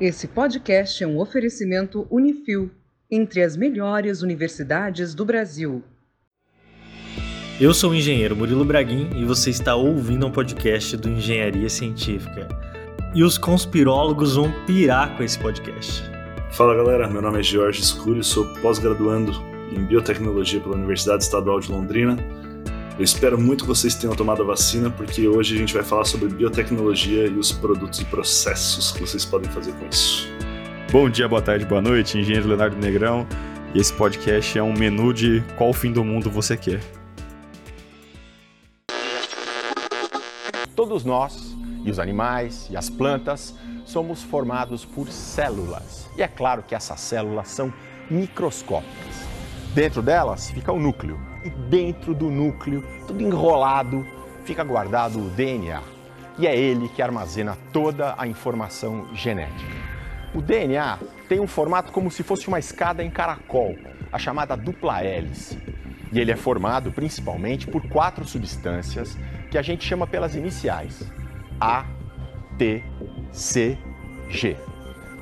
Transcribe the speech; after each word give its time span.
Esse 0.00 0.28
podcast 0.28 1.02
é 1.02 1.06
um 1.08 1.18
oferecimento 1.18 2.06
Unifil, 2.08 2.70
entre 3.10 3.42
as 3.42 3.56
melhores 3.56 4.22
universidades 4.22 5.12
do 5.12 5.24
Brasil. 5.24 5.82
Eu 7.60 7.74
sou 7.74 7.90
o 7.90 7.94
engenheiro 7.96 8.36
Murilo 8.36 8.64
Braguin 8.64 9.10
e 9.16 9.24
você 9.24 9.50
está 9.50 9.74
ouvindo 9.74 10.24
um 10.24 10.30
podcast 10.30 10.96
do 10.96 11.08
Engenharia 11.08 11.68
Científica. 11.68 12.46
E 13.12 13.24
os 13.24 13.36
conspirólogos 13.36 14.36
vão 14.36 14.52
pirar 14.66 15.16
com 15.16 15.24
esse 15.24 15.36
podcast. 15.36 16.04
Fala 16.52 16.76
galera, 16.76 17.08
meu 17.08 17.20
nome 17.20 17.40
é 17.40 17.42
Jorge 17.42 17.82
Escuro 17.82 18.20
e 18.20 18.24
sou 18.24 18.46
pós-graduando 18.62 19.32
em 19.72 19.84
Biotecnologia 19.84 20.60
pela 20.60 20.76
Universidade 20.76 21.24
Estadual 21.24 21.58
de 21.58 21.72
Londrina. 21.72 22.16
Eu 22.98 23.04
espero 23.04 23.40
muito 23.40 23.62
que 23.62 23.68
vocês 23.68 23.94
tenham 23.94 24.12
tomado 24.16 24.42
a 24.42 24.44
vacina, 24.44 24.90
porque 24.90 25.28
hoje 25.28 25.54
a 25.54 25.58
gente 25.58 25.72
vai 25.72 25.84
falar 25.84 26.04
sobre 26.04 26.28
biotecnologia 26.30 27.28
e 27.28 27.38
os 27.38 27.52
produtos 27.52 28.00
e 28.00 28.04
processos 28.04 28.90
que 28.90 29.00
vocês 29.00 29.24
podem 29.24 29.48
fazer 29.52 29.72
com 29.74 29.86
isso. 29.86 30.28
Bom 30.90 31.08
dia, 31.08 31.28
boa 31.28 31.40
tarde, 31.40 31.64
boa 31.64 31.80
noite, 31.80 32.18
engenheiro 32.18 32.48
Leonardo 32.48 32.76
Negrão. 32.76 33.24
E 33.72 33.78
esse 33.78 33.92
podcast 33.92 34.58
é 34.58 34.62
um 34.64 34.72
menu 34.72 35.14
de 35.14 35.44
qual 35.56 35.72
fim 35.72 35.92
do 35.92 36.02
mundo 36.02 36.28
você 36.28 36.56
quer. 36.56 36.80
Todos 40.74 41.04
nós, 41.04 41.56
e 41.84 41.92
os 41.92 42.00
animais, 42.00 42.66
e 42.68 42.76
as 42.76 42.90
plantas, 42.90 43.54
somos 43.84 44.24
formados 44.24 44.84
por 44.84 45.08
células. 45.08 46.08
E 46.16 46.22
é 46.22 46.26
claro 46.26 46.64
que 46.64 46.74
essas 46.74 46.98
células 46.98 47.46
são 47.46 47.72
microscópicas. 48.10 49.22
Dentro 49.72 50.02
delas 50.02 50.50
fica 50.50 50.72
o 50.72 50.80
núcleo. 50.80 51.27
E 51.44 51.50
dentro 51.50 52.14
do 52.14 52.30
núcleo, 52.30 52.84
tudo 53.06 53.22
enrolado, 53.22 54.06
fica 54.44 54.64
guardado 54.64 55.18
o 55.18 55.30
DNA. 55.30 55.82
E 56.38 56.46
é 56.46 56.56
ele 56.56 56.88
que 56.88 57.02
armazena 57.02 57.56
toda 57.72 58.14
a 58.16 58.26
informação 58.26 59.08
genética. 59.14 59.88
O 60.34 60.42
DNA 60.42 60.98
tem 61.28 61.40
um 61.40 61.46
formato 61.46 61.90
como 61.90 62.10
se 62.10 62.22
fosse 62.22 62.48
uma 62.48 62.58
escada 62.58 63.02
em 63.02 63.10
caracol, 63.10 63.76
a 64.12 64.18
chamada 64.18 64.56
dupla 64.56 65.02
hélice. 65.02 65.58
E 66.12 66.18
ele 66.18 66.30
é 66.30 66.36
formado 66.36 66.92
principalmente 66.92 67.66
por 67.66 67.82
quatro 67.88 68.24
substâncias 68.24 69.16
que 69.50 69.58
a 69.58 69.62
gente 69.62 69.84
chama 69.84 70.06
pelas 70.06 70.34
iniciais: 70.34 71.02
A, 71.60 71.84
T, 72.56 72.82
C, 73.32 73.76
G. 74.28 74.56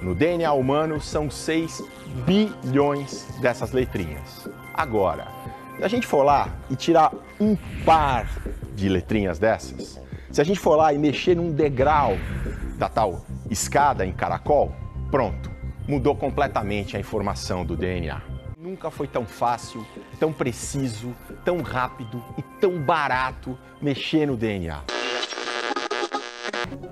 No 0.03 0.15
DNA 0.15 0.53
humano 0.53 1.01
são 1.01 1.31
6 1.31 1.83
bilhões 2.25 3.27
dessas 3.41 3.73
letrinhas. 3.73 4.49
Agora, 4.75 5.27
se 5.77 5.85
a 5.85 5.89
gente 5.89 6.07
for 6.07 6.23
lá 6.23 6.49
e 6.71 6.77
tirar 6.77 7.13
um 7.39 7.57
par 7.85 8.29
de 8.75 8.89
letrinhas 8.89 9.39
dessas, 9.39 10.01
se 10.31 10.41
a 10.41 10.45
gente 10.45 10.59
for 10.59 10.77
lá 10.77 10.93
e 10.93 10.99
mexer 10.99 11.37
num 11.37 11.53
degrau 11.53 12.17
da 12.79 12.89
tal 12.89 13.25
escada 13.51 14.05
em 14.05 14.13
caracol, 14.13 14.73
pronto, 15.11 15.51
mudou 15.87 16.17
completamente 16.17 16.97
a 16.97 17.01
informação 17.01 17.65
do 17.65 17.77
DNA. 17.77 18.21
Nunca 18.59 18.91
foi 18.91 19.07
tão 19.07 19.25
fácil, 19.25 19.87
tão 20.19 20.33
preciso, 20.33 21.15
tão 21.45 21.61
rápido 21.61 22.23
e 22.37 22.43
tão 22.61 22.81
barato 22.81 23.57
mexer 23.81 24.27
no 24.27 24.37
DNA. 24.37 24.83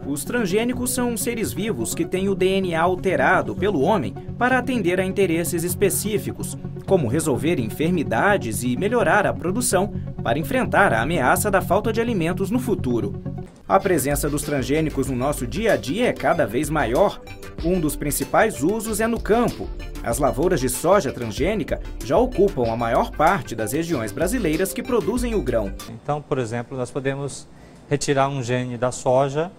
Os 0.07 0.25
transgênicos 0.25 0.91
são 0.91 1.17
seres 1.17 1.53
vivos 1.53 1.95
que 1.95 2.05
têm 2.05 2.29
o 2.29 2.35
DNA 2.35 2.81
alterado 2.81 3.57
pelo 3.57 3.81
homem 3.81 4.15
para 4.39 4.59
atender 4.59 5.01
a 5.01 5.05
interesses 5.05 5.65
específicos, 5.65 6.57
como 6.87 7.09
resolver 7.09 7.59
enfermidades 7.59 8.63
e 8.63 8.77
melhorar 8.77 9.27
a 9.27 9.33
produção 9.33 9.95
para 10.23 10.39
enfrentar 10.39 10.93
a 10.93 11.03
ameaça 11.03 11.51
da 11.51 11.61
falta 11.61 11.93
de 11.93 12.01
alimentos 12.01 12.51
no 12.51 12.59
futuro. 12.59 13.23
A 13.67 13.81
presença 13.81 14.29
dos 14.29 14.43
transgênicos 14.43 15.09
no 15.09 15.17
nosso 15.17 15.47
dia 15.47 15.73
a 15.73 15.77
dia 15.77 16.09
é 16.09 16.13
cada 16.13 16.47
vez 16.47 16.69
maior. 16.69 17.21
Um 17.65 17.81
dos 17.81 17.97
principais 17.97 18.63
usos 18.63 19.01
é 19.01 19.07
no 19.07 19.19
campo. 19.19 19.69
As 20.03 20.19
lavouras 20.19 20.61
de 20.61 20.69
soja 20.69 21.11
transgênica 21.11 21.81
já 22.05 22.19
ocupam 22.19 22.71
a 22.71 22.77
maior 22.77 23.11
parte 23.11 23.55
das 23.55 23.73
regiões 23.73 24.13
brasileiras 24.13 24.75
que 24.75 24.83
produzem 24.83 25.35
o 25.35 25.41
grão. 25.41 25.73
Então, 25.89 26.21
por 26.21 26.39
exemplo, 26.39 26.77
nós 26.77 26.91
podemos 26.91 27.49
retirar 27.89 28.29
um 28.29 28.43
gene 28.43 28.77
da 28.77 28.93
soja, 28.93 29.51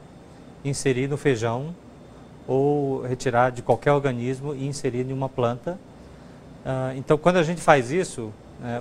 inserir 0.64 1.08
no 1.08 1.18
feijão, 1.18 1.74
ou 2.48 3.02
retirar 3.02 3.50
de 3.50 3.64
qualquer 3.64 3.92
organismo 3.92 4.54
e 4.54 4.68
inserir 4.68 5.10
em 5.10 5.14
uma 5.14 5.28
planta. 5.28 5.80
Então, 6.98 7.18
quando 7.18 7.38
a 7.38 7.44
gente 7.44 7.62
faz 7.62 7.92
isso, 7.92 8.34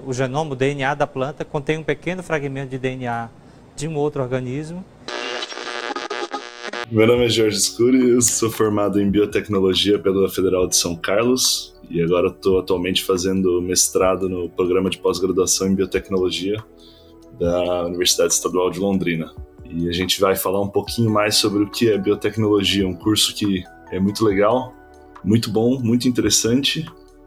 o 0.07 0.13
genoma, 0.13 0.53
o 0.53 0.57
DNA 0.57 0.95
da 0.95 1.07
planta, 1.07 1.45
contém 1.45 1.79
um 1.79 1.83
pequeno 1.83 2.23
fragmento 2.23 2.71
de 2.71 2.79
DNA 2.79 3.29
de 3.77 3.89
um 3.89 3.97
outro 3.97 4.23
organismo 4.23 4.85
meu 6.91 7.07
nome 7.07 7.25
é 7.25 7.29
Jorge 7.29 7.59
Scuri, 7.59 8.11
eu 8.11 8.21
sou 8.21 8.51
formado 8.51 9.01
em 9.01 9.11
biotecnologia 9.11 9.99
pela 9.99 10.29
Federal 10.29 10.67
de 10.67 10.77
São 10.77 10.95
Carlos 10.95 11.75
e 11.91 12.01
agora 12.03 12.29
estou 12.29 12.59
atualmente 12.59 13.03
fazendo 13.03 13.61
mestrado 13.63 14.29
no 14.29 14.51
programa 14.51 14.91
de 14.91 14.99
pós-graduação 14.99 15.67
em 15.67 15.75
biotecnologia 15.75 16.63
da 17.39 17.87
Universidade 17.87 18.35
Estadual 18.35 18.71
de 18.71 18.79
Londrina. 18.79 19.35
E 19.65 19.89
a 19.89 19.93
gente 19.93 20.21
vai 20.21 20.37
falar 20.37 20.61
um 20.61 20.69
pouquinho 20.69 21.11
mais 21.11 21.37
sobre 21.37 21.63
o 21.63 21.71
que 21.71 21.89
é 21.89 21.97
biotecnologia, 21.97 22.87
um 22.87 22.95
curso 22.95 23.35
que 23.35 23.65
é 23.91 23.99
muito 23.99 24.23
legal, 24.23 24.75
muito 25.25 25.51
bom, 25.51 25.81
muito 25.81 26.07
interessante, 26.07 26.85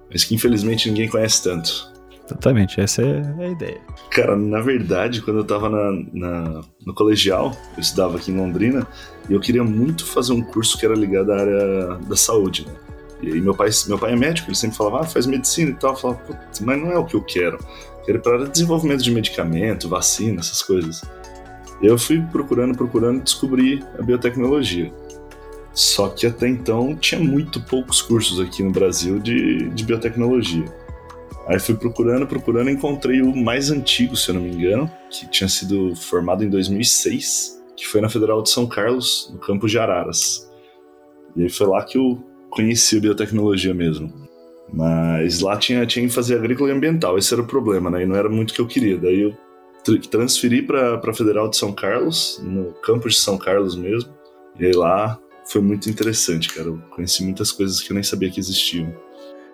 mas 0.10 0.24
que 0.24 0.36
infelizmente 0.36 0.90
ninguém 0.90 1.08
conhece 1.08 1.44
tanto. 1.44 1.92
Exatamente, 2.26 2.82
essa 2.82 3.02
é 3.02 3.22
a 3.40 3.48
ideia. 3.48 3.80
Cara, 4.12 4.36
na 4.36 4.60
verdade, 4.60 5.22
quando 5.22 5.38
eu 5.38 5.46
tava 5.46 5.70
na, 5.70 5.92
na, 6.12 6.62
no 6.86 6.94
colegial, 6.94 7.56
eu 7.76 7.82
estudava 7.82 8.18
aqui 8.18 8.32
em 8.32 8.38
Londrina, 8.38 8.86
e 9.30 9.34
eu 9.34 9.40
queria 9.40 9.64
muito 9.64 10.06
fazer 10.06 10.34
um 10.34 10.42
curso 10.42 10.78
que 10.78 10.86
era 10.86 10.94
ligado 10.94 11.32
à 11.32 11.40
área 11.40 11.88
da 12.08 12.16
saúde, 12.18 12.66
né? 12.68 12.74
E 13.22 13.32
aí 13.32 13.42
meu 13.42 13.56
pai, 13.56 13.70
meu 13.88 13.98
pai 13.98 14.14
é 14.14 14.16
médico, 14.16 14.50
ele 14.50 14.58
sempre 14.58 14.78
falava, 14.78 15.02
ah, 15.02 15.04
faz 15.04 15.26
medicina 15.26 15.72
e 15.72 15.74
tal. 15.74 15.92
Eu 15.92 15.98
falava, 15.98 16.20
putz, 16.20 16.60
mas 16.60 16.80
não 16.80 16.92
é 16.92 16.98
o 16.98 17.06
que 17.06 17.16
eu 17.16 17.22
quero. 17.22 17.58
Eu 18.00 18.06
quero 18.06 18.18
ir 18.20 18.22
para 18.22 18.46
desenvolvimento 18.46 19.04
de 19.04 19.12
medicamento, 19.12 19.90
vacina, 19.90 20.40
essas 20.40 20.62
coisas. 20.62 21.02
Eu 21.82 21.98
fui 21.98 22.22
procurando, 22.32 22.76
procurando 22.76 23.24
descobri 23.24 23.84
a 23.98 24.02
biotecnologia. 24.02 24.92
Só 25.78 26.10
que 26.10 26.26
até 26.26 26.48
então 26.48 26.96
tinha 26.96 27.22
muito 27.22 27.62
poucos 27.62 28.02
cursos 28.02 28.40
aqui 28.40 28.64
no 28.64 28.72
Brasil 28.72 29.20
de, 29.20 29.70
de 29.70 29.84
biotecnologia. 29.86 30.66
Aí 31.46 31.60
fui 31.60 31.76
procurando, 31.76 32.26
procurando, 32.26 32.72
encontrei 32.72 33.22
o 33.22 33.36
mais 33.36 33.70
antigo, 33.70 34.16
se 34.16 34.30
eu 34.30 34.34
não 34.34 34.42
me 34.42 34.50
engano, 34.50 34.92
que 35.12 35.30
tinha 35.30 35.48
sido 35.48 35.96
formado 35.96 36.44
em 36.44 36.50
2006, 36.50 37.64
que 37.76 37.86
foi 37.86 38.02
na 38.02 38.10
Federal 38.10 38.42
de 38.42 38.50
São 38.50 38.66
Carlos, 38.66 39.30
no 39.32 39.38
campus 39.38 39.70
de 39.70 39.78
Araras. 39.78 40.52
E 41.36 41.44
aí 41.44 41.50
foi 41.50 41.68
lá 41.68 41.84
que 41.84 41.96
eu 41.96 42.24
conheci 42.50 42.98
a 42.98 43.02
biotecnologia 43.02 43.72
mesmo. 43.72 44.12
Mas 44.74 45.42
lá 45.42 45.58
tinha, 45.58 45.86
tinha 45.86 46.08
que 46.08 46.14
fazer 46.14 46.40
agrícola 46.40 46.72
e 46.72 46.74
ambiental, 46.74 47.20
esse 47.20 47.32
era 47.32 47.44
o 47.44 47.48
problema, 47.48 47.92
né? 47.92 48.02
E 48.02 48.06
não 48.08 48.16
era 48.16 48.28
muito 48.28 48.50
o 48.50 48.54
que 48.56 48.62
eu 48.62 48.68
queria. 48.68 48.98
Daí 48.98 49.22
eu 49.22 49.38
transferi 50.10 50.64
para 50.64 50.96
a 50.96 51.14
Federal 51.14 51.48
de 51.52 51.56
São 51.56 51.72
Carlos, 51.72 52.42
no 52.44 52.74
campus 52.82 53.14
de 53.14 53.20
São 53.20 53.38
Carlos 53.38 53.76
mesmo. 53.76 54.12
E 54.60 54.66
aí 54.66 54.74
lá 54.74 55.20
foi 55.50 55.62
muito 55.62 55.90
interessante, 55.90 56.54
cara. 56.54 56.68
Eu 56.68 56.78
conheci 56.90 57.24
muitas 57.24 57.52
coisas 57.52 57.82
que 57.82 57.92
eu 57.92 57.96
nem 57.96 58.04
sabia 58.04 58.30
que 58.30 58.40
existiam. 58.40 58.94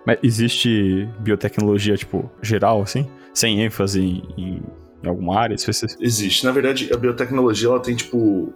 Mas 0.06 0.18
existe 0.22 1.08
biotecnologia, 1.20 1.96
tipo, 1.96 2.30
geral, 2.42 2.82
assim? 2.82 3.08
Sem 3.32 3.62
ênfase 3.62 4.00
em, 4.00 4.62
em 5.02 5.08
alguma 5.08 5.38
área? 5.38 5.56
Existe. 6.00 6.44
Na 6.44 6.52
verdade, 6.52 6.90
a 6.92 6.96
biotecnologia, 6.96 7.68
ela 7.68 7.80
tem, 7.80 7.94
tipo, 7.94 8.52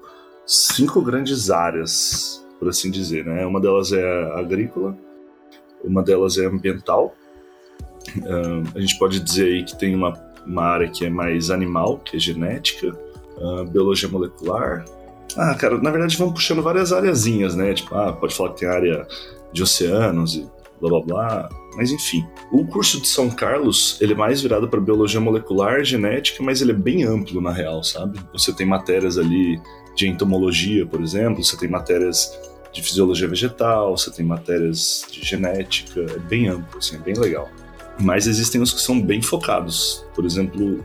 cinco 0.47 1.01
grandes 1.01 1.51
áreas, 1.51 2.45
por 2.59 2.69
assim 2.69 2.91
dizer, 2.91 3.25
né? 3.25 3.47
Uma 3.47 3.61
delas 3.61 3.93
é 3.93 4.33
agrícola, 4.35 4.97
uma 5.83 6.03
delas 6.03 6.39
é 6.39 6.47
ambiental. 6.47 7.15
Uh, 8.17 8.63
a 8.75 8.81
gente 8.81 8.99
pode 8.99 9.21
dizer 9.21 9.47
aí 9.47 9.65
que 9.65 9.77
tem 9.77 9.95
uma, 9.95 10.13
uma 10.47 10.63
área 10.63 10.89
que 10.89 11.05
é 11.05 11.11
mais 11.11 11.51
animal, 11.51 11.99
que 11.99 12.17
é 12.17 12.21
genética, 12.21 12.97
uh, 13.37 13.65
biologia 13.71 14.09
molecular. 14.09 14.85
Ah, 15.37 15.55
cara, 15.55 15.79
na 15.79 15.91
verdade 15.91 16.17
vão 16.17 16.33
puxando 16.33 16.63
várias 16.63 16.93
areazinhas, 16.93 17.55
né? 17.55 17.75
Tipo, 17.75 17.95
ah, 17.95 18.13
pode 18.13 18.35
falar 18.35 18.51
que 18.55 18.61
tem 18.61 18.69
área 18.69 19.07
de 19.53 19.63
oceanos 19.63 20.35
e 20.35 20.49
blá 20.81 20.91
blá 20.91 21.01
blá. 21.01 21.49
Mas 21.77 21.91
enfim, 21.91 22.27
o 22.53 22.67
curso 22.67 23.01
de 23.01 23.07
São 23.07 23.31
Carlos 23.31 23.99
ele 24.01 24.13
é 24.13 24.17
mais 24.17 24.41
virado 24.41 24.69
para 24.69 24.81
biologia 24.81 25.21
molecular, 25.21 25.85
genética, 25.85 26.43
mas 26.43 26.61
ele 26.61 26.73
é 26.73 26.75
bem 26.75 27.05
amplo 27.05 27.41
na 27.41 27.53
real, 27.53 27.83
sabe? 27.85 28.19
Você 28.33 28.53
tem 28.53 28.67
matérias 28.67 29.19
ali 29.19 29.61
de 29.95 30.09
entomologia, 30.09 30.87
por 30.87 31.01
exemplo, 31.01 31.43
você 31.43 31.57
tem 31.57 31.69
matérias 31.69 32.33
de 32.73 32.83
fisiologia 32.83 33.27
vegetal, 33.29 33.97
você 33.97 34.11
tem 34.11 34.25
matérias 34.25 35.07
de 35.11 35.25
genética, 35.25 36.01
é 36.01 36.19
bem 36.19 36.49
amplo, 36.49 36.79
assim, 36.79 36.97
é 36.97 36.99
bem 36.99 37.15
legal. 37.15 37.49
Mas 38.01 38.27
existem 38.27 38.61
os 38.61 38.73
que 38.73 38.81
são 38.81 39.01
bem 39.01 39.21
focados. 39.21 40.05
Por 40.15 40.25
exemplo, 40.25 40.85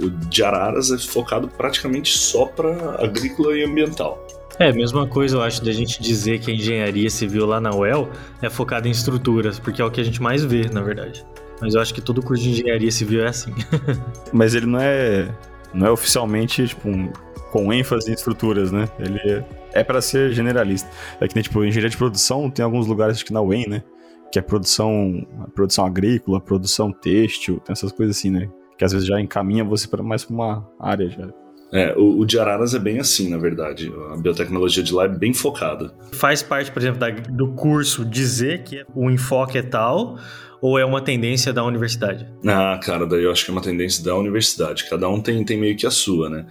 o 0.00 0.10
de 0.10 0.42
Araras 0.42 0.90
é 0.90 0.98
focado 0.98 1.48
praticamente 1.48 2.16
só 2.16 2.46
para 2.46 3.02
agrícola 3.02 3.56
e 3.56 3.64
ambiental. 3.64 4.26
É, 4.58 4.72
mesma 4.72 5.06
coisa 5.06 5.36
eu 5.36 5.42
acho 5.42 5.64
da 5.64 5.72
gente 5.72 6.00
dizer 6.00 6.38
que 6.40 6.50
a 6.50 6.54
engenharia 6.54 7.08
civil 7.08 7.46
lá 7.46 7.60
na 7.60 7.74
UEL 7.74 8.08
é 8.40 8.50
focada 8.50 8.86
em 8.86 8.90
estruturas, 8.90 9.58
porque 9.58 9.80
é 9.80 9.84
o 9.84 9.90
que 9.90 10.00
a 10.00 10.04
gente 10.04 10.20
mais 10.20 10.44
vê, 10.44 10.68
na 10.68 10.82
verdade. 10.82 11.24
Mas 11.60 11.74
eu 11.74 11.80
acho 11.80 11.94
que 11.94 12.00
todo 12.00 12.22
curso 12.22 12.42
de 12.42 12.50
engenharia 12.50 12.90
civil 12.90 13.24
é 13.24 13.28
assim. 13.28 13.54
Mas 14.32 14.54
ele 14.54 14.66
não 14.66 14.80
é 14.80 15.28
Não 15.72 15.86
é 15.86 15.90
oficialmente, 15.90 16.66
tipo, 16.66 16.88
um, 16.88 17.10
com 17.50 17.72
ênfase 17.72 18.10
em 18.10 18.14
estruturas, 18.14 18.72
né? 18.72 18.88
Ele 18.98 19.18
é, 19.18 19.44
é 19.72 19.84
para 19.84 20.02
ser 20.02 20.32
generalista. 20.32 20.88
É 21.20 21.28
que 21.28 21.34
nem, 21.34 21.42
tipo, 21.42 21.64
engenharia 21.64 21.90
de 21.90 21.96
produção 21.96 22.50
tem 22.50 22.64
alguns 22.64 22.86
lugares, 22.86 23.16
acho 23.16 23.24
que 23.24 23.32
na 23.32 23.40
UEM, 23.40 23.68
né? 23.68 23.82
Que 24.30 24.38
é 24.38 24.42
produção, 24.42 25.26
produção 25.54 25.86
agrícola, 25.86 26.40
produção 26.40 26.92
têxtil, 26.92 27.60
tem 27.60 27.72
essas 27.72 27.92
coisas 27.92 28.16
assim, 28.16 28.30
né? 28.30 28.48
Que 28.82 28.86
às 28.86 28.90
vezes 28.92 29.06
já 29.06 29.20
encaminha 29.20 29.62
você 29.62 29.86
para 29.86 30.02
mais 30.02 30.24
pra 30.24 30.34
uma 30.34 30.68
área 30.76 31.08
já. 31.08 31.28
É, 31.72 31.94
o, 31.96 32.18
o, 32.18 32.26
de 32.26 32.36
Araras 32.36 32.74
é 32.74 32.80
bem 32.80 32.98
assim, 32.98 33.30
na 33.30 33.38
verdade. 33.38 33.92
A 34.12 34.16
biotecnologia 34.16 34.82
de 34.82 34.92
lá 34.92 35.04
é 35.04 35.08
bem 35.08 35.32
focada. 35.32 35.94
Faz 36.10 36.42
parte, 36.42 36.72
por 36.72 36.82
exemplo, 36.82 36.98
da, 36.98 37.08
do 37.10 37.52
curso 37.52 38.04
dizer 38.04 38.64
que 38.64 38.84
o 38.92 39.08
enfoque 39.08 39.56
é 39.56 39.62
tal, 39.62 40.18
ou 40.60 40.80
é 40.80 40.84
uma 40.84 41.00
tendência 41.00 41.52
da 41.52 41.62
universidade? 41.62 42.26
Ah, 42.44 42.76
cara, 42.82 43.06
daí 43.06 43.22
eu 43.22 43.30
acho 43.30 43.44
que 43.44 43.52
é 43.52 43.54
uma 43.54 43.62
tendência 43.62 44.02
da 44.04 44.16
universidade. 44.16 44.90
Cada 44.90 45.08
um 45.08 45.20
tem, 45.20 45.44
tem 45.44 45.56
meio 45.56 45.76
que 45.76 45.86
a 45.86 45.90
sua, 45.92 46.28
né? 46.28 46.44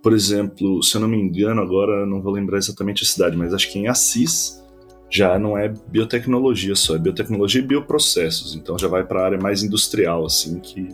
Por 0.00 0.12
exemplo, 0.12 0.80
se 0.84 0.96
eu 0.96 1.00
não 1.00 1.08
me 1.08 1.16
engano, 1.16 1.60
agora 1.60 2.06
não 2.06 2.22
vou 2.22 2.32
lembrar 2.32 2.58
exatamente 2.58 3.02
a 3.02 3.06
cidade, 3.08 3.36
mas 3.36 3.52
acho 3.52 3.72
que 3.72 3.80
em 3.80 3.88
Assis 3.88 4.62
já 5.10 5.36
não 5.36 5.58
é 5.58 5.68
biotecnologia 5.88 6.76
só, 6.76 6.94
é 6.94 6.98
biotecnologia 6.98 7.60
e 7.60 7.66
bioprocessos. 7.66 8.54
Então 8.54 8.78
já 8.78 8.86
vai 8.86 9.02
para 9.02 9.20
a 9.20 9.24
área 9.24 9.38
mais 9.40 9.64
industrial, 9.64 10.24
assim, 10.24 10.60
que, 10.60 10.88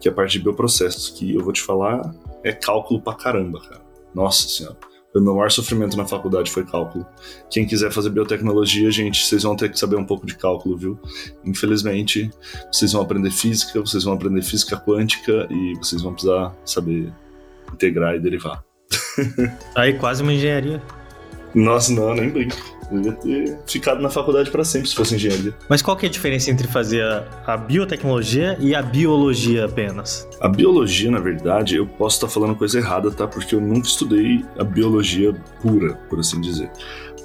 que 0.00 0.08
é 0.08 0.12
a 0.12 0.14
parte 0.14 0.32
de 0.32 0.44
bioprocessos, 0.44 1.10
que 1.10 1.34
eu 1.34 1.42
vou 1.42 1.52
te 1.52 1.62
falar 1.62 2.14
é 2.44 2.52
cálculo 2.52 3.00
pra 3.00 3.14
caramba, 3.14 3.60
cara. 3.60 3.82
Nossa 4.14 4.48
senhora. 4.48 4.76
O 5.14 5.20
meu 5.20 5.34
maior 5.34 5.50
sofrimento 5.50 5.96
na 5.96 6.06
faculdade 6.06 6.50
foi 6.50 6.64
cálculo. 6.64 7.06
Quem 7.50 7.66
quiser 7.66 7.90
fazer 7.90 8.10
biotecnologia, 8.10 8.90
gente, 8.90 9.24
vocês 9.24 9.42
vão 9.42 9.56
ter 9.56 9.70
que 9.70 9.78
saber 9.78 9.96
um 9.96 10.04
pouco 10.04 10.26
de 10.26 10.36
cálculo, 10.36 10.76
viu? 10.76 10.98
Infelizmente, 11.44 12.30
vocês 12.70 12.92
vão 12.92 13.02
aprender 13.02 13.30
física, 13.30 13.80
vocês 13.80 14.04
vão 14.04 14.14
aprender 14.14 14.42
física 14.42 14.76
quântica 14.76 15.48
e 15.50 15.74
vocês 15.78 16.02
vão 16.02 16.12
precisar 16.12 16.54
saber 16.64 17.12
integrar 17.72 18.14
e 18.14 18.20
derivar. 18.20 18.62
Aí 19.74 19.98
quase 19.98 20.22
uma 20.22 20.32
engenharia. 20.32 20.82
Nossa, 21.54 21.92
não, 21.92 22.14
nem 22.14 22.28
brinco. 22.28 22.77
Eu 22.90 23.02
ia 23.02 23.12
ter 23.12 23.58
ficado 23.66 24.00
na 24.00 24.08
faculdade 24.08 24.50
para 24.50 24.64
sempre 24.64 24.88
se 24.88 24.94
fosse 24.94 25.14
engenharia. 25.14 25.54
Mas 25.68 25.82
qual 25.82 25.96
que 25.96 26.06
é 26.06 26.08
a 26.08 26.12
diferença 26.12 26.50
entre 26.50 26.66
fazer 26.66 27.02
a, 27.02 27.26
a, 27.46 27.56
biotecnologia 27.56 28.56
e 28.60 28.74
a 28.74 28.80
biologia 28.80 29.66
apenas? 29.66 30.26
A 30.40 30.48
biologia, 30.48 31.10
na 31.10 31.20
verdade, 31.20 31.76
eu 31.76 31.86
posso 31.86 32.16
estar 32.16 32.28
falando 32.28 32.54
coisa 32.54 32.78
errada, 32.78 33.10
tá? 33.10 33.26
Porque 33.26 33.54
eu 33.54 33.60
nunca 33.60 33.86
estudei 33.86 34.44
a 34.58 34.64
biologia 34.64 35.34
pura, 35.60 35.94
por 36.08 36.18
assim 36.18 36.40
dizer. 36.40 36.70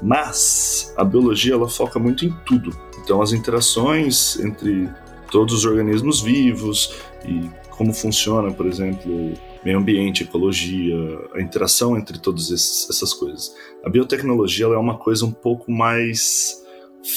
Mas 0.02 0.94
a 0.98 1.04
biologia 1.04 1.54
ela 1.54 1.70
foca 1.70 1.98
muito 1.98 2.26
em 2.26 2.32
tudo. 2.46 2.76
Então 3.02 3.22
as 3.22 3.32
interações 3.32 4.40
entre 4.40 4.90
todos 5.32 5.54
os 5.54 5.66
organismos 5.66 6.22
vivos 6.22 6.96
e 7.26 7.50
como 7.70 7.94
funciona, 7.94 8.52
por 8.52 8.66
exemplo, 8.66 9.34
meio 9.66 9.78
ambiente, 9.78 10.24
ecologia, 10.24 10.96
a 11.34 11.42
interação 11.42 11.98
entre 11.98 12.20
todas 12.20 12.52
essas 12.52 13.14
coisas. 13.14 13.56
A 13.84 13.90
biotecnologia 13.90 14.66
é 14.66 14.78
uma 14.78 14.98
coisa 14.98 15.26
um 15.26 15.32
pouco 15.32 15.72
mais 15.72 16.62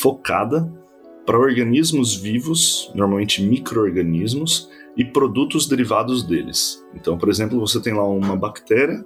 focada 0.00 0.70
para 1.24 1.38
organismos 1.38 2.14
vivos, 2.14 2.90
normalmente 2.94 3.42
micro-organismos, 3.42 4.70
e 4.96 5.04
produtos 5.04 5.66
derivados 5.68 6.22
deles. 6.22 6.82
Então, 6.94 7.18
por 7.18 7.28
exemplo, 7.28 7.60
você 7.60 7.80
tem 7.80 7.92
lá 7.92 8.08
uma 8.08 8.36
bactéria, 8.36 9.04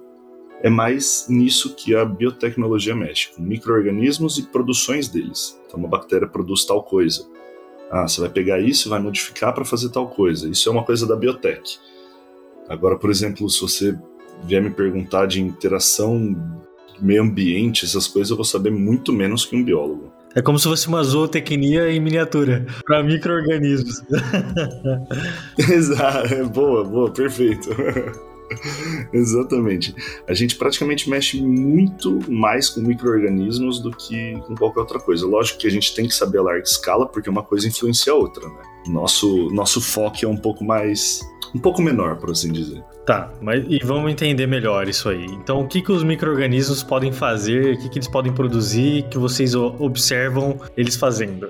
é 0.63 0.69
mais 0.69 1.25
nisso 1.27 1.75
que 1.75 1.95
a 1.95 2.05
biotecnologia 2.05 2.95
mexe, 2.95 3.33
com 3.35 3.41
micro-organismos 3.41 4.37
e 4.37 4.43
produções 4.43 5.09
deles. 5.09 5.59
Então, 5.65 5.79
uma 5.79 5.89
bactéria 5.89 6.27
produz 6.27 6.63
tal 6.63 6.83
coisa. 6.83 7.27
Ah, 7.91 8.07
você 8.07 8.21
vai 8.21 8.29
pegar 8.29 8.61
isso 8.61 8.89
vai 8.89 9.01
modificar 9.01 9.53
para 9.53 9.65
fazer 9.65 9.89
tal 9.89 10.07
coisa. 10.07 10.47
Isso 10.47 10.69
é 10.69 10.71
uma 10.71 10.83
coisa 10.83 11.05
da 11.05 11.15
biotech. 11.15 11.77
Agora, 12.71 12.97
por 12.97 13.11
exemplo, 13.11 13.49
se 13.49 13.59
você 13.59 13.99
vier 14.45 14.63
me 14.63 14.69
perguntar 14.69 15.25
de 15.25 15.41
interação 15.41 16.33
meio 17.01 17.21
ambiente, 17.21 17.83
essas 17.83 18.07
coisas, 18.07 18.29
eu 18.29 18.37
vou 18.37 18.45
saber 18.45 18.71
muito 18.71 19.11
menos 19.11 19.45
que 19.45 19.55
um 19.55 19.63
biólogo. 19.63 20.09
É 20.33 20.41
como 20.41 20.57
se 20.57 20.69
fosse 20.69 20.87
uma 20.87 21.03
zootecnia 21.03 21.91
em 21.91 21.99
miniatura 21.99 22.65
para 22.85 23.03
micro-organismos. 23.03 24.01
Exato, 25.69 26.33
é 26.33 26.43
boa, 26.45 26.85
boa, 26.85 27.11
perfeito. 27.11 27.69
Exatamente. 29.11 29.93
A 30.25 30.33
gente 30.33 30.55
praticamente 30.55 31.09
mexe 31.09 31.41
muito 31.41 32.19
mais 32.31 32.69
com 32.69 32.79
micro-organismos 32.79 33.81
do 33.81 33.91
que 33.91 34.39
com 34.47 34.55
qualquer 34.55 34.79
outra 34.79 34.99
coisa. 34.99 35.27
Lógico 35.27 35.59
que 35.59 35.67
a 35.67 35.71
gente 35.71 35.93
tem 35.93 36.07
que 36.07 36.15
saber 36.15 36.37
a 36.37 36.43
larga 36.43 36.63
escala, 36.63 37.05
porque 37.05 37.29
uma 37.29 37.43
coisa 37.43 37.67
influencia 37.67 38.13
a 38.13 38.15
outra, 38.15 38.47
né? 38.47 38.70
Nosso, 38.87 39.49
nosso 39.51 39.79
foco 39.81 40.17
é 40.23 40.27
um 40.27 40.37
pouco 40.37 40.63
mais 40.63 41.21
um 41.53 41.59
pouco 41.59 41.81
menor, 41.81 42.15
por 42.15 42.31
assim 42.31 42.51
dizer. 42.51 42.83
Tá, 43.05 43.31
mas 43.41 43.65
e 43.67 43.79
vamos 43.83 44.11
entender 44.11 44.47
melhor 44.47 44.87
isso 44.87 45.09
aí. 45.09 45.25
Então, 45.25 45.61
o 45.61 45.67
que, 45.67 45.81
que 45.81 45.91
os 45.91 46.03
micro-organismos 46.03 46.83
podem 46.83 47.11
fazer, 47.11 47.73
o 47.73 47.77
que, 47.79 47.89
que 47.89 47.97
eles 47.97 48.07
podem 48.07 48.31
produzir, 48.31 49.03
que 49.09 49.17
vocês 49.17 49.55
observam 49.55 50.57
eles 50.77 50.95
fazendo? 50.95 51.49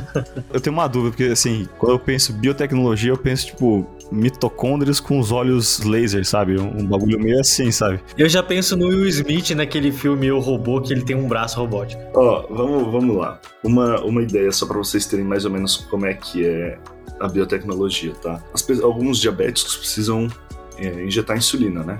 eu 0.52 0.60
tenho 0.60 0.74
uma 0.74 0.86
dúvida, 0.86 1.10
porque 1.10 1.32
assim, 1.32 1.68
quando 1.78 1.92
eu 1.92 1.98
penso 1.98 2.32
biotecnologia, 2.32 3.10
eu 3.10 3.18
penso, 3.18 3.46
tipo, 3.46 3.86
mitocôndrias 4.12 5.00
com 5.00 5.18
os 5.18 5.32
olhos 5.32 5.80
laser, 5.80 6.24
sabe? 6.24 6.58
Um 6.60 6.86
bagulho 6.86 7.18
meio 7.18 7.40
assim, 7.40 7.72
sabe? 7.72 8.00
Eu 8.16 8.28
já 8.28 8.42
penso 8.42 8.76
no 8.76 8.88
Will 8.88 9.06
Smith 9.08 9.50
naquele 9.50 9.90
filme 9.90 10.30
O 10.30 10.38
Robô, 10.38 10.80
que 10.80 10.92
ele 10.92 11.02
tem 11.02 11.16
um 11.16 11.26
braço 11.26 11.58
robótico. 11.58 12.02
Ó, 12.14 12.44
oh, 12.48 12.54
vamos, 12.54 12.92
vamos 12.92 13.16
lá. 13.16 13.40
Uma, 13.64 14.00
uma 14.00 14.22
ideia 14.22 14.52
só 14.52 14.66
para 14.66 14.78
vocês 14.78 15.06
terem 15.06 15.24
mais 15.24 15.44
ou 15.44 15.50
menos 15.50 15.76
como 15.76 16.06
é 16.06 16.14
que 16.14 16.44
é 16.44 16.78
a 17.18 17.28
biotecnologia, 17.28 18.12
tá? 18.14 18.42
As, 18.52 18.68
alguns 18.80 19.18
diabéticos 19.18 19.76
precisam 19.76 20.28
é, 20.76 21.04
injetar 21.04 21.36
insulina, 21.36 21.82
né? 21.82 21.98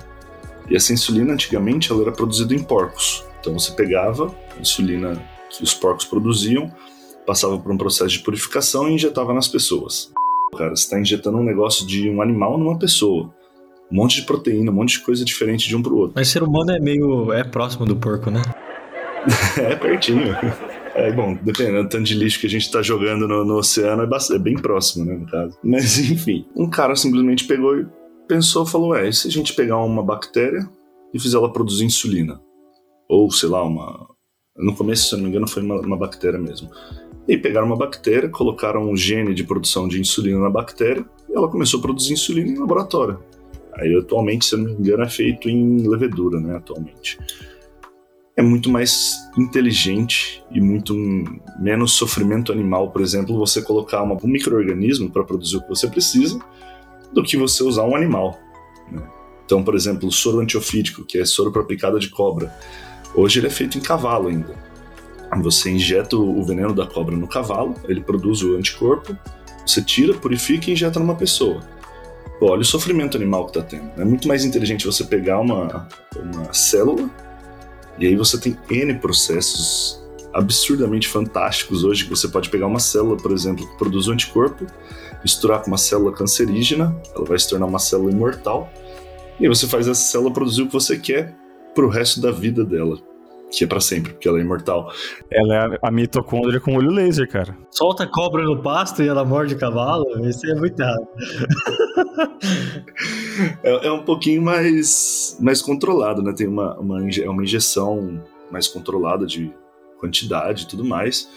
E 0.68 0.76
essa 0.76 0.92
insulina, 0.92 1.32
antigamente, 1.32 1.90
ela 1.90 2.02
era 2.02 2.12
produzida 2.12 2.54
em 2.54 2.62
porcos. 2.62 3.24
Então 3.40 3.58
você 3.58 3.72
pegava 3.72 4.34
a 4.56 4.60
insulina 4.60 5.20
que 5.50 5.62
os 5.62 5.74
porcos 5.74 6.04
produziam, 6.04 6.72
passava 7.26 7.58
por 7.58 7.72
um 7.72 7.76
processo 7.76 8.10
de 8.10 8.20
purificação 8.20 8.88
e 8.88 8.94
injetava 8.94 9.32
nas 9.34 9.48
pessoas. 9.48 10.12
Cara, 10.56 10.76
você 10.76 10.84
está 10.84 11.00
injetando 11.00 11.38
um 11.38 11.42
negócio 11.42 11.86
de 11.86 12.10
um 12.10 12.20
animal 12.20 12.58
numa 12.58 12.78
pessoa. 12.78 13.32
Um 13.90 13.96
monte 13.96 14.16
de 14.16 14.26
proteína, 14.26 14.70
um 14.70 14.74
monte 14.74 14.98
de 14.98 15.00
coisa 15.00 15.24
diferente 15.24 15.66
de 15.66 15.74
um 15.74 15.82
pro 15.82 15.96
outro. 15.96 16.12
Mas 16.14 16.28
ser 16.28 16.42
humano 16.42 16.70
é 16.72 16.78
meio. 16.78 17.32
é 17.32 17.42
próximo 17.42 17.86
do 17.86 17.96
porco, 17.96 18.30
né? 18.30 18.42
é 19.58 19.74
pertinho. 19.76 20.36
É, 20.94 21.10
bom, 21.10 21.38
dependendo 21.42 21.84
do 21.84 21.88
tanto 21.88 22.04
de 22.04 22.14
lixo 22.14 22.38
que 22.38 22.46
a 22.46 22.50
gente 22.50 22.70
tá 22.70 22.82
jogando 22.82 23.26
no, 23.26 23.44
no 23.46 23.56
oceano, 23.56 24.02
é, 24.02 24.06
bastante, 24.06 24.40
é, 24.40 24.42
bem 24.42 24.54
próximo, 24.54 25.06
né, 25.06 25.14
no 25.14 25.26
caso. 25.26 25.56
Mas, 25.64 25.98
enfim, 25.98 26.46
um 26.54 26.68
cara 26.68 26.94
simplesmente 26.96 27.44
pegou 27.44 27.78
e 27.78 27.86
pensou, 28.28 28.66
falou, 28.66 28.94
é, 28.94 29.08
e 29.08 29.12
se 29.12 29.28
a 29.28 29.30
gente 29.30 29.54
pegar 29.54 29.78
uma 29.78 30.02
bactéria 30.02 30.68
e 31.14 31.18
fizer 31.18 31.38
ela 31.38 31.50
produzir 31.50 31.84
insulina? 31.84 32.40
Ou, 33.08 33.30
sei 33.30 33.48
lá, 33.48 33.64
uma... 33.64 34.06
No 34.54 34.74
começo, 34.74 35.08
se 35.08 35.14
eu 35.14 35.16
não 35.16 35.24
me 35.24 35.30
engano, 35.30 35.48
foi 35.48 35.62
uma, 35.62 35.80
uma 35.80 35.96
bactéria 35.96 36.38
mesmo. 36.38 36.68
E 37.28 37.36
pegaram 37.36 37.66
uma 37.66 37.76
bactéria, 37.76 38.28
colocaram 38.28 38.90
um 38.90 38.96
gene 38.96 39.34
de 39.34 39.44
produção 39.44 39.86
de 39.86 40.00
insulina 40.00 40.40
na 40.40 40.50
bactéria 40.50 41.04
e 41.28 41.36
ela 41.36 41.48
começou 41.48 41.78
a 41.78 41.82
produzir 41.82 42.14
insulina 42.14 42.50
em 42.50 42.58
laboratório. 42.58 43.20
Aí, 43.74 43.96
atualmente, 43.96 44.44
se 44.44 44.54
eu 44.54 44.58
não 44.58 44.66
me 44.66 44.72
engano, 44.72 45.02
é 45.02 45.08
feito 45.08 45.48
em 45.48 45.88
levedura, 45.88 46.40
né, 46.40 46.56
atualmente 46.56 47.18
é 48.36 48.42
muito 48.42 48.70
mais 48.70 49.30
inteligente 49.36 50.42
e 50.50 50.60
muito 50.60 50.94
menos 51.58 51.92
sofrimento 51.92 52.50
animal, 52.50 52.90
por 52.90 53.02
exemplo, 53.02 53.36
você 53.36 53.60
colocar 53.60 54.02
uma, 54.02 54.14
um 54.14 54.26
microorganismo 54.26 55.10
para 55.10 55.22
produzir 55.22 55.58
o 55.58 55.62
que 55.62 55.68
você 55.68 55.86
precisa, 55.86 56.38
do 57.12 57.22
que 57.22 57.36
você 57.36 57.62
usar 57.62 57.84
um 57.84 57.94
animal. 57.94 58.38
Né? 58.90 59.02
Então, 59.44 59.62
por 59.62 59.74
exemplo, 59.74 60.08
o 60.08 60.12
soro 60.12 60.40
antiofídico, 60.40 61.04
que 61.04 61.18
é 61.18 61.24
soro 61.24 61.52
para 61.52 61.62
picada 61.64 61.98
de 61.98 62.08
cobra, 62.08 62.54
hoje 63.14 63.38
ele 63.38 63.48
é 63.48 63.50
feito 63.50 63.76
em 63.76 63.82
cavalo 63.82 64.28
ainda. 64.28 64.71
Você 65.40 65.70
injeta 65.70 66.16
o 66.16 66.42
veneno 66.44 66.74
da 66.74 66.86
cobra 66.86 67.16
no 67.16 67.26
cavalo, 67.26 67.74
ele 67.88 68.00
produz 68.00 68.42
o 68.42 68.56
anticorpo, 68.56 69.16
você 69.66 69.80
tira, 69.80 70.12
purifica 70.14 70.68
e 70.68 70.72
injeta 70.74 71.00
numa 71.00 71.14
pessoa. 71.14 71.60
Pô, 72.38 72.50
olha 72.50 72.62
o 72.62 72.64
sofrimento 72.64 73.16
animal 73.16 73.46
que 73.46 73.58
está 73.58 73.62
tendo. 73.62 73.90
É 74.00 74.04
muito 74.04 74.28
mais 74.28 74.44
inteligente 74.44 74.84
você 74.84 75.04
pegar 75.04 75.40
uma, 75.40 75.88
uma 76.16 76.52
célula 76.52 77.08
e 77.98 78.06
aí 78.06 78.16
você 78.16 78.38
tem 78.38 78.58
N 78.70 78.94
processos 78.98 80.02
absurdamente 80.32 81.08
fantásticos 81.08 81.84
hoje, 81.84 82.04
que 82.04 82.10
você 82.10 82.26
pode 82.26 82.48
pegar 82.48 82.66
uma 82.66 82.80
célula, 82.80 83.16
por 83.16 83.32
exemplo, 83.32 83.66
que 83.66 83.76
produz 83.76 84.08
um 84.08 84.12
anticorpo, 84.12 84.66
misturar 85.22 85.60
com 85.60 85.68
uma 85.68 85.78
célula 85.78 86.12
cancerígena, 86.12 86.96
ela 87.14 87.24
vai 87.24 87.38
se 87.38 87.48
tornar 87.48 87.66
uma 87.66 87.78
célula 87.78 88.10
imortal, 88.10 88.72
e 89.38 89.44
aí 89.44 89.48
você 89.48 89.66
faz 89.66 89.86
essa 89.86 90.00
célula 90.00 90.32
produzir 90.32 90.62
o 90.62 90.66
que 90.66 90.72
você 90.72 90.98
quer 90.98 91.34
pro 91.74 91.88
resto 91.88 92.20
da 92.20 92.30
vida 92.30 92.64
dela. 92.64 92.98
Que 93.52 93.64
é 93.64 93.66
para 93.66 93.80
sempre, 93.80 94.12
porque 94.12 94.26
ela 94.26 94.38
é 94.38 94.40
imortal. 94.40 94.90
Ela 95.30 95.54
é 95.54 95.78
a 95.82 95.90
mitocôndria 95.90 96.58
com 96.58 96.74
olho 96.74 96.90
laser, 96.90 97.28
cara. 97.28 97.54
Solta 97.70 98.06
cobra 98.06 98.42
no 98.42 98.62
pasto 98.62 99.02
e 99.02 99.08
ela 99.08 99.24
morde 99.24 99.54
cavalo? 99.56 100.06
Isso 100.26 100.50
é 100.50 100.54
muito 100.54 100.80
errado. 100.80 101.06
é, 103.62 103.88
é, 103.88 103.92
um 103.92 104.02
pouquinho 104.04 104.40
mais, 104.40 105.36
mais 105.38 105.60
controlado, 105.60 106.22
né? 106.22 106.32
Tem 106.32 106.48
uma, 106.48 106.78
uma, 106.78 106.98
é 107.10 107.28
uma 107.28 107.42
injeção 107.42 108.22
mais 108.50 108.66
controlada 108.66 109.26
de 109.26 109.52
quantidade 109.98 110.64
e 110.64 110.66
tudo 110.66 110.84
mais. 110.84 111.28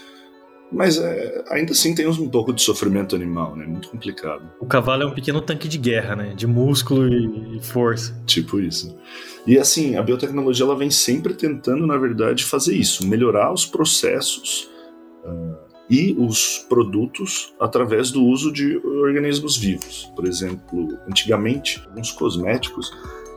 Mas 0.70 0.98
é, 0.98 1.44
ainda 1.48 1.72
assim 1.72 1.94
tem 1.94 2.06
um 2.06 2.28
pouco 2.28 2.52
de 2.52 2.60
sofrimento 2.60 3.14
animal, 3.14 3.54
né? 3.54 3.64
Muito 3.66 3.88
complicado. 3.88 4.42
O 4.60 4.66
cavalo 4.66 5.04
é 5.04 5.06
um 5.06 5.14
pequeno 5.14 5.40
tanque 5.40 5.68
de 5.68 5.78
guerra, 5.78 6.16
né? 6.16 6.34
De 6.34 6.46
músculo 6.46 7.06
e, 7.08 7.60
força. 7.62 8.20
Tipo 8.26 8.58
isso. 8.58 8.96
E 9.46 9.58
assim, 9.58 9.96
a 9.96 10.02
biotecnologia 10.02 10.64
ela 10.64 10.76
vem 10.76 10.90
sempre 10.90 11.34
tentando, 11.34 11.86
na 11.86 11.96
verdade, 11.96 12.44
fazer 12.44 12.74
isso, 12.74 13.06
melhorar 13.06 13.52
os 13.52 13.64
processos 13.64 14.68
uh, 15.24 15.56
e 15.88 16.16
os 16.18 16.66
produtos 16.68 17.54
através 17.60 18.10
do 18.10 18.24
uso 18.24 18.52
de 18.52 18.76
organismos 18.78 19.56
vivos. 19.56 20.10
Por 20.16 20.26
exemplo, 20.26 20.98
antigamente, 21.08 21.80
alguns 21.86 22.10
cosméticos 22.10 22.90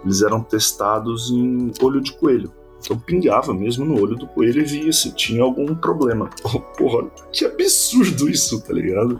eles 0.03 0.21
eram 0.21 0.41
testados 0.41 1.29
em 1.29 1.71
olho 1.81 2.01
de 2.01 2.13
coelho. 2.13 2.51
Então 2.81 2.98
pingava 2.98 3.53
mesmo 3.53 3.86
no 3.86 4.01
olho 4.01 4.15
do 4.15 4.25
coelho 4.27 4.62
e 4.62 4.65
via 4.65 4.91
se 4.91 5.13
tinha 5.13 5.43
algum 5.43 5.75
problema. 5.75 6.29
Oh, 6.43 6.59
porra, 6.77 7.09
que 7.31 7.45
absurdo 7.45 8.29
isso, 8.29 8.62
tá 8.62 8.74
ligado? 8.74 9.19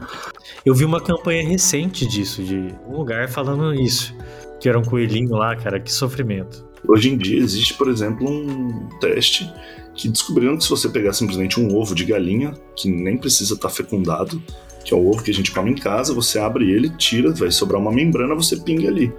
Eu 0.64 0.74
vi 0.74 0.84
uma 0.84 1.00
campanha 1.00 1.46
recente 1.46 2.06
disso, 2.06 2.42
de 2.42 2.74
um 2.88 2.96
lugar 2.96 3.28
falando 3.28 3.74
isso. 3.74 4.14
Que 4.58 4.68
era 4.68 4.78
um 4.78 4.84
coelhinho 4.84 5.34
lá, 5.36 5.56
cara, 5.56 5.80
que 5.80 5.92
sofrimento. 5.92 6.68
Hoje 6.86 7.10
em 7.10 7.16
dia 7.16 7.38
existe, 7.38 7.74
por 7.74 7.88
exemplo, 7.88 8.28
um 8.28 8.88
teste 9.00 9.50
que 9.94 10.08
descobriram 10.08 10.56
que 10.56 10.64
se 10.64 10.70
você 10.70 10.88
pegar 10.88 11.12
simplesmente 11.12 11.60
um 11.60 11.74
ovo 11.76 11.94
de 11.94 12.04
galinha, 12.04 12.54
que 12.74 12.90
nem 12.90 13.18
precisa 13.18 13.54
estar 13.54 13.68
tá 13.68 13.74
fecundado, 13.74 14.42
que 14.84 14.94
é 14.94 14.96
o 14.96 15.10
ovo 15.10 15.22
que 15.22 15.30
a 15.30 15.34
gente 15.34 15.50
come 15.50 15.70
em 15.70 15.74
casa, 15.74 16.14
você 16.14 16.38
abre 16.38 16.70
ele, 16.70 16.90
tira, 16.96 17.32
vai 17.32 17.50
sobrar 17.50 17.80
uma 17.80 17.92
membrana, 17.92 18.34
você 18.34 18.56
pinga 18.56 18.88
ali 18.88 19.12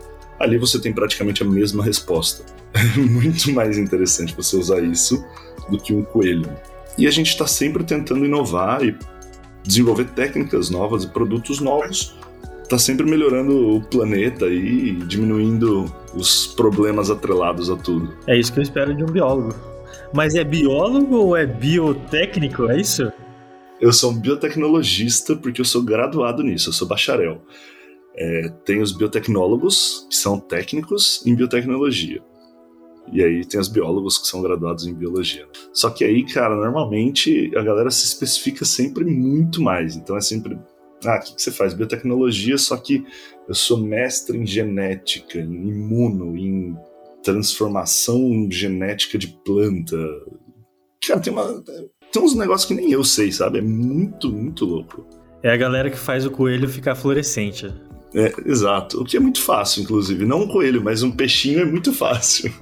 ali 0.44 0.58
você 0.58 0.80
tem 0.80 0.94
praticamente 0.94 1.44
a 1.44 1.46
mesma 1.46 1.84
resposta. 1.84 2.44
É 2.74 2.84
muito 3.00 3.52
mais 3.52 3.78
interessante 3.78 4.36
você 4.36 4.56
usar 4.56 4.82
isso 4.82 5.24
do 5.70 5.78
que 5.78 5.94
um 5.94 6.04
coelho. 6.04 6.50
E 6.98 7.08
a 7.08 7.12
gente 7.12 7.30
está 7.30 7.48
sempre 7.48 7.84
tentando 7.84 8.26
inovar 8.26 8.84
e 8.84 8.96
desenvolver 9.64 10.06
técnicas 10.06 10.70
novas 10.70 11.04
e 11.04 11.08
produtos 11.08 11.60
novos. 11.60 12.16
Está 12.64 12.78
sempre 12.78 13.06
melhorando 13.06 13.76
o 13.76 13.82
planeta 13.82 14.48
e 14.48 14.94
diminuindo 14.94 15.94
os 16.14 16.48
problemas 16.48 17.10
atrelados 17.10 17.70
a 17.70 17.76
tudo. 17.76 18.14
É 18.28 18.38
isso 18.38 18.52
que 18.54 18.60
eu 18.60 18.64
espero 18.64 18.96
de 18.96 19.04
um 19.04 19.08
biólogo. 19.08 19.54
Mas 20.14 20.36
é 20.36 20.44
biólogo 20.44 21.16
ou 21.16 21.38
é 21.38 21.46
biotécnico? 21.46 22.70
É 22.70 22.80
isso? 22.80 23.12
Eu 23.80 23.92
sou 23.92 24.12
um 24.12 24.20
biotecnologista 24.20 25.36
porque 25.36 25.60
eu 25.60 25.66
sou 25.66 25.82
graduado 25.82 26.44
nisso, 26.44 26.70
eu 26.70 26.74
sou 26.74 26.88
bacharel. 26.88 27.42
É, 28.16 28.50
tem 28.66 28.82
os 28.82 28.92
biotecnólogos, 28.92 30.06
que 30.10 30.16
são 30.16 30.40
técnicos 30.40 31.26
em 31.26 31.36
biotecnologia. 31.36 32.22
E 33.12 33.24
aí 33.24 33.46
tem 33.46 33.60
os 33.60 33.68
biólogos 33.68 34.18
que 34.18 34.28
são 34.28 34.42
graduados 34.42 34.86
em 34.86 34.94
biologia. 34.94 35.48
Só 35.74 35.90
que 35.90 36.04
aí, 36.04 36.26
cara, 36.26 36.56
normalmente 36.56 37.52
a 37.56 37.62
galera 37.62 37.90
se 37.90 38.06
especifica 38.06 38.64
sempre 38.64 39.04
muito 39.06 39.62
mais. 39.62 39.96
Então 39.96 40.16
é 40.16 40.22
sempre. 40.22 40.58
Ah, 41.04 41.18
o 41.18 41.26
que, 41.26 41.36
que 41.36 41.42
você 41.42 41.52
faz? 41.52 41.74
Biotecnologia, 41.74 42.58
só 42.58 42.78
que 42.78 43.04
eu 43.48 43.56
sou 43.56 43.78
mestre 43.78 44.38
em 44.38 44.46
genética, 44.46 45.40
em 45.40 45.70
imuno, 45.70 46.38
em 46.38 46.78
transformação 47.24 48.48
genética 48.50 49.18
de 49.18 49.28
planta. 49.28 49.98
Cara, 51.06 51.20
tem, 51.20 51.34
uma, 51.34 51.64
tem 52.12 52.22
uns 52.22 52.36
negócios 52.36 52.68
que 52.68 52.76
nem 52.76 52.92
eu 52.92 53.04
sei, 53.04 53.32
sabe? 53.32 53.58
É 53.58 53.62
muito, 53.62 54.32
muito 54.32 54.64
louco. 54.64 55.08
É 55.42 55.52
a 55.52 55.58
galera 55.58 55.90
que 55.90 55.98
faz 55.98 56.24
o 56.24 56.30
coelho 56.30 56.70
ficar 56.70 56.94
fluorescente. 56.94 57.74
É, 58.14 58.34
exato. 58.46 59.02
O 59.02 59.06
que 59.06 59.18
é 59.18 59.20
muito 59.20 59.42
fácil, 59.42 59.84
inclusive. 59.84 60.26
Não 60.26 60.44
um 60.44 60.48
coelho, 60.48 60.84
mas 60.84 61.04
um 61.04 61.12
peixinho 61.12 61.62
é 61.62 61.66
muito 61.66 61.94
fácil. 61.94 62.54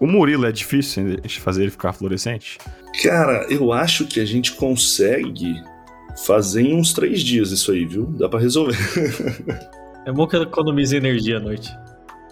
O 0.00 0.06
Murilo 0.06 0.46
é 0.46 0.52
difícil 0.52 1.16
de 1.16 1.40
fazer 1.40 1.62
ele 1.62 1.70
ficar 1.70 1.92
fluorescente? 1.92 2.58
Cara, 3.02 3.46
eu 3.48 3.72
acho 3.72 4.06
que 4.06 4.18
a 4.18 4.24
gente 4.24 4.52
consegue 4.52 5.54
fazer 6.24 6.62
em 6.62 6.74
uns 6.74 6.92
três 6.92 7.20
dias 7.20 7.50
isso 7.50 7.70
aí, 7.70 7.84
viu? 7.84 8.06
Dá 8.18 8.28
para 8.28 8.40
resolver. 8.40 8.76
é 10.04 10.12
bom 10.12 10.26
que 10.26 10.36
economiza 10.36 10.96
energia 10.96 11.36
à 11.36 11.40
noite. 11.40 11.70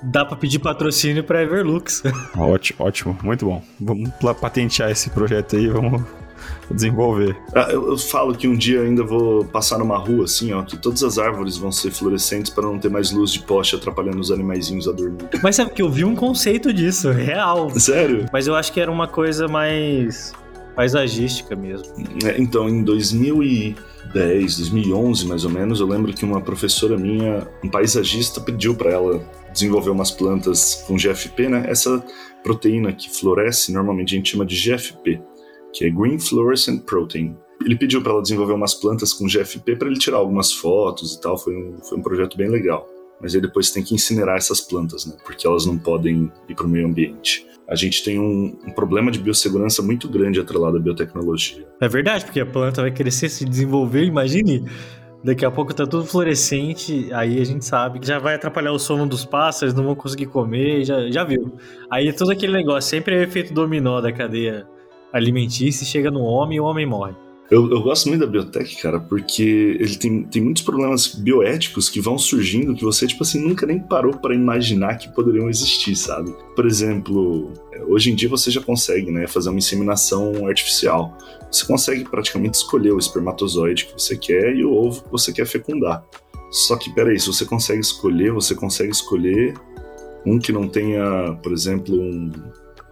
Dá 0.02 0.25
para 0.25 0.37
pedir 0.37 0.59
patrocínio 0.59 1.23
para 1.23 1.42
Everlux. 1.42 2.02
Ótimo, 2.37 2.87
ótimo, 2.87 3.18
muito 3.23 3.44
bom. 3.44 3.62
Vamos 3.78 4.11
patentear 4.40 4.90
esse 4.90 5.11
projeto 5.11 5.56
aí, 5.56 5.68
vamos 5.68 6.02
desenvolver. 6.74 7.36
Ah, 7.54 7.68
eu, 7.70 7.90
eu, 7.90 7.98
falo 7.98 8.34
que 8.34 8.46
um 8.46 8.56
dia 8.56 8.82
ainda 8.82 9.02
vou 9.02 9.44
passar 9.44 9.78
numa 9.78 9.98
rua 9.98 10.24
assim, 10.24 10.52
ó, 10.52 10.62
que 10.62 10.76
todas 10.76 11.02
as 11.02 11.18
árvores 11.18 11.56
vão 11.56 11.72
ser 11.72 11.90
fluorescentes 11.90 12.50
para 12.50 12.64
não 12.64 12.78
ter 12.78 12.88
mais 12.88 13.10
luz 13.10 13.32
de 13.32 13.40
poste 13.40 13.74
atrapalhando 13.76 14.20
os 14.20 14.30
animaizinhos 14.30 14.88
a 14.88 14.92
dormir. 14.92 15.28
Mas 15.42 15.56
sabe 15.56 15.72
que 15.72 15.82
eu 15.82 15.90
vi 15.90 16.04
um 16.04 16.14
conceito 16.14 16.72
disso, 16.72 17.10
real. 17.10 17.70
Sério? 17.78 18.26
Mas 18.32 18.46
eu 18.46 18.54
acho 18.54 18.72
que 18.72 18.80
era 18.80 18.90
uma 18.90 19.08
coisa 19.08 19.48
mais 19.48 20.32
paisagística 20.74 21.56
mesmo. 21.56 21.86
É, 22.24 22.40
então, 22.40 22.68
em 22.68 22.82
2010, 22.82 24.56
2011 24.56 25.26
mais 25.26 25.44
ou 25.44 25.50
menos, 25.50 25.80
eu 25.80 25.86
lembro 25.86 26.12
que 26.12 26.24
uma 26.24 26.40
professora 26.40 26.96
minha, 26.96 27.46
um 27.62 27.68
paisagista, 27.68 28.40
pediu 28.40 28.74
para 28.74 28.90
ela 28.90 29.22
desenvolver 29.52 29.90
umas 29.90 30.10
plantas 30.10 30.84
com 30.86 30.96
GFP, 30.96 31.48
né? 31.48 31.64
Essa 31.66 32.02
proteína 32.42 32.92
que 32.92 33.10
floresce, 33.10 33.72
normalmente 33.72 34.14
a 34.14 34.16
gente 34.16 34.30
chama 34.30 34.46
de 34.46 34.56
GFP 34.56 35.20
que 35.72 35.84
é 35.84 35.90
Green 35.90 36.18
Fluorescent 36.18 36.84
Protein. 36.84 37.36
Ele 37.64 37.76
pediu 37.76 38.02
para 38.02 38.12
ela 38.12 38.22
desenvolver 38.22 38.54
umas 38.54 38.74
plantas 38.74 39.12
com 39.12 39.26
GFP 39.26 39.76
para 39.76 39.88
ele 39.88 39.98
tirar 39.98 40.18
algumas 40.18 40.52
fotos 40.52 41.14
e 41.14 41.20
tal. 41.20 41.36
Foi 41.36 41.54
um, 41.54 41.78
foi 41.82 41.98
um 41.98 42.02
projeto 42.02 42.36
bem 42.36 42.48
legal. 42.48 42.88
Mas 43.20 43.34
aí 43.34 43.40
depois 43.40 43.70
tem 43.70 43.82
que 43.82 43.94
incinerar 43.94 44.36
essas 44.36 44.60
plantas, 44.60 45.04
né? 45.04 45.14
Porque 45.24 45.46
elas 45.46 45.66
não 45.66 45.76
podem 45.76 46.32
ir 46.48 46.54
para 46.54 46.64
o 46.64 46.68
meio 46.68 46.86
ambiente. 46.86 47.46
A 47.68 47.74
gente 47.74 48.02
tem 48.02 48.18
um, 48.18 48.58
um, 48.66 48.70
problema 48.72 49.10
de 49.10 49.18
biossegurança 49.18 49.82
muito 49.82 50.08
grande 50.08 50.40
atrelado 50.40 50.78
à 50.78 50.80
biotecnologia. 50.80 51.68
É 51.80 51.88
verdade, 51.88 52.24
porque 52.24 52.40
a 52.40 52.46
planta 52.46 52.80
vai 52.80 52.90
crescer, 52.90 53.28
se 53.28 53.44
desenvolver, 53.44 54.04
imagine. 54.04 54.64
Daqui 55.22 55.44
a 55.44 55.50
pouco 55.50 55.74
tá 55.74 55.86
tudo 55.86 56.06
fluorescente, 56.06 57.12
aí 57.12 57.38
a 57.38 57.44
gente 57.44 57.64
sabe 57.64 58.00
que 58.00 58.06
já 58.06 58.18
vai 58.18 58.34
atrapalhar 58.34 58.72
o 58.72 58.78
sono 58.78 59.06
dos 59.06 59.24
pássaros, 59.26 59.74
não 59.74 59.84
vão 59.84 59.94
conseguir 59.94 60.26
comer, 60.26 60.82
já, 60.82 61.10
já 61.10 61.22
viu. 61.22 61.52
Aí 61.90 62.08
é 62.08 62.12
todo 62.12 62.32
aquele 62.32 62.54
negócio, 62.54 62.88
sempre 62.88 63.14
é 63.14 63.18
o 63.18 63.22
efeito 63.22 63.52
dominó 63.52 64.00
da 64.00 64.10
cadeia 64.10 64.66
alimentícia, 65.12 65.86
chega 65.86 66.10
no 66.10 66.20
homem 66.20 66.58
e 66.58 66.60
o 66.60 66.64
homem 66.64 66.86
morre. 66.86 67.14
Eu, 67.50 67.68
eu, 67.68 67.82
gosto 67.82 68.08
muito 68.08 68.20
da 68.20 68.28
biotech, 68.28 68.80
cara, 68.80 69.00
porque 69.00 69.76
ele 69.80 69.96
tem, 69.96 70.22
tem 70.22 70.40
muitos 70.40 70.62
problemas 70.62 71.08
bioéticos 71.08 71.88
que 71.88 72.00
vão 72.00 72.16
surgindo 72.16 72.76
que 72.76 72.84
você, 72.84 73.08
tipo 73.08 73.24
assim, 73.24 73.44
nunca 73.44 73.66
nem 73.66 73.80
parou 73.80 74.16
para 74.16 74.36
imaginar 74.36 74.96
que 74.98 75.12
poderiam 75.12 75.50
existir, 75.50 75.96
sabe? 75.96 76.32
Por 76.54 76.64
exemplo, 76.64 77.52
hoje 77.88 78.12
em 78.12 78.14
dia 78.14 78.28
você 78.28 78.52
já 78.52 78.60
consegue, 78.60 79.10
né, 79.10 79.26
fazer 79.26 79.48
uma 79.48 79.58
inseminação 79.58 80.46
artificial. 80.46 81.18
Você 81.50 81.66
consegue 81.66 82.04
praticamente 82.04 82.58
escolher 82.58 82.92
o 82.92 82.98
espermatozoide 82.98 83.86
que 83.86 83.94
você 83.94 84.16
quer 84.16 84.54
e 84.54 84.64
o 84.64 84.72
ovo 84.72 85.02
que 85.02 85.10
você 85.10 85.32
quer 85.32 85.44
fecundar. 85.44 86.04
Só 86.52 86.76
que, 86.76 86.94
peraí, 86.94 87.18
se 87.18 87.26
você 87.26 87.44
consegue 87.44 87.80
escolher, 87.80 88.32
você 88.32 88.54
consegue 88.54 88.92
escolher 88.92 89.54
um 90.24 90.38
que 90.38 90.52
não 90.52 90.68
tenha, 90.68 91.36
por 91.42 91.52
exemplo, 91.52 92.00
um, 92.00 92.30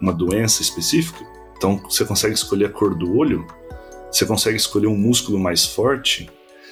uma 0.00 0.12
doença 0.12 0.62
específica? 0.62 1.24
Então 1.58 1.76
você 1.88 2.04
consegue 2.04 2.34
escolher 2.34 2.66
a 2.66 2.70
cor 2.70 2.94
do 2.94 3.16
olho, 3.16 3.46
você 4.10 4.24
consegue 4.24 4.56
escolher 4.56 4.86
um 4.86 4.96
músculo 4.96 5.38
mais 5.38 5.66
forte. 5.66 6.30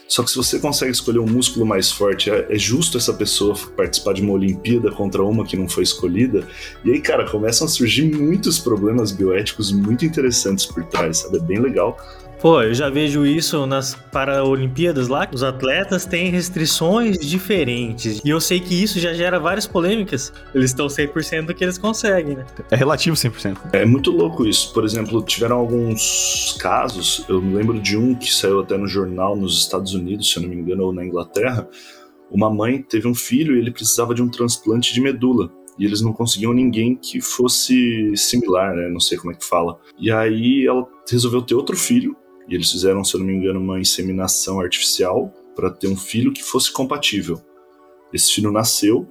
Só 0.09 0.23
que 0.23 0.31
se 0.31 0.37
você 0.37 0.61
consegue 0.61 0.93
escolher 0.93 1.19
um 1.19 1.27
músculo 1.27 1.67
mais 1.67 1.91
forte, 1.91 2.31
é, 2.31 2.47
é 2.49 2.57
justo 2.57 2.97
essa 2.97 3.13
pessoa 3.13 3.57
participar 3.77 4.15
de 4.15 4.23
uma 4.23 4.35
Olimpíada 4.35 4.91
contra 4.93 5.23
uma 5.25 5.45
que 5.45 5.57
não 5.57 5.69
foi 5.69 5.83
escolhida. 5.83 6.47
E 6.85 6.93
aí, 6.93 7.01
cara, 7.01 7.29
começam 7.29 7.67
a 7.67 7.69
surgir 7.69 8.05
muitos 8.05 8.61
problemas 8.61 9.11
bioéticos 9.11 9.73
muito 9.73 10.05
interessantes 10.05 10.65
por 10.65 10.85
trás, 10.85 11.19
sabe? 11.19 11.39
É 11.39 11.41
bem 11.41 11.59
legal. 11.59 11.99
Pô, 12.41 12.63
eu 12.63 12.75
já 12.75 12.91
vejo 12.91 13.25
isso 13.25 13.67
nas 13.67 13.95
Paralimpíadas 13.95 15.09
lá, 15.09 15.27
os 15.33 15.43
atletas 15.43 16.05
têm 16.05 16.31
restrições 16.31 17.19
diferentes. 17.19 18.21
E 18.23 18.29
eu 18.29 18.41
sei 18.41 18.61
que 18.61 18.75
isso 18.75 19.01
já 19.01 19.15
gera 19.15 19.41
várias 19.41 19.67
polêmicas. 19.67 20.33
Eles 20.55 20.71
estão 20.71 20.87
100% 20.87 21.47
do 21.47 21.55
que 21.55 21.65
eles 21.65 21.79
conseguem, 21.79 22.37
né? 22.37 22.47
É 22.71 22.77
relativo 22.77 23.17
100%. 23.17 23.57
É 23.73 23.87
muito 23.87 24.11
louco 24.11 24.47
isso. 24.47 24.73
Por 24.75 24.85
exemplo, 24.85 25.23
tiveram 25.23 25.57
alguns 25.57 26.57
casos, 26.61 27.25
eu 27.27 27.41
me 27.41 27.55
lembro 27.55 27.81
de 27.81 27.97
um 27.97 28.15
que 28.15 28.33
saiu 28.33 28.61
até 28.61 28.77
no 28.77 28.87
jornal 28.87 29.35
nos 29.35 29.59
Estados 29.59 29.95
Unidos, 29.95 30.31
se 30.31 30.37
eu 30.37 30.43
não 30.43 30.51
me 30.51 30.57
engano, 30.57 30.85
ou 30.85 30.93
na 30.93 31.05
Inglaterra. 31.05 31.67
Uma 32.31 32.53
mãe 32.53 32.83
teve 32.83 33.09
um 33.09 33.15
filho 33.15 33.57
e 33.57 33.61
ele 33.61 33.71
precisava 33.71 34.15
de 34.15 34.21
um 34.21 34.29
transplante 34.29 34.93
de 34.93 35.01
medula 35.01 35.51
e 35.79 35.85
eles 35.85 36.01
não 36.01 36.13
conseguiam 36.13 36.53
ninguém 36.53 36.97
que 36.97 37.21
fosse 37.21 38.15
similar, 38.15 38.75
né? 38.75 38.89
Não 38.89 39.01
sei 39.01 39.17
como 39.17 39.33
é 39.33 39.37
que 39.37 39.45
fala. 39.45 39.79
E 39.99 40.11
aí 40.11 40.67
ela 40.67 40.87
resolveu 41.09 41.41
ter 41.41 41.55
outro 41.55 41.77
filho 41.77 42.17
e 42.49 42.55
eles 42.55 42.71
fizeram, 42.71 43.03
se 43.03 43.15
eu 43.15 43.21
não 43.21 43.27
me 43.27 43.35
engano, 43.35 43.61
uma 43.61 43.81
inseminação 43.81 44.61
artificial 44.61 45.33
para 45.55 45.71
ter 45.71 45.89
um 45.89 45.97
filho 45.97 46.33
que 46.33 46.43
fosse 46.43 46.73
compatível. 46.73 47.41
Esse 48.13 48.33
filho 48.33 48.53
nasceu, 48.53 49.09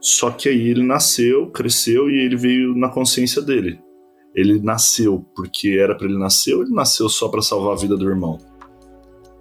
só 0.00 0.30
que 0.30 0.48
aí 0.48 0.68
ele 0.68 0.82
nasceu, 0.82 1.50
cresceu 1.50 2.10
e 2.10 2.18
ele 2.18 2.36
veio 2.36 2.76
na 2.76 2.88
consciência 2.88 3.40
dele. 3.40 3.80
Ele 4.34 4.60
nasceu 4.60 5.24
porque 5.34 5.78
era 5.80 5.94
para 5.94 6.06
ele 6.06 6.18
nascer 6.18 6.54
ou 6.54 6.62
ele 6.62 6.74
nasceu 6.74 7.08
só 7.08 7.28
para 7.28 7.40
salvar 7.40 7.72
a 7.72 7.80
vida 7.80 7.96
do 7.96 8.08
irmão? 8.08 8.38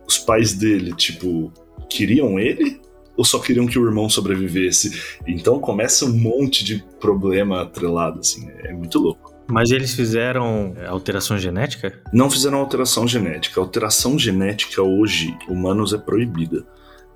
Os 0.08 0.18
pais 0.18 0.54
dele, 0.54 0.94
tipo, 0.94 1.52
queriam 1.90 2.40
ele 2.40 2.80
ou 3.18 3.26
só 3.26 3.40
queriam 3.40 3.68
que 3.68 3.78
o 3.78 3.86
irmão 3.86 4.10
sobrevivesse? 4.10 5.18
Então 5.28 5.60
começa 5.60 6.06
um 6.06 6.14
monte 6.14 6.64
de 6.64 6.84
problema 7.00 7.64
atrelado, 7.64 8.20
assim, 8.20 8.48
é 8.64 8.74
muito 8.74 9.00
louco. 9.00 9.25
Mas 9.48 9.72
eles 9.72 9.94
fizeram 9.94 10.74
é, 10.78 10.88
alteração 10.88 11.38
genética? 11.38 11.94
Não 12.12 12.30
fizeram 12.30 12.60
alteração 12.60 13.08
genética. 13.08 13.60
Alteração 13.60 14.18
genética 14.18 14.82
hoje, 14.82 15.38
humanos, 15.48 15.94
é 15.94 15.98
proibida. 15.98 16.66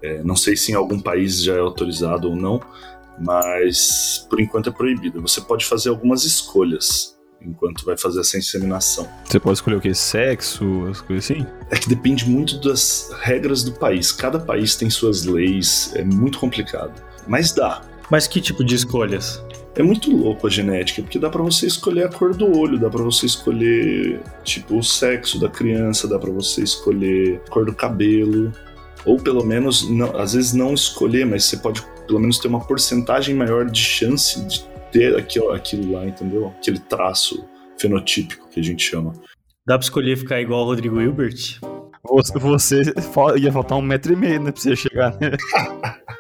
É, 0.02 0.24
não 0.24 0.36
sei 0.36 0.56
se 0.56 0.72
em 0.72 0.76
algum 0.76 1.00
país 1.00 1.44
já 1.44 1.56
é 1.56 1.60
autorizado 1.60 2.30
ou 2.30 2.36
não, 2.36 2.62
mas 3.20 4.26
por 4.30 4.40
enquanto 4.40 4.70
é 4.70 4.72
proibido. 4.72 5.22
Você 5.22 5.42
pode 5.42 5.66
fazer 5.66 5.90
algumas 5.90 6.24
escolhas 6.24 7.18
enquanto 7.42 7.86
vai 7.86 7.98
fazer 7.98 8.20
essa 8.20 8.38
inseminação. 8.38 9.08
Você 9.26 9.40
pode 9.40 9.58
escolher 9.58 9.78
o 9.78 9.82
que? 9.82 9.94
Sexo, 9.94 10.88
as 10.90 11.02
coisas 11.02 11.26
assim? 11.32 11.46
É 11.70 11.78
que 11.78 11.90
depende 11.90 12.30
muito 12.30 12.60
das 12.60 13.12
regras 13.22 13.64
do 13.64 13.72
país. 13.72 14.12
Cada 14.12 14.40
país 14.40 14.76
tem 14.76 14.90
suas 14.90 15.24
leis, 15.26 15.92
é 15.96 16.04
muito 16.04 16.40
complicado. 16.40 17.02
Mas 17.28 17.52
dá. 17.52 17.82
Mas 18.10 18.28
que 18.28 18.42
tipo 18.42 18.64
de 18.64 18.76
escolhas? 18.76 19.44
É 19.80 19.82
muito 19.82 20.14
louco 20.14 20.46
a 20.46 20.50
genética, 20.50 21.02
porque 21.02 21.18
dá 21.18 21.30
para 21.30 21.42
você 21.42 21.66
escolher 21.66 22.04
a 22.04 22.10
cor 22.10 22.36
do 22.36 22.54
olho, 22.54 22.78
dá 22.78 22.90
para 22.90 23.02
você 23.02 23.26
escolher 23.26 24.20
tipo 24.44 24.78
o 24.78 24.84
sexo 24.84 25.40
da 25.40 25.48
criança, 25.48 26.06
dá 26.06 26.20
para 26.20 26.30
você 26.30 26.62
escolher 26.62 27.42
a 27.48 27.50
cor 27.50 27.66
do 27.66 27.74
cabelo, 27.74 28.52
ou 29.06 29.18
pelo 29.18 29.42
menos 29.42 29.90
não, 29.90 30.20
às 30.20 30.34
vezes 30.34 30.52
não 30.52 30.74
escolher, 30.74 31.26
mas 31.26 31.46
você 31.46 31.56
pode 31.56 31.82
pelo 32.06 32.20
menos 32.20 32.40
ter 32.40 32.50
uma 32.50 32.60
porcentagem 32.60 33.34
maior 33.34 33.70
de 33.70 33.80
chance 33.80 34.46
de 34.48 34.66
ter 34.92 35.16
aquilo, 35.16 35.50
aquilo 35.54 35.94
lá, 35.94 36.06
entendeu? 36.06 36.48
Aquele 36.48 36.80
traço 36.80 37.48
fenotípico 37.78 38.50
que 38.50 38.60
a 38.60 38.64
gente 38.64 38.84
chama. 38.84 39.14
Dá 39.66 39.78
pra 39.78 39.86
escolher 39.86 40.18
ficar 40.18 40.42
igual 40.42 40.64
o 40.64 40.66
Rodrigo 40.66 41.00
Hilbert? 41.00 41.58
Você, 42.04 42.38
você 42.38 42.82
ia 43.38 43.52
faltar 43.54 43.78
um 43.78 43.82
metro 43.82 44.12
e 44.12 44.16
meio, 44.18 44.42
né? 44.42 44.52
Pra 44.52 44.62
você 44.62 44.76
chegar, 44.76 45.12
né? 45.22 45.32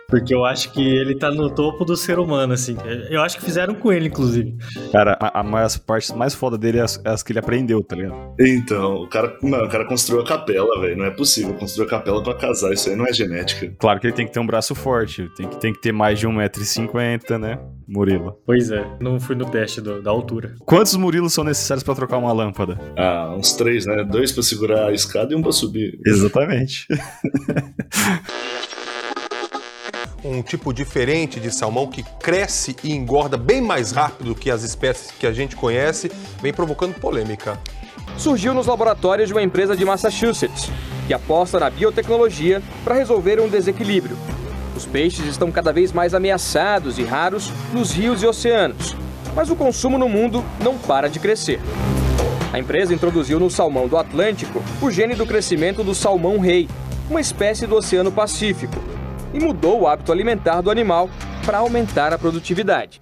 Porque 0.10 0.34
eu 0.34 0.44
acho 0.44 0.72
que 0.72 0.82
ele 0.82 1.16
tá 1.16 1.32
no 1.32 1.50
topo 1.50 1.86
do 1.86 1.96
ser 1.96 2.20
humano, 2.20 2.54
assim. 2.54 2.76
Eu 3.10 3.22
acho 3.22 3.38
que 3.38 3.46
fizeram 3.46 3.76
com 3.76 3.92
ele, 3.92 4.08
inclusive. 4.08 4.58
Cara, 4.92 5.18
a, 5.20 5.42
a 5.42 5.44
mais, 5.44 5.78
parte 5.78 6.14
mais 6.16 6.34
foda 6.34 6.58
dele 6.58 6.80
é 6.80 6.82
as, 6.82 7.02
é 7.06 7.10
as, 7.10 7.22
que 7.22 7.32
ele 7.32 7.40
aprendeu, 7.40 7.84
tá 7.84 7.96
ligado? 7.96 8.16
Então, 8.40 9.04
o 9.04 9.08
cara, 9.08 9.38
não, 9.42 9.64
o 9.64 9.70
cara 9.70 9.86
construiu 9.86 10.22
a 10.22 10.26
capela, 10.26 10.80
velho. 10.82 10.98
Não 10.98 11.06
é 11.06 11.12
possível 11.12 11.54
construir 11.54 11.86
a 11.88 11.90
capela 11.90 12.24
pra 12.24 12.34
casar. 12.34 12.74
Isso 12.74 12.90
aí 12.90 12.96
não 12.96 13.06
é 13.06 13.14
genética. 13.14 13.72
Claro 13.78 14.00
que 14.00 14.08
ele 14.08 14.14
tem 14.14 14.26
que 14.26 14.34
ter 14.34 14.40
um 14.40 14.48
braço 14.48 14.74
forte. 14.74 15.30
Tem 15.36 15.48
que, 15.48 15.58
tem 15.58 15.74
que 15.74 15.82
ter 15.82 15.92
mais 15.92 16.20
de 16.20 16.28
1,50m, 16.28 17.38
né? 17.38 17.60
Murilo. 17.88 18.40
Pois 18.46 18.70
é, 18.70 18.86
não 19.00 19.20
fui 19.20 19.36
no 19.36 19.46
teste 19.46 19.82
do, 19.82 20.02
da 20.02 20.12
altura. 20.12 20.56
Quantos 20.60 20.96
Murilos 20.96 21.34
são 21.34 21.44
necessários 21.44 21.84
para 21.84 21.96
trocar 21.96 22.18
uma 22.18 22.32
lâmpada? 22.32 22.80
Ah, 22.96 23.34
uns 23.36 23.54
três, 23.54 23.86
né? 23.86 24.04
Dois 24.04 24.32
para 24.32 24.44
segurar 24.44 24.88
a 24.88 24.94
escada 24.94 25.34
e 25.34 25.36
um 25.36 25.42
para 25.42 25.52
subir. 25.52 26.00
Exatamente. 26.06 26.88
um 30.24 30.42
tipo 30.42 30.74
diferente 30.74 31.40
de 31.40 31.52
salmão 31.52 31.88
que 31.88 32.04
cresce 32.20 32.76
e 32.84 32.94
engorda 32.94 33.38
bem 33.38 33.62
mais 33.62 33.92
rápido 33.92 34.36
que 34.36 34.52
as 34.52 34.64
espécies 34.64 35.12
que 35.12 35.26
a 35.26 35.32
gente 35.32 35.56
conhece, 35.56 36.12
vem 36.42 36.54
provocando 36.54 36.94
polêmica. 36.96 37.60
Surgiu 38.18 38.54
nos 38.54 38.68
laboratórios 38.68 39.28
de 39.28 39.34
uma 39.34 39.44
empresa 39.44 39.76
de 39.76 39.86
Massachusetts, 39.86 40.70
que 41.08 41.14
aposta 41.14 41.60
na 41.60 41.70
biotecnologia 41.70 42.62
para 42.84 42.96
resolver 42.96 43.40
um 43.40 43.48
desequilíbrio. 43.48 44.18
Os 44.76 44.86
peixes 44.86 45.26
estão 45.26 45.52
cada 45.52 45.74
vez 45.74 45.92
mais 45.92 46.14
ameaçados 46.14 46.98
e 46.98 47.04
raros 47.04 47.52
nos 47.74 47.92
rios 47.92 48.22
e 48.22 48.28
oceanos, 48.28 48.96
mas 49.36 49.50
o 49.50 49.56
consumo 49.56 49.98
no 49.98 50.10
mundo 50.10 50.44
não 50.64 50.78
para 50.78 51.10
de 51.10 51.20
crescer. 51.20 51.60
A 52.52 52.60
empresa 52.60 52.94
introduziu 52.94 53.40
no 53.40 53.50
salmão 53.50 53.88
do 53.88 53.98
Atlântico 53.98 54.62
o 54.82 54.90
gene 54.90 55.16
do 55.16 55.26
crescimento 55.26 55.84
do 55.84 55.94
salmão-rei, 55.94 56.68
uma 57.10 57.22
espécie 57.22 57.68
do 57.68 57.76
Oceano 57.76 58.12
Pacífico, 58.12 58.78
e 59.34 59.40
mudou 59.40 59.82
o 59.82 59.88
hábito 59.88 60.12
alimentar 60.12 60.62
do 60.62 60.72
animal 60.72 61.10
para 61.46 61.60
aumentar 61.60 62.14
a 62.14 62.18
produtividade. 62.18 63.00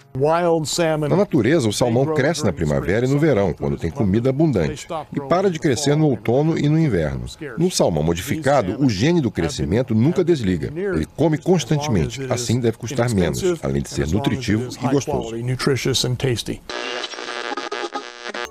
Na 1.09 1.15
natureza, 1.17 1.67
o 1.67 1.73
salmão 1.73 2.05
cresce 2.13 2.45
na 2.45 2.53
primavera 2.53 3.05
e 3.05 3.09
no 3.09 3.19
verão, 3.19 3.53
quando 3.53 3.77
tem 3.77 3.91
comida 3.91 4.29
abundante, 4.29 4.87
e 5.13 5.19
para 5.27 5.49
de 5.49 5.59
crescer 5.59 5.95
no 5.95 6.05
outono 6.05 6.57
e 6.57 6.69
no 6.69 6.79
inverno. 6.79 7.25
No 7.57 7.69
salmão 7.69 8.03
modificado, 8.03 8.77
o 8.79 8.89
gene 8.89 9.19
do 9.19 9.31
crescimento 9.31 9.93
nunca 9.93 10.23
desliga. 10.23 10.71
Ele 10.75 11.05
come 11.15 11.37
constantemente, 11.37 12.21
assim 12.29 12.59
deve 12.59 12.77
custar 12.77 13.13
menos, 13.13 13.43
além 13.61 13.81
de 13.81 13.89
ser 13.89 14.07
nutritivo 14.07 14.69
e 14.81 14.87
gostoso. 14.87 15.35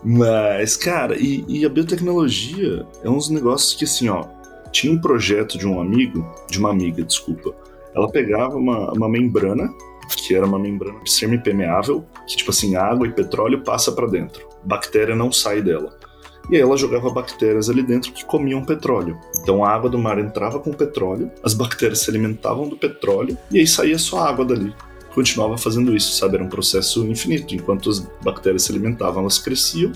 Mas, 0.05 0.77
cara, 0.77 1.17
e, 1.19 1.45
e 1.49 1.65
a 1.65 1.69
biotecnologia 1.69 2.87
é 3.03 3.09
uns 3.09 3.29
negócios 3.29 3.75
que, 3.75 3.85
assim, 3.85 4.09
ó, 4.09 4.25
tinha 4.71 4.93
um 4.93 5.01
projeto 5.01 5.59
de 5.59 5.67
um 5.67 5.81
amigo, 5.81 6.25
de 6.49 6.59
uma 6.59 6.71
amiga, 6.71 7.03
desculpa, 7.03 7.55
ela 7.97 8.11
pegava 8.11 8.57
uma, 8.57 8.93
uma 8.93 9.09
membrana, 9.09 9.73
que 10.17 10.35
era 10.35 10.45
uma 10.45 10.59
membrana 10.59 11.01
semi-permeável, 11.07 12.05
que 12.29 12.37
tipo 12.37 12.51
assim, 12.51 12.77
água 12.77 13.07
e 13.07 13.13
petróleo 13.13 13.65
passa 13.65 13.91
para 13.91 14.07
dentro. 14.07 14.47
Bactéria 14.63 15.17
não 15.17 15.33
sai 15.33 15.63
dela. 15.63 15.97
E 16.51 16.57
aí 16.57 16.63
ela 16.63 16.77
jogava 16.77 17.11
bactérias 17.11 17.69
ali 17.69 17.83
dentro 17.83 18.13
que 18.13 18.25
comiam 18.25 18.63
petróleo. 18.63 19.19
Então 19.41 19.65
a 19.65 19.71
água 19.71 19.91
do 19.91 19.99
mar 19.99 20.19
entrava 20.19 20.61
com 20.61 20.73
petróleo, 20.73 21.31
as 21.43 21.55
bactérias 21.55 22.01
se 22.01 22.11
alimentavam 22.11 22.69
do 22.69 22.77
petróleo 22.77 23.37
e 23.51 23.59
aí 23.59 23.67
saía 23.67 23.99
só 23.99 24.19
água 24.19 24.45
dali. 24.45 24.73
Continuava 25.13 25.57
fazendo 25.57 25.97
isso, 25.97 26.13
sabe? 26.13 26.35
Era 26.35 26.45
um 26.45 26.49
processo 26.49 27.05
infinito. 27.07 27.55
Enquanto 27.55 27.89
as 27.89 28.01
bactérias 28.23 28.65
se 28.65 28.71
alimentavam, 28.73 29.23
elas 29.23 29.39
cresciam 29.39 29.91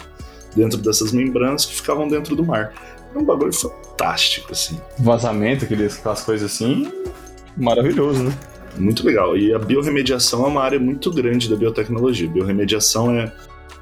dentro 0.56 0.78
dessas 0.78 1.12
membranas 1.12 1.66
que 1.66 1.74
ficavam 1.74 2.08
dentro 2.08 2.34
do 2.34 2.44
mar. 2.44 2.72
Era 3.10 3.18
um 3.18 3.24
bagulho 3.24 3.52
fantástico, 3.52 4.52
assim. 4.52 4.80
Vazamento, 4.98 5.66
aquelas 5.66 6.22
coisas 6.22 6.50
assim, 6.50 6.90
Maravilhoso, 7.60 8.24
né? 8.24 8.32
Muito 8.78 9.04
legal. 9.06 9.36
E 9.36 9.52
a 9.52 9.58
biorremediação 9.58 10.44
é 10.44 10.48
uma 10.48 10.62
área 10.62 10.80
muito 10.80 11.10
grande 11.10 11.48
da 11.48 11.56
biotecnologia. 11.56 12.28
Biorremediação 12.28 13.14
é 13.14 13.32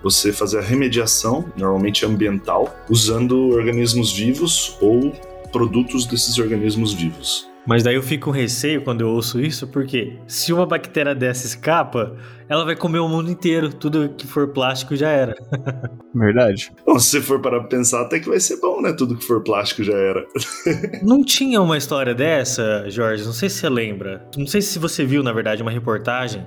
você 0.03 0.33
fazer 0.33 0.59
a 0.59 0.63
remediação, 0.63 1.51
normalmente 1.57 2.05
ambiental, 2.05 2.75
usando 2.91 3.51
organismos 3.51 4.13
vivos 4.13 4.77
ou 4.81 5.13
produtos 5.53 6.07
desses 6.07 6.39
organismos 6.39 6.93
vivos. 6.93 7.48
Mas 7.69 7.83
daí 7.83 7.97
eu 7.97 8.03
fico 8.03 8.25
com 8.25 8.31
receio 8.31 8.81
quando 8.81 9.03
eu 9.03 9.11
ouço 9.11 9.39
isso, 9.39 9.67
porque 9.67 10.17
se 10.27 10.55
uma 10.55 10.65
bactéria 10.65 11.15
dessa 11.15 11.47
escapa, 11.47 12.17
ela 12.49 12.65
vai 12.65 12.75
comer 12.75 12.99
o 12.99 13.09
mundo 13.09 13.31
inteiro. 13.31 13.71
Tudo 13.71 14.09
que 14.17 14.27
for 14.27 14.49
plástico 14.49 14.97
já 14.97 15.11
era. 15.11 15.35
Verdade. 16.15 16.73
Bom, 16.87 16.99
se 16.99 17.21
for 17.21 17.43
para 17.43 17.63
pensar, 17.65 18.01
até 18.01 18.21
que 18.21 18.29
vai 18.29 18.41
ser 18.41 18.59
bom, 18.59 18.81
né? 18.81 18.95
Tudo 18.95 19.15
que 19.15 19.25
for 19.25 19.43
plástico 19.43 19.85
já 19.85 19.93
era. 19.93 20.27
Não 21.05 21.23
tinha 21.23 21.61
uma 21.61 21.77
história 21.77 22.15
dessa, 22.15 22.89
Jorge? 22.89 23.25
Não 23.27 23.35
sei 23.35 23.51
se 23.51 23.59
você 23.59 23.69
lembra. 23.69 24.27
Não 24.35 24.47
sei 24.47 24.63
se 24.63 24.79
você 24.79 25.05
viu, 25.05 25.23
na 25.23 25.35
verdade, 25.35 25.61
uma 25.61 25.71
reportagem 25.71 26.47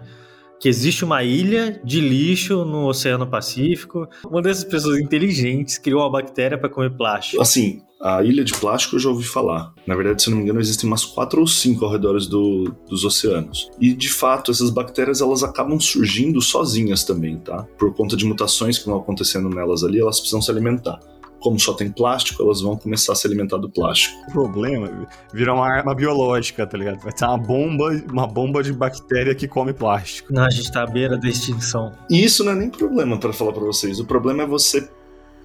que 0.59 0.67
existe 0.67 1.05
uma 1.05 1.23
ilha 1.23 1.79
de 1.83 2.01
lixo 2.01 2.65
no 2.65 2.87
Oceano 2.87 3.27
Pacífico. 3.27 4.07
Uma 4.25 4.41
dessas 4.41 4.63
pessoas 4.63 4.99
inteligentes 4.99 5.77
criou 5.77 6.01
uma 6.01 6.11
bactéria 6.11 6.57
para 6.57 6.69
comer 6.69 6.91
plástico. 6.91 7.41
Assim, 7.41 7.81
a 8.01 8.23
ilha 8.23 8.43
de 8.43 8.53
plástico 8.53 8.95
eu 8.95 8.99
já 8.99 9.09
ouvi 9.09 9.23
falar. 9.23 9.73
Na 9.85 9.95
verdade, 9.95 10.23
se 10.23 10.29
não 10.29 10.37
me 10.37 10.43
engano, 10.43 10.59
existem 10.59 10.89
umas 10.89 11.05
quatro 11.05 11.39
ou 11.39 11.47
cinco 11.47 11.85
ao 11.85 11.91
redor 11.91 12.19
do, 12.19 12.73
dos 12.89 13.05
oceanos. 13.05 13.69
E 13.79 13.93
de 13.93 14.09
fato, 14.09 14.51
essas 14.51 14.69
bactérias 14.69 15.21
elas 15.21 15.43
acabam 15.43 15.79
surgindo 15.79 16.41
sozinhas 16.41 17.03
também, 17.03 17.37
tá? 17.37 17.63
Por 17.77 17.93
conta 17.93 18.15
de 18.17 18.25
mutações 18.25 18.77
que 18.77 18.87
vão 18.87 18.97
acontecendo 18.97 19.49
nelas 19.49 19.83
ali, 19.83 19.99
elas 19.99 20.19
precisam 20.19 20.41
se 20.41 20.49
alimentar 20.49 20.99
como 21.41 21.59
só 21.59 21.73
tem 21.73 21.91
plástico, 21.91 22.43
elas 22.43 22.61
vão 22.61 22.77
começar 22.77 23.13
a 23.13 23.15
se 23.15 23.25
alimentar 23.27 23.57
do 23.57 23.67
plástico. 23.67 24.15
O 24.29 24.31
problema 24.31 25.07
vira 25.33 25.53
uma 25.53 25.67
arma 25.67 25.93
biológica, 25.93 26.65
tá 26.65 26.77
ligado? 26.77 27.01
Vai 27.01 27.11
ter 27.11 27.25
uma 27.25 27.37
bomba, 27.37 28.03
uma 28.11 28.27
bomba 28.27 28.63
de 28.63 28.71
bactéria 28.71 29.33
que 29.33 29.47
come 29.47 29.73
plástico. 29.73 30.31
Não, 30.31 30.43
a 30.43 30.49
gente 30.49 30.71
tá 30.71 30.83
à 30.83 30.85
beira 30.85 31.17
da 31.17 31.27
extinção. 31.27 31.91
E 32.09 32.23
isso 32.23 32.43
não 32.43 32.51
é 32.51 32.55
nem 32.55 32.69
problema 32.69 33.17
para 33.17 33.33
falar 33.33 33.51
para 33.51 33.63
vocês. 33.63 33.99
O 33.99 34.05
problema 34.05 34.43
é 34.43 34.45
você 34.45 34.87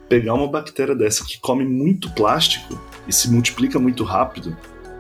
pegar 0.09 0.35
uma 0.35 0.49
bactéria 0.49 0.95
dessa 0.95 1.25
que 1.25 1.39
come 1.41 1.65
muito 1.65 2.11
plástico 2.13 2.81
e 3.07 3.13
se 3.13 3.31
multiplica 3.31 3.79
muito 3.79 4.05
rápido 4.05 4.57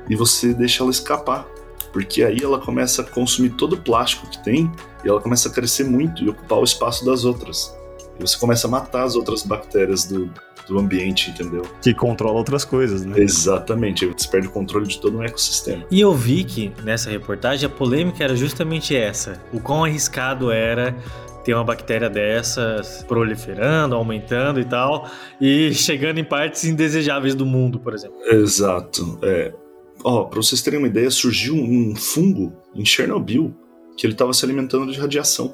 e 0.08 0.14
você 0.14 0.54
deixa 0.54 0.82
ela 0.82 0.90
escapar. 0.90 1.46
Porque 1.92 2.22
aí 2.22 2.38
ela 2.42 2.58
começa 2.58 3.00
a 3.00 3.04
consumir 3.04 3.50
todo 3.50 3.74
o 3.74 3.76
plástico 3.78 4.28
que 4.28 4.42
tem 4.42 4.70
e 5.04 5.08
ela 5.08 5.20
começa 5.20 5.48
a 5.48 5.52
crescer 5.52 5.84
muito 5.84 6.22
e 6.22 6.28
ocupar 6.28 6.58
o 6.58 6.64
espaço 6.64 7.04
das 7.04 7.24
outras. 7.24 7.74
E 8.18 8.20
você 8.20 8.36
começa 8.36 8.66
a 8.66 8.70
matar 8.70 9.04
as 9.04 9.14
outras 9.14 9.42
bactérias 9.42 10.04
do, 10.04 10.30
do 10.68 10.78
ambiente, 10.78 11.30
entendeu? 11.30 11.62
Que 11.80 11.94
controla 11.94 12.36
outras 12.36 12.64
coisas, 12.64 13.04
né? 13.04 13.18
Exatamente, 13.18 14.04
você 14.06 14.28
perde 14.28 14.48
o 14.48 14.50
controle 14.50 14.86
de 14.86 15.00
todo 15.00 15.18
um 15.18 15.22
ecossistema. 15.22 15.84
E 15.90 16.00
eu 16.00 16.12
vi 16.12 16.44
que 16.44 16.72
nessa 16.82 17.08
reportagem 17.08 17.66
a 17.66 17.70
polêmica 17.70 18.22
era 18.22 18.36
justamente 18.36 18.94
essa: 18.94 19.40
o 19.52 19.60
quão 19.60 19.84
arriscado 19.84 20.50
era 20.50 20.94
ter 21.46 21.54
uma 21.54 21.62
bactéria 21.62 22.11
dessas 22.11 23.04
proliferando, 23.06 23.94
aumentando 23.94 24.59
e 24.59 24.64
tal, 24.64 25.09
e 25.40 25.70
chegando 25.72 26.18
em 26.18 26.24
partes 26.24 26.64
indesejáveis 26.64 27.37
do 27.37 27.46
mundo, 27.46 27.78
por 27.78 27.94
exemplo. 27.94 28.18
Exato. 28.24 29.16
É. 29.22 29.54
Ó, 30.02 30.24
pra 30.24 30.42
vocês 30.42 30.61
terem 30.61 30.80
uma 30.80 30.88
ideia, 30.88 31.09
surgiu 31.09 31.54
um 31.54 31.94
fungo 31.94 32.52
em 32.74 32.85
Chernobyl 32.85 33.54
que 33.96 34.04
ele 34.04 34.12
estava 34.12 34.32
se 34.32 34.44
alimentando 34.44 34.90
de 34.90 34.98
radiação. 34.98 35.52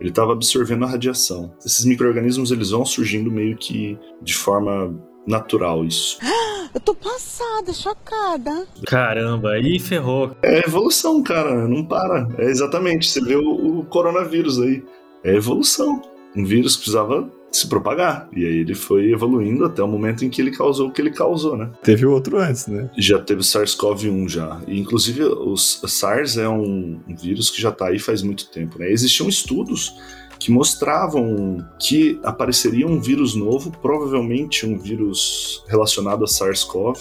Ele 0.00 0.10
estava 0.10 0.32
absorvendo 0.32 0.84
a 0.84 0.88
radiação. 0.88 1.52
Esses 1.64 1.84
micro-organismos 1.84 2.52
eles 2.52 2.70
vão 2.70 2.84
surgindo 2.84 3.30
meio 3.30 3.56
que 3.56 3.98
de 4.22 4.34
forma 4.34 4.94
natural, 5.26 5.84
isso. 5.84 6.18
Eu 6.72 6.80
tô 6.80 6.94
passada, 6.94 7.72
chocada. 7.72 8.66
Caramba, 8.86 9.52
aí 9.52 9.78
ferrou. 9.78 10.36
É 10.42 10.58
evolução, 10.66 11.22
cara, 11.22 11.66
não 11.66 11.82
para. 11.82 12.28
É 12.38 12.44
exatamente, 12.44 13.08
você 13.08 13.20
vê 13.20 13.34
o, 13.34 13.78
o 13.80 13.86
coronavírus 13.86 14.60
aí. 14.60 14.84
É 15.26 15.34
evolução. 15.34 16.00
Um 16.36 16.44
vírus 16.44 16.76
precisava 16.76 17.28
se 17.50 17.66
propagar. 17.68 18.28
E 18.32 18.44
aí 18.44 18.58
ele 18.58 18.74
foi 18.74 19.10
evoluindo 19.10 19.64
até 19.64 19.82
o 19.82 19.88
momento 19.88 20.24
em 20.24 20.30
que 20.30 20.40
ele 20.40 20.52
causou 20.52 20.88
o 20.88 20.92
que 20.92 21.00
ele 21.00 21.10
causou, 21.10 21.56
né? 21.56 21.70
Teve 21.82 22.06
outro 22.06 22.38
antes, 22.38 22.68
né? 22.68 22.88
Já 22.96 23.18
teve 23.18 23.40
o 23.40 23.44
SARS-CoV-1 23.44 24.28
já. 24.28 24.60
E, 24.68 24.78
inclusive, 24.78 25.24
o 25.24 25.56
SARS 25.56 26.36
é 26.36 26.48
um 26.48 27.00
vírus 27.08 27.50
que 27.50 27.60
já 27.60 27.70
está 27.70 27.88
aí 27.88 27.98
faz 27.98 28.22
muito 28.22 28.48
tempo, 28.50 28.78
né? 28.78 28.90
Existiam 28.90 29.28
estudos 29.28 29.96
que 30.38 30.52
mostravam 30.52 31.66
que 31.80 32.20
apareceria 32.22 32.86
um 32.86 33.00
vírus 33.00 33.34
novo, 33.34 33.72
provavelmente 33.82 34.64
um 34.64 34.78
vírus 34.78 35.64
relacionado 35.66 36.22
a 36.24 36.28
SARS-CoV, 36.28 36.98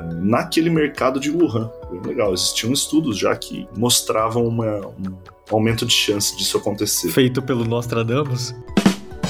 eh, 0.00 0.14
naquele 0.14 0.70
mercado 0.70 1.20
de 1.20 1.30
Wuhan. 1.30 1.70
Bem 1.92 2.00
legal. 2.00 2.32
Existiam 2.32 2.72
estudos 2.72 3.18
já 3.18 3.36
que 3.36 3.68
mostravam 3.76 4.46
uma, 4.46 4.86
um 4.86 5.37
aumento 5.50 5.86
de 5.86 5.92
chance 5.92 6.36
disso 6.36 6.56
acontecer. 6.56 7.10
Feito 7.10 7.42
pelo 7.42 7.64
Nostradamus? 7.64 8.54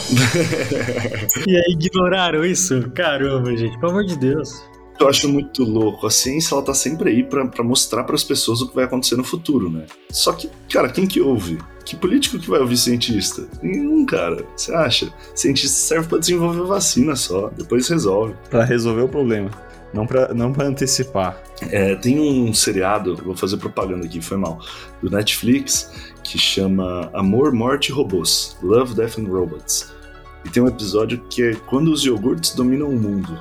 e 1.46 1.56
aí 1.56 1.72
ignoraram 1.72 2.44
isso? 2.44 2.90
Caramba, 2.90 3.56
gente, 3.56 3.78
pelo 3.78 3.92
amor 3.92 4.04
de 4.04 4.16
Deus. 4.16 4.62
Eu 4.98 5.08
acho 5.08 5.28
muito 5.28 5.62
louco. 5.62 6.06
A 6.06 6.10
ciência 6.10 6.54
ela 6.54 6.62
tá 6.62 6.74
sempre 6.74 7.10
aí 7.10 7.22
para 7.22 7.62
mostrar 7.62 8.02
para 8.02 8.16
as 8.16 8.24
pessoas 8.24 8.60
o 8.60 8.68
que 8.68 8.74
vai 8.74 8.84
acontecer 8.84 9.16
no 9.16 9.22
futuro, 9.22 9.70
né? 9.70 9.86
Só 10.10 10.32
que, 10.32 10.50
cara, 10.68 10.88
quem 10.88 11.06
que 11.06 11.20
ouve? 11.20 11.58
Que 11.84 11.94
político 11.94 12.38
que 12.38 12.50
vai 12.50 12.60
ouvir 12.60 12.76
cientista? 12.76 13.46
Nenhum, 13.62 14.04
cara. 14.04 14.44
Você 14.56 14.74
acha? 14.74 15.12
Cientista 15.34 15.76
serve 15.76 16.08
para 16.08 16.18
desenvolver 16.18 16.62
vacina 16.62 17.14
só, 17.14 17.48
depois 17.56 17.88
resolve. 17.88 18.34
Para 18.50 18.64
resolver 18.64 19.02
o 19.02 19.08
problema, 19.08 19.50
não 19.92 20.06
para 20.06 20.32
não 20.34 20.52
pra 20.52 20.66
antecipar. 20.66 21.42
É, 21.70 21.94
tem 21.96 22.20
um 22.20 22.52
seriado, 22.52 23.16
vou 23.16 23.36
fazer 23.36 23.56
propaganda 23.56 24.06
aqui, 24.06 24.20
foi 24.20 24.36
mal, 24.36 24.60
do 25.02 25.10
Netflix, 25.10 26.12
que 26.22 26.38
chama 26.38 27.10
Amor, 27.12 27.52
Morte 27.52 27.88
e 27.88 27.92
Robôs 27.92 28.56
Love, 28.62 28.94
Death 28.94 29.18
and 29.18 29.28
Robots. 29.28 29.92
E 30.44 30.50
tem 30.50 30.62
um 30.62 30.68
episódio 30.68 31.18
que 31.28 31.42
é 31.42 31.54
Quando 31.54 31.92
os 31.92 32.04
iogurtes 32.04 32.54
dominam 32.54 32.88
o 32.88 32.96
mundo. 32.96 33.38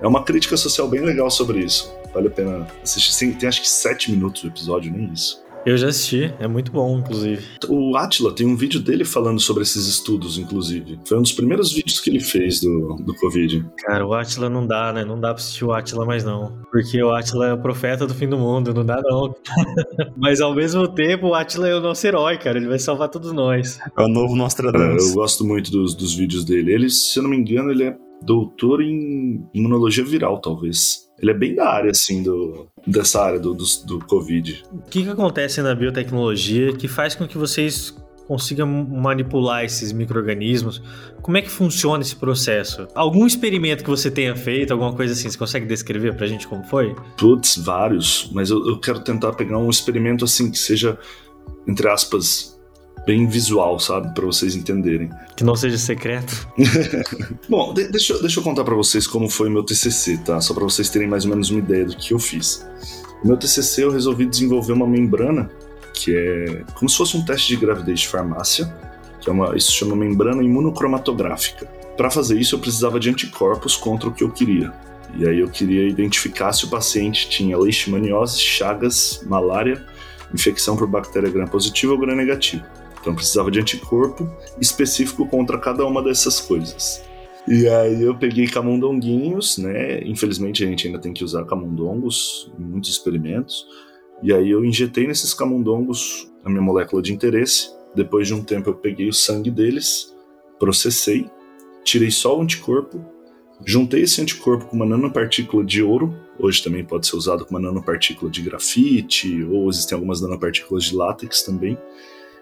É 0.00 0.06
uma 0.06 0.24
crítica 0.24 0.56
social 0.56 0.88
bem 0.88 1.00
legal 1.00 1.30
sobre 1.30 1.60
isso. 1.60 1.92
Vale 2.14 2.28
a 2.28 2.30
pena 2.30 2.66
assistir. 2.82 3.34
Tem 3.34 3.48
acho 3.48 3.60
que 3.60 3.68
sete 3.68 4.10
minutos 4.10 4.42
o 4.42 4.46
episódio, 4.46 4.90
nem 4.90 5.12
isso. 5.12 5.42
Eu 5.66 5.76
já 5.76 5.88
assisti, 5.88 6.32
é 6.38 6.48
muito 6.48 6.72
bom, 6.72 6.98
inclusive. 6.98 7.44
O 7.68 7.96
Atila 7.96 8.32
tem 8.32 8.46
um 8.46 8.56
vídeo 8.56 8.80
dele 8.80 9.04
falando 9.04 9.38
sobre 9.38 9.62
esses 9.62 9.86
estudos, 9.86 10.38
inclusive. 10.38 10.98
Foi 11.06 11.18
um 11.18 11.22
dos 11.22 11.32
primeiros 11.32 11.72
vídeos 11.72 12.00
que 12.00 12.08
ele 12.08 12.20
fez 12.20 12.60
do, 12.60 12.96
do 12.96 13.14
Covid. 13.16 13.66
Cara, 13.78 14.06
o 14.06 14.14
Atila 14.14 14.48
não 14.48 14.66
dá, 14.66 14.92
né? 14.92 15.04
Não 15.04 15.20
dá 15.20 15.34
pra 15.34 15.42
assistir 15.42 15.64
o 15.64 15.72
Atila 15.72 16.06
mais 16.06 16.24
não. 16.24 16.58
Porque 16.70 17.02
o 17.02 17.12
Atila 17.12 17.48
é 17.48 17.52
o 17.52 17.60
profeta 17.60 18.06
do 18.06 18.14
fim 18.14 18.28
do 18.28 18.38
mundo, 18.38 18.72
não 18.72 18.84
dá 18.84 19.00
não. 19.02 19.34
Mas 20.16 20.40
ao 20.40 20.54
mesmo 20.54 20.88
tempo, 20.88 21.28
o 21.28 21.34
Atila 21.34 21.68
é 21.68 21.74
o 21.74 21.80
nosso 21.80 22.06
herói, 22.06 22.38
cara. 22.38 22.58
Ele 22.58 22.68
vai 22.68 22.78
salvar 22.78 23.08
todos 23.08 23.32
nós. 23.32 23.78
É 23.98 24.02
o 24.02 24.08
novo 24.08 24.34
Nostradamus. 24.34 25.04
É, 25.04 25.10
eu 25.10 25.14
gosto 25.14 25.44
muito 25.44 25.70
dos, 25.70 25.94
dos 25.94 26.14
vídeos 26.14 26.44
dele. 26.44 26.72
Ele, 26.72 26.88
se 26.88 27.18
eu 27.18 27.22
não 27.22 27.30
me 27.30 27.36
engano, 27.36 27.70
ele 27.70 27.84
é 27.84 27.96
doutor 28.22 28.82
em 28.82 29.46
imunologia 29.54 30.04
viral, 30.04 30.40
talvez. 30.40 31.08
Ele 31.18 31.30
é 31.30 31.34
bem 31.34 31.54
da 31.54 31.68
área, 31.68 31.90
assim, 31.90 32.22
do, 32.22 32.68
dessa 32.86 33.22
área 33.22 33.38
do, 33.38 33.54
do, 33.54 33.64
do 33.86 33.98
Covid. 34.06 34.64
O 34.72 34.90
que, 34.90 35.04
que 35.04 35.08
acontece 35.08 35.60
na 35.60 35.74
biotecnologia 35.74 36.72
que 36.72 36.88
faz 36.88 37.14
com 37.14 37.26
que 37.26 37.36
vocês 37.36 37.94
consigam 38.30 38.66
manipular 38.66 39.64
esses 39.64 39.90
micro-organismos? 39.90 40.80
Como 41.20 41.36
é 41.36 41.42
que 41.42 41.50
funciona 41.50 42.00
esse 42.00 42.14
processo? 42.14 42.86
Algum 42.94 43.26
experimento 43.26 43.82
que 43.82 43.90
você 43.90 44.08
tenha 44.08 44.36
feito, 44.36 44.72
alguma 44.72 44.94
coisa 44.94 45.12
assim, 45.12 45.28
você 45.28 45.36
consegue 45.36 45.66
descrever 45.66 46.14
pra 46.14 46.28
gente 46.28 46.46
como 46.46 46.62
foi? 46.62 46.94
Putz, 47.18 47.56
vários, 47.56 48.30
mas 48.32 48.50
eu, 48.50 48.64
eu 48.68 48.78
quero 48.78 49.00
tentar 49.00 49.32
pegar 49.32 49.58
um 49.58 49.68
experimento 49.68 50.24
assim 50.24 50.48
que 50.48 50.58
seja, 50.58 50.96
entre 51.66 51.88
aspas, 51.88 52.49
bem 53.10 53.26
visual, 53.26 53.80
sabe? 53.80 54.14
para 54.14 54.24
vocês 54.24 54.54
entenderem. 54.54 55.10
Que 55.34 55.42
não 55.42 55.56
seja 55.56 55.76
secreto. 55.76 56.46
Bom, 57.50 57.74
de 57.74 57.88
deixa, 57.88 58.16
deixa 58.20 58.38
eu 58.38 58.44
contar 58.44 58.62
para 58.62 58.76
vocês 58.76 59.04
como 59.04 59.28
foi 59.28 59.48
o 59.48 59.50
meu 59.50 59.64
TCC, 59.64 60.18
tá? 60.18 60.40
Só 60.40 60.54
para 60.54 60.62
vocês 60.62 60.88
terem 60.88 61.08
mais 61.08 61.24
ou 61.24 61.30
menos 61.30 61.50
uma 61.50 61.58
ideia 61.58 61.84
do 61.84 61.96
que 61.96 62.14
eu 62.14 62.20
fiz. 62.20 62.64
No 63.24 63.30
meu 63.30 63.36
TCC 63.36 63.82
eu 63.82 63.90
resolvi 63.90 64.26
desenvolver 64.26 64.72
uma 64.72 64.86
membrana 64.86 65.50
que 65.92 66.16
é 66.16 66.62
como 66.74 66.88
se 66.88 66.96
fosse 66.96 67.16
um 67.16 67.24
teste 67.24 67.48
de 67.48 67.56
gravidez 67.56 68.00
de 68.00 68.08
farmácia, 68.08 68.72
que 69.20 69.28
é 69.28 69.32
uma, 69.32 69.56
isso 69.56 69.72
chama 69.72 69.96
membrana 69.96 70.40
imunocromatográfica. 70.40 71.66
Para 71.96 72.12
fazer 72.12 72.38
isso 72.38 72.54
eu 72.54 72.60
precisava 72.60 73.00
de 73.00 73.10
anticorpos 73.10 73.74
contra 73.74 74.08
o 74.08 74.12
que 74.12 74.22
eu 74.22 74.30
queria. 74.30 74.72
E 75.16 75.26
aí 75.26 75.40
eu 75.40 75.48
queria 75.48 75.88
identificar 75.88 76.52
se 76.52 76.64
o 76.64 76.68
paciente 76.68 77.28
tinha 77.28 77.58
leishmaniose, 77.58 78.38
chagas, 78.38 79.20
malária, 79.26 79.84
infecção 80.32 80.76
por 80.76 80.86
bactéria 80.86 81.28
gram 81.28 81.48
positiva 81.48 81.92
ou 81.92 81.98
gram 81.98 82.14
negativa. 82.14 82.78
Então 83.00 83.14
precisava 83.14 83.50
de 83.50 83.58
anticorpo 83.58 84.28
específico 84.60 85.26
contra 85.26 85.58
cada 85.58 85.84
uma 85.86 86.02
dessas 86.02 86.40
coisas. 86.40 87.02
E 87.48 87.66
aí 87.66 88.02
eu 88.02 88.14
peguei 88.14 88.46
camundonguinhos, 88.46 89.56
né? 89.58 90.02
Infelizmente 90.04 90.62
a 90.62 90.66
gente 90.66 90.86
ainda 90.86 90.98
tem 90.98 91.12
que 91.12 91.24
usar 91.24 91.44
camundongos 91.44 92.52
em 92.58 92.62
muitos 92.62 92.90
experimentos. 92.90 93.66
E 94.22 94.32
aí 94.32 94.50
eu 94.50 94.64
injetei 94.64 95.06
nesses 95.06 95.32
camundongos 95.32 96.30
a 96.44 96.50
minha 96.50 96.60
molécula 96.60 97.00
de 97.00 97.12
interesse. 97.12 97.70
Depois 97.94 98.28
de 98.28 98.34
um 98.34 98.44
tempo 98.44 98.68
eu 98.68 98.74
peguei 98.74 99.08
o 99.08 99.12
sangue 99.12 99.50
deles, 99.50 100.14
processei, 100.58 101.28
tirei 101.82 102.10
só 102.10 102.38
o 102.38 102.42
anticorpo, 102.42 103.04
juntei 103.64 104.02
esse 104.02 104.20
anticorpo 104.20 104.66
com 104.66 104.76
uma 104.76 104.86
nanopartícula 104.86 105.64
de 105.64 105.82
ouro. 105.82 106.14
Hoje 106.38 106.62
também 106.62 106.84
pode 106.84 107.06
ser 107.06 107.16
usado 107.16 107.44
com 107.44 107.50
uma 107.50 107.60
nanopartícula 107.60 108.30
de 108.30 108.42
grafite, 108.42 109.42
ou 109.44 109.68
existem 109.68 109.96
algumas 109.96 110.20
nanopartículas 110.20 110.84
de 110.84 110.94
látex 110.94 111.42
também 111.42 111.76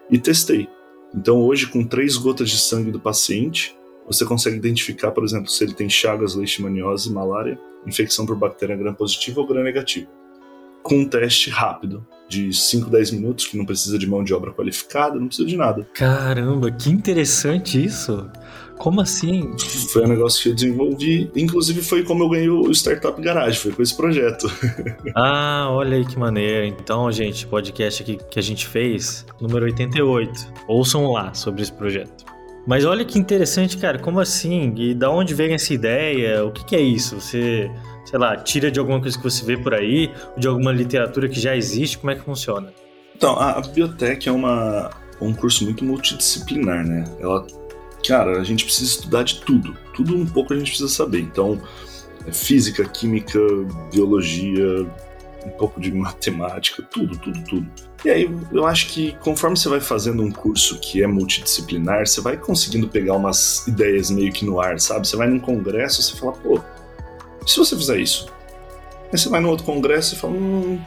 e 0.09 0.17
testei. 0.17 0.67
Então, 1.13 1.41
hoje, 1.41 1.67
com 1.67 1.83
três 1.83 2.15
gotas 2.17 2.49
de 2.49 2.57
sangue 2.57 2.91
do 2.91 2.99
paciente, 2.99 3.75
você 4.05 4.25
consegue 4.25 4.57
identificar, 4.57 5.11
por 5.11 5.23
exemplo, 5.23 5.49
se 5.49 5.63
ele 5.63 5.73
tem 5.73 5.89
chagas, 5.89 6.35
leishmaniose, 6.35 7.11
malária, 7.11 7.59
infecção 7.85 8.25
por 8.25 8.35
bactéria 8.35 8.75
gram-positiva 8.75 9.39
ou 9.39 9.47
gram-negativa. 9.47 10.07
Com 10.81 10.99
um 10.99 11.05
teste 11.07 11.49
rápido, 11.49 12.05
de 12.27 12.53
5, 12.53 12.89
10 12.89 13.11
minutos, 13.11 13.47
que 13.47 13.57
não 13.57 13.65
precisa 13.65 13.97
de 13.97 14.07
mão 14.07 14.23
de 14.23 14.33
obra 14.33 14.51
qualificada, 14.51 15.19
não 15.19 15.27
precisa 15.27 15.47
de 15.47 15.57
nada. 15.57 15.87
Caramba, 15.93 16.71
que 16.71 16.89
interessante 16.89 17.83
isso! 17.83 18.29
Como 18.79 19.01
assim? 19.01 19.51
Foi 19.91 20.05
um 20.05 20.07
negócio 20.07 20.41
que 20.41 20.49
eu 20.49 20.55
desenvolvi. 20.55 21.29
Inclusive, 21.35 21.81
foi 21.81 22.01
como 22.01 22.23
eu 22.23 22.29
ganhei 22.29 22.49
o 22.49 22.71
Startup 22.71 23.21
Garage, 23.21 23.59
foi 23.59 23.73
com 23.73 23.81
esse 23.81 23.95
projeto. 23.95 24.49
ah, 25.13 25.67
olha 25.69 25.97
aí 25.97 26.05
que 26.05 26.17
maneiro. 26.17 26.65
Então, 26.65 27.11
gente, 27.11 27.45
podcast 27.45 28.01
aqui 28.01 28.17
que 28.31 28.39
a 28.39 28.41
gente 28.41 28.65
fez, 28.65 29.25
número 29.41 29.65
88. 29.65 30.53
Ouçam 30.65 31.11
lá 31.11 31.33
sobre 31.33 31.61
esse 31.61 31.73
projeto. 31.73 32.23
Mas 32.65 32.85
olha 32.85 33.03
que 33.03 33.19
interessante, 33.19 33.77
cara. 33.77 33.99
Como 33.99 34.17
assim? 34.17 34.73
E 34.77 34.93
da 34.93 35.09
onde 35.09 35.33
vem 35.33 35.53
essa 35.53 35.73
ideia? 35.73 36.45
O 36.45 36.51
que, 36.51 36.63
que 36.63 36.75
é 36.75 36.81
isso? 36.81 37.19
Você, 37.19 37.69
sei 38.05 38.17
lá, 38.17 38.37
tira 38.37 38.71
de 38.71 38.79
alguma 38.79 39.01
coisa 39.01 39.17
que 39.17 39.23
você 39.23 39.43
vê 39.43 39.57
por 39.57 39.73
aí, 39.73 40.09
de 40.37 40.47
alguma 40.47 40.71
literatura 40.71 41.27
que 41.27 41.39
já 41.39 41.53
existe? 41.53 41.97
Como 41.97 42.11
é 42.11 42.15
que 42.15 42.21
funciona? 42.21 42.71
Então, 43.13 43.37
a 43.37 43.59
biotech 43.59 44.29
é 44.29 44.31
uma, 44.31 44.89
um 45.19 45.33
curso 45.33 45.65
muito 45.65 45.83
multidisciplinar, 45.83 46.87
né? 46.87 47.03
Ela 47.19 47.45
cara, 48.09 48.39
a 48.39 48.43
gente 48.43 48.65
precisa 48.65 48.89
estudar 48.89 49.21
de 49.21 49.39
tudo. 49.41 49.77
Tudo 49.93 50.17
um 50.17 50.25
pouco 50.25 50.51
a 50.51 50.57
gente 50.57 50.69
precisa 50.69 50.89
saber. 50.89 51.19
Então, 51.19 51.61
física, 52.31 52.83
química, 52.83 53.39
biologia, 53.93 54.81
um 55.45 55.49
pouco 55.51 55.79
de 55.79 55.91
matemática, 55.93 56.81
tudo, 56.81 57.15
tudo, 57.19 57.43
tudo. 57.43 57.71
E 58.03 58.09
aí 58.09 58.27
eu 58.51 58.65
acho 58.65 58.87
que 58.87 59.15
conforme 59.19 59.55
você 59.55 59.69
vai 59.69 59.79
fazendo 59.79 60.23
um 60.23 60.31
curso 60.31 60.79
que 60.79 61.03
é 61.03 61.07
multidisciplinar, 61.07 62.07
você 62.07 62.19
vai 62.19 62.35
conseguindo 62.35 62.87
pegar 62.87 63.15
umas 63.15 63.67
ideias 63.67 64.09
meio 64.09 64.33
que 64.33 64.43
no 64.43 64.59
ar, 64.59 64.79
sabe? 64.79 65.07
Você 65.07 65.15
vai 65.15 65.27
num 65.27 65.39
congresso, 65.39 66.01
você 66.01 66.17
fala, 66.17 66.31
pô, 66.31 66.59
e 67.45 67.49
se 67.49 67.57
você 67.57 67.75
fizer 67.75 67.99
isso? 67.99 68.27
Aí 69.11 69.17
você 69.17 69.29
vai 69.29 69.39
no 69.39 69.49
outro 69.49 69.65
congresso 69.65 70.15
e 70.15 70.17
fala, 70.17 70.33
hum, 70.33 70.81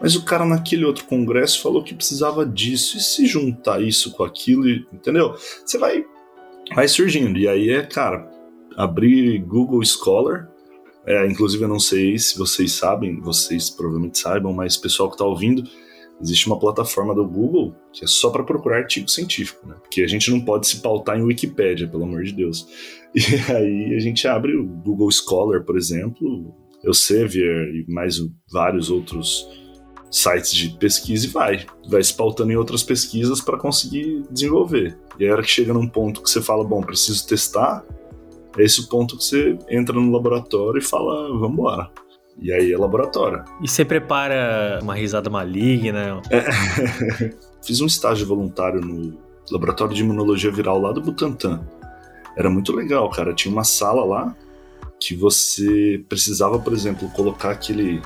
mas 0.00 0.16
o 0.16 0.24
cara 0.24 0.44
naquele 0.44 0.84
outro 0.84 1.04
congresso 1.04 1.62
falou 1.62 1.84
que 1.84 1.94
precisava 1.94 2.44
disso. 2.44 2.96
E 2.96 3.00
se 3.00 3.26
juntar 3.26 3.80
isso 3.80 4.10
com 4.12 4.24
aquilo, 4.24 4.68
entendeu? 4.68 5.36
Você 5.64 5.78
vai 5.78 6.04
vai 6.74 6.88
surgindo. 6.88 7.38
E 7.38 7.48
aí 7.48 7.70
é, 7.70 7.82
cara, 7.82 8.28
abrir 8.76 9.38
Google 9.40 9.84
Scholar. 9.84 10.48
É, 11.06 11.26
inclusive, 11.26 11.62
eu 11.62 11.68
não 11.68 11.78
sei 11.78 12.16
se 12.18 12.38
vocês 12.38 12.72
sabem, 12.72 13.20
vocês 13.20 13.68
provavelmente 13.68 14.18
saibam, 14.18 14.52
mas 14.54 14.76
pessoal 14.76 15.08
que 15.10 15.16
está 15.16 15.24
ouvindo, 15.24 15.62
existe 16.20 16.46
uma 16.46 16.58
plataforma 16.58 17.14
do 17.14 17.26
Google 17.26 17.74
que 17.92 18.04
é 18.04 18.08
só 18.08 18.30
para 18.30 18.42
procurar 18.42 18.78
artigo 18.78 19.08
científico, 19.08 19.66
né? 19.66 19.76
Porque 19.80 20.02
a 20.02 20.06
gente 20.06 20.30
não 20.30 20.40
pode 20.40 20.66
se 20.66 20.80
pautar 20.80 21.18
em 21.18 21.22
Wikipédia, 21.22 21.86
pelo 21.86 22.04
amor 22.04 22.22
de 22.22 22.32
Deus. 22.32 22.66
E 23.14 23.52
aí 23.52 23.94
a 23.94 24.00
gente 24.00 24.26
abre 24.26 24.56
o 24.56 24.64
Google 24.64 25.08
Scholar, 25.12 25.62
por 25.62 25.76
exemplo, 25.76 26.52
Elsevier 26.82 27.68
e 27.68 27.84
mais 27.88 28.18
vários 28.50 28.90
outros 28.90 29.48
sites 30.14 30.54
de 30.54 30.68
pesquisa 30.68 31.26
e 31.26 31.28
vai. 31.28 31.66
Vai 31.88 32.02
se 32.04 32.14
pautando 32.14 32.52
em 32.52 32.56
outras 32.56 32.84
pesquisas 32.84 33.40
para 33.40 33.58
conseguir 33.58 34.24
desenvolver. 34.30 34.96
E 35.18 35.24
aí, 35.24 35.30
a 35.30 35.32
hora 35.32 35.42
que 35.42 35.50
chega 35.50 35.74
num 35.74 35.88
ponto 35.88 36.22
que 36.22 36.30
você 36.30 36.40
fala, 36.40 36.62
bom, 36.62 36.80
preciso 36.80 37.26
testar, 37.26 37.84
é 38.56 38.62
esse 38.62 38.80
o 38.80 38.86
ponto 38.86 39.18
que 39.18 39.24
você 39.24 39.58
entra 39.68 39.92
no 40.00 40.12
laboratório 40.12 40.78
e 40.78 40.82
fala, 40.82 41.28
vamos 41.30 41.50
embora. 41.50 41.90
E 42.40 42.52
aí 42.52 42.72
é 42.72 42.78
laboratório. 42.78 43.44
E 43.60 43.68
você 43.68 43.84
prepara 43.84 44.78
uma 44.80 44.94
risada 44.94 45.28
maligna? 45.28 46.22
É. 46.30 46.44
Fiz 47.64 47.80
um 47.80 47.86
estágio 47.86 48.24
voluntário 48.24 48.80
no 48.80 49.18
laboratório 49.50 49.94
de 49.94 50.02
imunologia 50.02 50.50
viral 50.50 50.80
lá 50.80 50.92
do 50.92 51.00
Butantan. 51.00 51.66
Era 52.36 52.48
muito 52.48 52.72
legal, 52.72 53.10
cara. 53.10 53.34
Tinha 53.34 53.52
uma 53.52 53.64
sala 53.64 54.04
lá 54.04 54.36
que 55.00 55.16
você 55.16 56.04
precisava, 56.08 56.58
por 56.58 56.72
exemplo, 56.72 57.08
colocar 57.10 57.50
aquele 57.50 58.00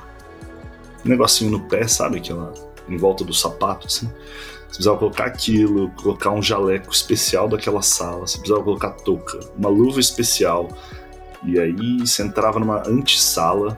negocinho 1.05 1.51
no 1.51 1.61
pé, 1.61 1.87
sabe? 1.87 2.17
Aquela 2.17 2.53
em 2.87 2.97
volta 2.97 3.23
do 3.23 3.33
sapato, 3.33 3.87
assim. 3.87 4.07
Você 4.07 4.75
precisava 4.75 4.97
colocar 4.97 5.25
aquilo, 5.25 5.89
colocar 5.91 6.31
um 6.31 6.41
jaleco 6.41 6.91
especial 6.91 7.47
daquela 7.47 7.81
sala, 7.81 8.27
você 8.27 8.37
precisava 8.37 8.63
colocar 8.63 8.91
touca, 8.91 9.39
uma 9.57 9.69
luva 9.69 9.99
especial. 9.99 10.69
E 11.43 11.59
aí 11.59 11.99
você 11.99 12.23
entrava 12.23 12.59
numa 12.59 12.87
antessala 12.87 13.77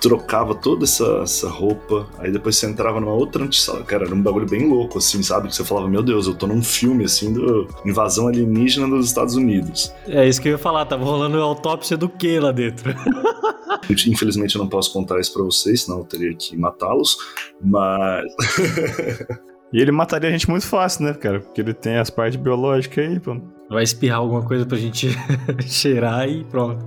trocava 0.00 0.54
toda 0.54 0.84
essa, 0.84 1.20
essa 1.22 1.48
roupa, 1.48 2.06
aí 2.18 2.32
depois 2.32 2.56
você 2.56 2.66
entrava 2.66 2.98
numa 3.00 3.12
outra 3.12 3.44
antessala. 3.44 3.84
Cara, 3.84 4.06
era 4.06 4.14
um 4.14 4.22
bagulho 4.22 4.46
bem 4.46 4.66
louco, 4.66 4.98
assim, 4.98 5.22
sabe? 5.22 5.48
Que 5.48 5.54
você 5.54 5.64
falava, 5.64 5.88
meu 5.88 6.02
Deus, 6.02 6.26
eu 6.26 6.34
tô 6.34 6.46
num 6.46 6.62
filme, 6.62 7.04
assim, 7.04 7.32
do 7.32 7.68
invasão 7.84 8.26
alienígena 8.26 8.88
dos 8.88 9.06
Estados 9.06 9.36
Unidos. 9.36 9.92
É 10.08 10.26
isso 10.26 10.40
que 10.40 10.48
eu 10.48 10.52
ia 10.52 10.58
falar, 10.58 10.86
tava 10.86 11.04
rolando 11.04 11.40
autópsia 11.40 11.96
do 11.96 12.08
que 12.08 12.40
lá 12.40 12.50
dentro? 12.50 12.94
Infelizmente 13.88 14.54
eu 14.54 14.60
não 14.60 14.68
posso 14.68 14.92
contar 14.92 15.20
isso 15.20 15.32
pra 15.32 15.42
vocês, 15.42 15.82
senão 15.82 15.98
eu 15.98 16.04
teria 16.04 16.34
que 16.34 16.56
matá-los, 16.56 17.16
mas... 17.60 18.24
E 19.72 19.80
ele 19.80 19.92
mataria 19.92 20.28
a 20.28 20.32
gente 20.32 20.50
muito 20.50 20.66
fácil, 20.66 21.04
né, 21.04 21.14
cara? 21.14 21.38
Porque 21.38 21.60
ele 21.60 21.72
tem 21.72 21.96
as 21.96 22.10
partes 22.10 22.34
biológicas 22.40 23.06
aí, 23.06 23.20
pronto. 23.20 23.46
Vai 23.68 23.84
espirrar 23.84 24.18
alguma 24.18 24.42
coisa 24.42 24.66
pra 24.66 24.76
gente 24.76 25.10
cheirar 25.62 26.28
e 26.28 26.44
pronto. 26.44 26.84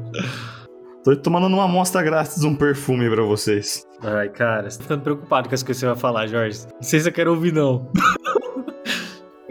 Tô 1.04 1.16
tomando 1.16 1.48
uma 1.48 1.64
amostra 1.64 2.04
grátis 2.04 2.44
um 2.44 2.56
perfume 2.56 3.10
para 3.10 3.24
vocês. 3.24 3.86
Ai, 4.02 4.28
cara, 4.30 4.70
você 4.70 4.78
tá 4.78 4.84
ficando 4.84 5.02
preocupado 5.02 5.48
com 5.48 5.56
as 5.56 5.64
coisas 5.64 5.80
que 5.82 5.86
você 5.86 5.94
vai 5.94 5.96
falar, 5.96 6.28
Jorge. 6.28 6.66
Não 6.74 6.82
sei 6.84 7.00
se 7.00 7.08
eu 7.08 7.14
quero 7.14 7.32
ouvir, 7.32 7.54
não. 7.54 7.90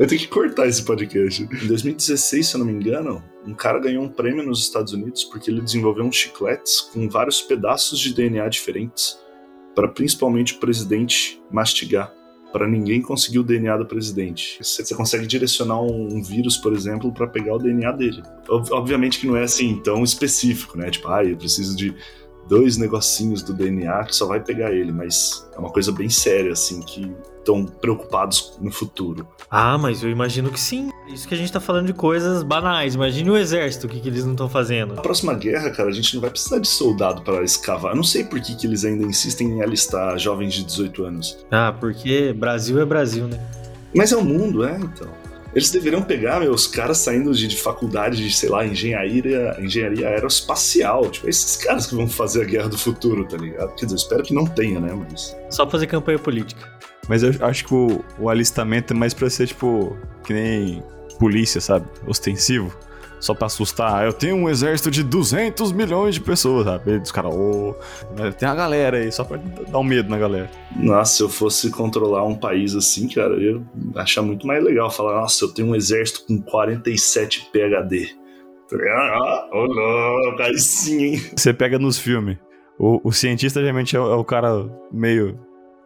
Eu 0.03 0.09
tenho 0.09 0.21
que 0.21 0.27
cortar 0.27 0.67
esse 0.67 0.83
podcast. 0.83 1.45
Em 1.45 1.67
2016, 1.69 2.49
se 2.49 2.55
eu 2.57 2.59
não 2.59 2.67
me 2.67 2.73
engano, 2.73 3.23
um 3.47 3.55
cara 3.55 3.79
ganhou 3.79 4.03
um 4.03 4.09
prêmio 4.09 4.45
nos 4.45 4.59
Estados 4.59 4.93
Unidos 4.93 5.23
porque 5.23 5.49
ele 5.49 5.61
desenvolveu 5.61 6.05
uns 6.05 6.17
chicletes 6.17 6.81
com 6.81 7.09
vários 7.09 7.41
pedaços 7.41 8.01
de 8.01 8.13
DNA 8.13 8.49
diferentes 8.49 9.17
para 9.77 9.87
principalmente 9.87 10.55
o 10.55 10.59
presidente 10.59 11.41
mastigar 11.53 12.13
para 12.53 12.67
ninguém 12.67 13.01
conseguir 13.01 13.39
o 13.39 13.45
DNA 13.45 13.77
do 13.77 13.87
presidente. 13.87 14.59
Você 14.61 14.93
consegue 14.93 15.25
direcionar 15.25 15.81
um 15.81 16.21
vírus, 16.21 16.57
por 16.57 16.73
exemplo, 16.73 17.15
para 17.15 17.29
pegar 17.29 17.55
o 17.55 17.59
DNA 17.59 17.93
dele. 17.93 18.25
Obviamente 18.49 19.21
que 19.21 19.29
não 19.29 19.37
é 19.37 19.45
assim 19.45 19.81
tão 19.85 20.03
específico, 20.03 20.77
né? 20.77 20.91
Tipo, 20.91 21.11
ah, 21.11 21.23
eu 21.23 21.37
preciso 21.37 21.77
de 21.77 21.95
dois 22.49 22.77
negocinhos 22.77 23.43
do 23.43 23.53
DNA 23.53 24.05
que 24.05 24.15
só 24.15 24.27
vai 24.27 24.41
pegar 24.41 24.73
ele, 24.73 24.93
mas 24.93 25.49
é 25.55 25.59
uma 25.59 25.71
coisa 25.71 25.93
bem 25.93 26.09
séria, 26.09 26.53
assim, 26.53 26.81
que 26.81 27.15
estão 27.39 27.65
preocupados 27.65 28.57
no 28.61 28.71
futuro. 28.71 29.27
Ah, 29.51 29.77
mas 29.77 30.03
eu 30.03 30.11
imagino 30.11 30.51
que 30.51 30.61
sim. 30.61 30.91
Isso 31.09 31.27
que 31.27 31.35
a 31.35 31.37
gente 31.37 31.53
tá 31.53 31.61
falando 31.61 31.87
de 31.87 31.93
coisas 31.93 32.43
banais. 32.43 32.95
Imagine 32.95 33.31
o 33.31 33.37
exército, 33.37 33.87
o 33.87 33.91
que, 33.91 34.01
que 34.01 34.09
eles 34.09 34.25
não 34.25 34.33
estão 34.33 34.49
fazendo. 34.49 34.95
Na 34.95 35.03
próxima 35.03 35.35
guerra, 35.35 35.71
cara, 35.71 35.89
a 35.89 35.93
gente 35.93 36.15
não 36.15 36.21
vai 36.21 36.31
precisar 36.31 36.59
de 36.59 36.69
soldado 36.69 37.23
para 37.23 37.43
escavar. 37.43 37.93
Eu 37.93 37.97
não 37.97 38.05
sei 38.05 38.25
por 38.25 38.41
que, 38.41 38.55
que 38.55 38.67
eles 38.67 38.85
ainda 38.85 39.05
insistem 39.05 39.49
em 39.49 39.63
alistar 39.63 40.17
jovens 40.19 40.55
de 40.55 40.65
18 40.65 41.05
anos. 41.05 41.39
Ah, 41.51 41.75
porque 41.79 42.33
Brasil 42.33 42.81
é 42.81 42.85
Brasil, 42.85 43.27
né? 43.27 43.39
Mas 43.95 44.13
é 44.13 44.17
o 44.17 44.25
mundo, 44.25 44.65
é, 44.65 44.79
então. 44.79 45.22
Eles 45.55 45.71
deveriam 45.71 46.03
pegar, 46.03 46.41
meus 46.41 46.67
caras 46.67 46.99
saindo 46.99 47.33
de, 47.35 47.47
de, 47.47 47.57
faculdade 47.57 48.17
de, 48.17 48.35
sei 48.35 48.49
lá, 48.49 48.67
engenharia, 48.67 49.57
engenharia 49.61 50.09
aeroespacial. 50.09 51.11
Tipo, 51.11 51.29
esses 51.29 51.57
caras 51.57 51.87
que 51.87 51.95
vão 51.95 52.09
fazer 52.09 52.43
a 52.43 52.45
guerra 52.45 52.69
do 52.69 52.79
futuro, 52.79 53.27
tá 53.27 53.37
ligado? 53.37 53.75
Quer 53.75 53.85
dizer, 53.85 53.95
eu 53.95 53.99
espero 53.99 54.23
que 54.23 54.35
não 54.35 54.47
tenha, 54.47 54.81
né? 54.81 54.93
Mas. 54.93 55.37
Só 55.51 55.69
fazer 55.69 55.87
campanha 55.87 56.19
política. 56.19 56.73
Mas 57.09 57.23
eu 57.23 57.33
acho 57.41 57.67
que 57.67 57.75
o, 57.75 58.03
o 58.19 58.29
alistamento 58.31 58.95
é 58.95 58.97
mais 58.97 59.13
pra 59.13 59.29
ser, 59.29 59.49
tipo, 59.49 59.97
que 60.25 60.33
nem 60.33 60.83
polícia, 61.19 61.61
sabe? 61.61 61.87
Ostensivo. 62.07 62.75
Só 63.23 63.35
pra 63.35 63.47
assustar. 63.47 64.05
Eu 64.05 64.13
tenho 64.13 64.35
um 64.35 64.51
exército 64.51 64.91
de 64.91 65.05
200 65.05 65.71
milhões 65.71 66.17
de 66.17 66.21
pessoas, 66.21 66.65
sabe? 66.65 66.97
Os 66.97 67.13
caras, 67.13 67.33
oh, 67.33 67.73
tem 68.37 68.49
a 68.49 68.55
galera 68.55 68.97
aí, 68.97 69.13
só 69.13 69.23
pra 69.23 69.37
dar 69.37 69.79
um 69.79 69.85
medo 69.85 70.11
na 70.11 70.19
galera. 70.19 70.51
Nossa, 70.75 71.15
se 71.15 71.23
eu 71.23 71.29
fosse 71.29 71.71
controlar 71.71 72.25
um 72.25 72.35
país 72.35 72.75
assim, 72.75 73.09
cara, 73.09 73.35
eu 73.35 73.41
ia 73.41 73.63
achar 73.95 74.23
muito 74.23 74.45
mais 74.45 74.63
legal 74.65 74.91
falar, 74.91 75.21
nossa, 75.21 75.45
eu 75.45 75.55
tenho 75.55 75.69
um 75.69 75.77
exército 75.77 76.27
com 76.27 76.43
47 76.43 77.49
PHD. 77.53 78.11
Ah, 78.75 79.49
ô 79.53 79.67
louco, 79.67 80.43
aí 80.43 80.59
sim, 80.59 81.05
hein? 81.05 81.23
Você 81.37 81.55
pega 81.55 81.79
nos 81.79 81.99
filmes. 81.99 82.39
O, 82.77 83.01
o 83.05 83.13
cientista 83.13 83.61
geralmente 83.61 83.97
é, 83.97 84.01
é 84.01 84.03
o 84.03 84.25
cara 84.25 84.69
meio 84.91 85.39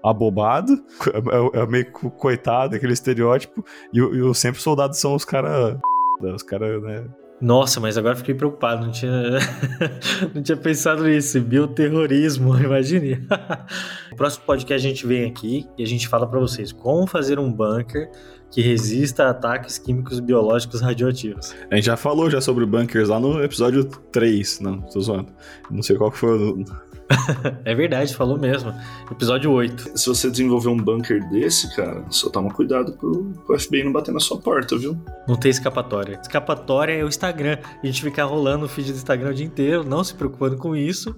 abobado, 0.03 0.73
é, 1.13 1.61
é, 1.61 1.67
meio 1.67 1.93
coitado, 1.93 2.77
aquele 2.77 2.95
estereótipo, 2.95 3.63
e, 3.93 3.99
e 3.99 4.23
os 4.23 4.39
sempre 4.39 4.63
soldados 4.63 4.99
são 4.99 5.15
os 5.15 5.25
caras. 5.25 5.77
Os 6.23 6.43
caras, 6.43 6.83
né? 6.83 7.05
Nossa, 7.41 7.81
mas 7.81 7.99
agora 7.99 8.17
fiquei 8.17 8.35
preocupado, 8.35 8.87
não 8.87 8.93
tinha, 8.93 9.13
não 10.35 10.43
tinha 10.43 10.57
pensado 10.57 11.05
nisso. 11.05 11.41
Bioterrorismo, 11.41 12.57
imagine. 12.59 13.27
no 14.11 14.17
próximo 14.17 14.45
podcast 14.47 14.87
a 14.87 14.91
gente 14.91 15.07
vem 15.07 15.29
aqui 15.29 15.67
e 15.77 15.83
a 15.83 15.87
gente 15.87 16.09
fala 16.09 16.27
para 16.27 16.41
vocês 16.41 16.73
como 16.73 17.07
fazer 17.07 17.39
um 17.39 17.53
bunker 17.53 18.11
que 18.51 18.63
resista 18.63 19.25
a 19.25 19.31
ataques 19.31 19.77
químicos, 19.77 20.19
biológicos, 20.21 20.81
radioativos. 20.81 21.55
A 21.71 21.75
gente 21.75 21.85
já 21.85 21.97
falou 21.97 22.31
já 22.31 22.41
sobre 22.41 22.65
bunkers 22.65 23.09
lá 23.09 23.21
no 23.21 23.43
episódio 23.43 23.85
3, 23.85 24.61
não, 24.61 24.81
tô 24.81 25.01
zoando. 25.01 25.33
Não 25.71 25.83
sei 25.83 25.97
qual 25.97 26.11
foi 26.11 26.31
o 26.31 26.65
é 27.65 27.75
verdade, 27.75 28.15
falou 28.15 28.39
mesmo. 28.39 28.75
Episódio 29.11 29.51
8. 29.53 29.97
Se 29.97 30.09
você 30.09 30.31
desenvolver 30.31 30.69
um 30.69 30.77
bunker 30.77 31.29
desse, 31.31 31.75
cara, 31.75 32.05
só 32.11 32.29
toma 32.31 32.53
cuidado 32.53 32.93
pro, 32.93 33.33
pro 33.47 33.59
FBI 33.59 33.85
não 33.85 33.93
bater 33.93 34.13
na 34.13 34.21
sua 34.21 34.39
porta, 34.39 34.77
viu? 34.77 34.97
Não 35.29 35.37
tem 35.37 35.51
escapatória. 35.51 36.19
Escapatória 36.21 36.93
é 36.93 37.05
o 37.05 37.09
Instagram. 37.09 37.59
A 37.83 37.87
gente 37.87 38.03
ficar 38.03 38.25
rolando 38.25 38.67
o 38.67 38.69
feed 38.69 38.93
do 38.93 38.97
Instagram 38.97 39.31
o 39.31 39.35
dia 39.35 39.47
inteiro, 39.47 39.85
não 39.85 40.03
se 40.03 40.15
preocupando 40.15 40.57
com 40.57 40.75
isso. 40.75 41.17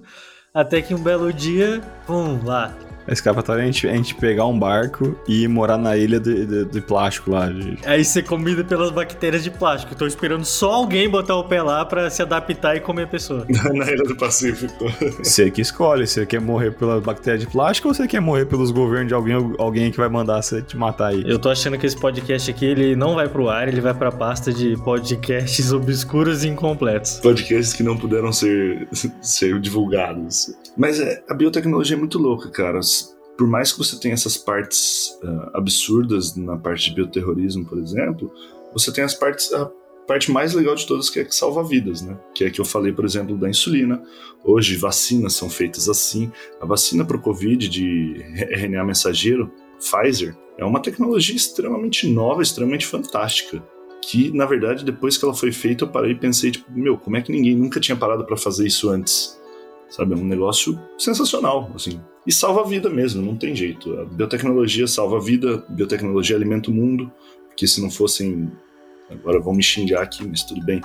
Até 0.53 0.81
que 0.81 0.93
um 0.93 1.01
belo 1.01 1.31
dia, 1.31 1.81
pum, 2.05 2.39
lá, 2.43 2.75
a 3.09 3.13
escapatória 3.13 3.61
é 3.61 3.63
a 3.63 3.65
gente, 3.65 3.87
a 3.87 3.93
gente 3.93 4.15
pegar 4.15 4.45
um 4.45 4.57
barco 4.57 5.15
e 5.27 5.43
ir 5.43 5.47
morar 5.47 5.77
na 5.77 5.97
ilha 5.97 6.19
de, 6.19 6.45
de, 6.45 6.65
de 6.65 6.81
plástico 6.81 7.31
lá. 7.31 7.51
Gente. 7.51 7.81
Aí 7.87 8.05
você 8.05 8.21
comida 8.21 8.63
pelas 8.63 8.91
bactérias 8.91 9.43
de 9.43 9.49
plástico. 9.49 9.95
Tô 9.95 10.05
esperando 10.05 10.45
só 10.45 10.73
alguém 10.73 11.09
botar 11.09 11.35
o 11.35 11.43
pé 11.43 11.63
lá 11.63 11.83
pra 11.83 12.07
se 12.09 12.21
adaptar 12.21 12.75
e 12.75 12.79
comer 12.79 13.03
a 13.03 13.07
pessoa. 13.07 13.47
na 13.73 13.91
ilha 13.91 14.03
do 14.03 14.15
Pacífico. 14.15 14.85
Você 15.23 15.49
que 15.49 15.61
escolhe. 15.61 16.05
Você 16.05 16.23
quer 16.23 16.39
morrer 16.39 16.71
pelas 16.71 17.01
bactérias 17.03 17.41
de 17.41 17.47
plástico 17.47 17.87
ou 17.87 17.93
você 17.93 18.07
quer 18.07 18.19
morrer 18.19 18.45
pelos 18.45 18.69
governos 18.69 19.07
de 19.07 19.13
alguém, 19.15 19.55
alguém 19.57 19.89
que 19.89 19.97
vai 19.97 20.09
mandar 20.09 20.43
você 20.43 20.61
te 20.61 20.77
matar 20.77 21.07
aí? 21.07 21.23
Eu 21.25 21.39
tô 21.39 21.49
achando 21.49 21.79
que 21.79 21.87
esse 21.87 21.99
podcast 21.99 22.51
aqui 22.51 22.65
ele 22.65 22.95
não 22.95 23.15
vai 23.15 23.27
pro 23.27 23.49
ar, 23.49 23.67
ele 23.67 23.81
vai 23.81 23.93
pra 23.93 24.11
pasta 24.11 24.53
de 24.53 24.77
podcasts 24.83 25.73
obscuros 25.73 26.43
e 26.43 26.47
incompletos. 26.47 27.19
Podcasts 27.21 27.73
que 27.73 27.81
não 27.81 27.97
puderam 27.97 28.31
ser, 28.31 28.87
ser 29.19 29.59
divulgados. 29.59 30.53
Mas 30.77 30.99
é, 30.99 31.23
a 31.27 31.33
biotecnologia 31.33 31.95
é 31.95 31.99
muito 31.99 32.19
louca, 32.19 32.49
cara 32.49 32.79
por 33.39 33.47
mais 33.47 33.71
que 33.71 33.77
você 33.77 33.97
tenha 33.97 34.13
essas 34.13 34.35
partes 34.35 35.17
uh, 35.23 35.51
absurdas 35.53 36.35
na 36.35 36.57
parte 36.57 36.89
de 36.89 36.95
bioterrorismo, 36.95 37.63
por 37.63 37.77
exemplo, 37.77 38.29
você 38.73 38.91
tem 38.91 39.01
as 39.01 39.13
partes 39.13 39.53
a 39.53 39.71
parte 40.05 40.29
mais 40.29 40.53
legal 40.53 40.75
de 40.75 40.85
todas 40.85 41.09
que 41.09 41.21
é 41.21 41.23
que 41.23 41.33
salva 41.33 41.63
vidas, 41.63 42.01
né? 42.01 42.19
Que 42.35 42.43
é 42.43 42.49
que 42.49 42.59
eu 42.59 42.65
falei, 42.65 42.91
por 42.91 43.05
exemplo, 43.05 43.37
da 43.37 43.49
insulina. 43.49 44.03
Hoje 44.43 44.75
vacinas 44.75 45.35
são 45.35 45.49
feitas 45.49 45.87
assim. 45.87 46.29
A 46.59 46.65
vacina 46.65 47.05
para 47.05 47.15
o 47.15 47.21
COVID 47.21 47.69
de 47.69 48.15
RNA 48.57 48.83
mensageiro, 48.83 49.49
Pfizer, 49.79 50.35
é 50.57 50.65
uma 50.65 50.81
tecnologia 50.81 51.35
extremamente 51.35 52.09
nova, 52.09 52.41
extremamente 52.41 52.87
fantástica. 52.87 53.63
Que, 54.01 54.35
na 54.35 54.45
verdade, 54.45 54.83
depois 54.83 55.17
que 55.17 55.23
ela 55.23 55.33
foi 55.33 55.53
feita, 55.53 55.85
eu 55.85 55.89
parei 55.89 56.11
e 56.11 56.15
pensei, 56.15 56.51
tipo, 56.51 56.69
meu, 56.69 56.97
como 56.97 57.15
é 57.15 57.21
que 57.21 57.31
ninguém 57.31 57.55
nunca 57.55 57.79
tinha 57.79 57.95
parado 57.95 58.25
para 58.25 58.35
fazer 58.35 58.67
isso 58.67 58.89
antes? 58.89 59.38
Sabe, 59.89 60.13
é 60.13 60.17
um 60.17 60.25
negócio 60.25 60.79
sensacional, 60.97 61.71
assim. 61.73 61.99
E 62.25 62.31
salva 62.31 62.61
a 62.61 62.63
vida 62.63 62.89
mesmo, 62.89 63.21
não 63.21 63.35
tem 63.35 63.55
jeito. 63.55 63.91
A 63.99 64.05
biotecnologia 64.05 64.85
salva 64.85 65.17
a 65.17 65.19
vida, 65.19 65.65
a 65.67 65.71
biotecnologia 65.71 66.35
alimenta 66.35 66.69
o 66.69 66.73
mundo, 66.73 67.11
porque 67.47 67.67
se 67.67 67.81
não 67.81 67.89
fossem. 67.89 68.51
Agora 69.09 69.39
vão 69.39 69.53
me 69.53 69.63
xingar 69.63 70.03
aqui, 70.03 70.27
mas 70.27 70.43
tudo 70.43 70.63
bem. 70.63 70.81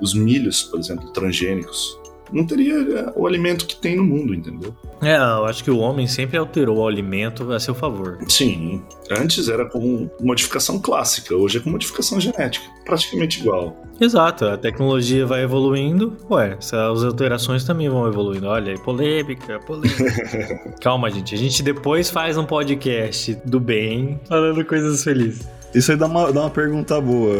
Os 0.00 0.14
milhos, 0.14 0.62
por 0.62 0.78
exemplo, 0.78 1.12
transgênicos, 1.12 1.98
não 2.34 2.44
teria 2.44 2.74
é, 2.74 3.12
o 3.14 3.26
alimento 3.26 3.66
que 3.66 3.76
tem 3.76 3.96
no 3.96 4.04
mundo, 4.04 4.34
entendeu? 4.34 4.74
É, 5.00 5.16
eu 5.16 5.44
acho 5.44 5.62
que 5.62 5.70
o 5.70 5.78
homem 5.78 6.06
sempre 6.06 6.36
alterou 6.36 6.78
o 6.78 6.88
alimento 6.88 7.52
a 7.52 7.60
seu 7.60 7.74
favor. 7.74 8.18
Sim, 8.28 8.82
antes 9.10 9.48
era 9.48 9.64
com 9.64 10.10
modificação 10.20 10.80
clássica, 10.80 11.34
hoje 11.34 11.58
é 11.58 11.60
com 11.60 11.70
modificação 11.70 12.20
genética, 12.20 12.66
praticamente 12.84 13.40
igual. 13.40 13.76
Exato, 14.00 14.46
a 14.46 14.56
tecnologia 14.56 15.24
vai 15.24 15.42
evoluindo, 15.42 16.16
ué, 16.28 16.56
as 16.58 16.72
alterações 16.74 17.64
também 17.64 17.88
vão 17.88 18.08
evoluindo. 18.08 18.48
Olha, 18.48 18.72
é 18.72 18.76
polêmica, 18.76 19.60
polêmica. 19.60 20.74
Calma, 20.82 21.08
gente, 21.10 21.34
a 21.34 21.38
gente 21.38 21.62
depois 21.62 22.10
faz 22.10 22.36
um 22.36 22.44
podcast 22.44 23.34
do 23.44 23.60
bem, 23.60 24.20
falando 24.28 24.64
coisas 24.64 25.04
felizes. 25.04 25.46
Isso 25.74 25.90
aí 25.90 25.96
dá 25.96 26.06
uma, 26.06 26.32
dá 26.32 26.40
uma 26.42 26.50
pergunta 26.50 27.00
boa, 27.00 27.34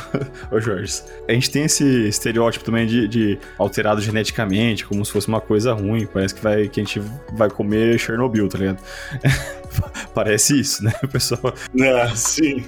ô, 0.50 0.60
Jorge. 0.60 1.02
A 1.28 1.32
gente 1.32 1.50
tem 1.50 1.64
esse 1.64 2.08
estereótipo 2.08 2.64
também 2.64 2.86
de, 2.86 3.06
de, 3.06 3.38
alterado 3.58 4.00
geneticamente, 4.00 4.86
como 4.86 5.04
se 5.04 5.12
fosse 5.12 5.28
uma 5.28 5.40
coisa 5.40 5.72
ruim. 5.72 6.06
Parece 6.06 6.34
que, 6.34 6.42
vai, 6.42 6.68
que 6.68 6.80
a 6.80 6.84
gente 6.84 7.02
vai 7.32 7.50
comer 7.50 7.98
Chernobyl, 7.98 8.48
tá 8.48 8.58
ligado? 8.58 8.78
Parece 10.14 10.60
isso, 10.60 10.82
né, 10.82 10.92
pessoal? 11.12 11.52
Ah, 11.80 12.14
sim. 12.14 12.64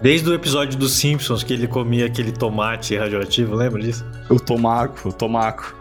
Desde 0.00 0.28
o 0.28 0.34
episódio 0.34 0.78
dos 0.78 0.92
Simpsons 0.92 1.42
que 1.42 1.52
ele 1.52 1.66
comia 1.66 2.06
aquele 2.06 2.30
tomate 2.30 2.96
radioativo, 2.96 3.54
lembra 3.54 3.82
disso? 3.82 4.04
O 4.30 4.38
tomaco, 4.38 5.08
o 5.08 5.12
tomaco. 5.12 5.74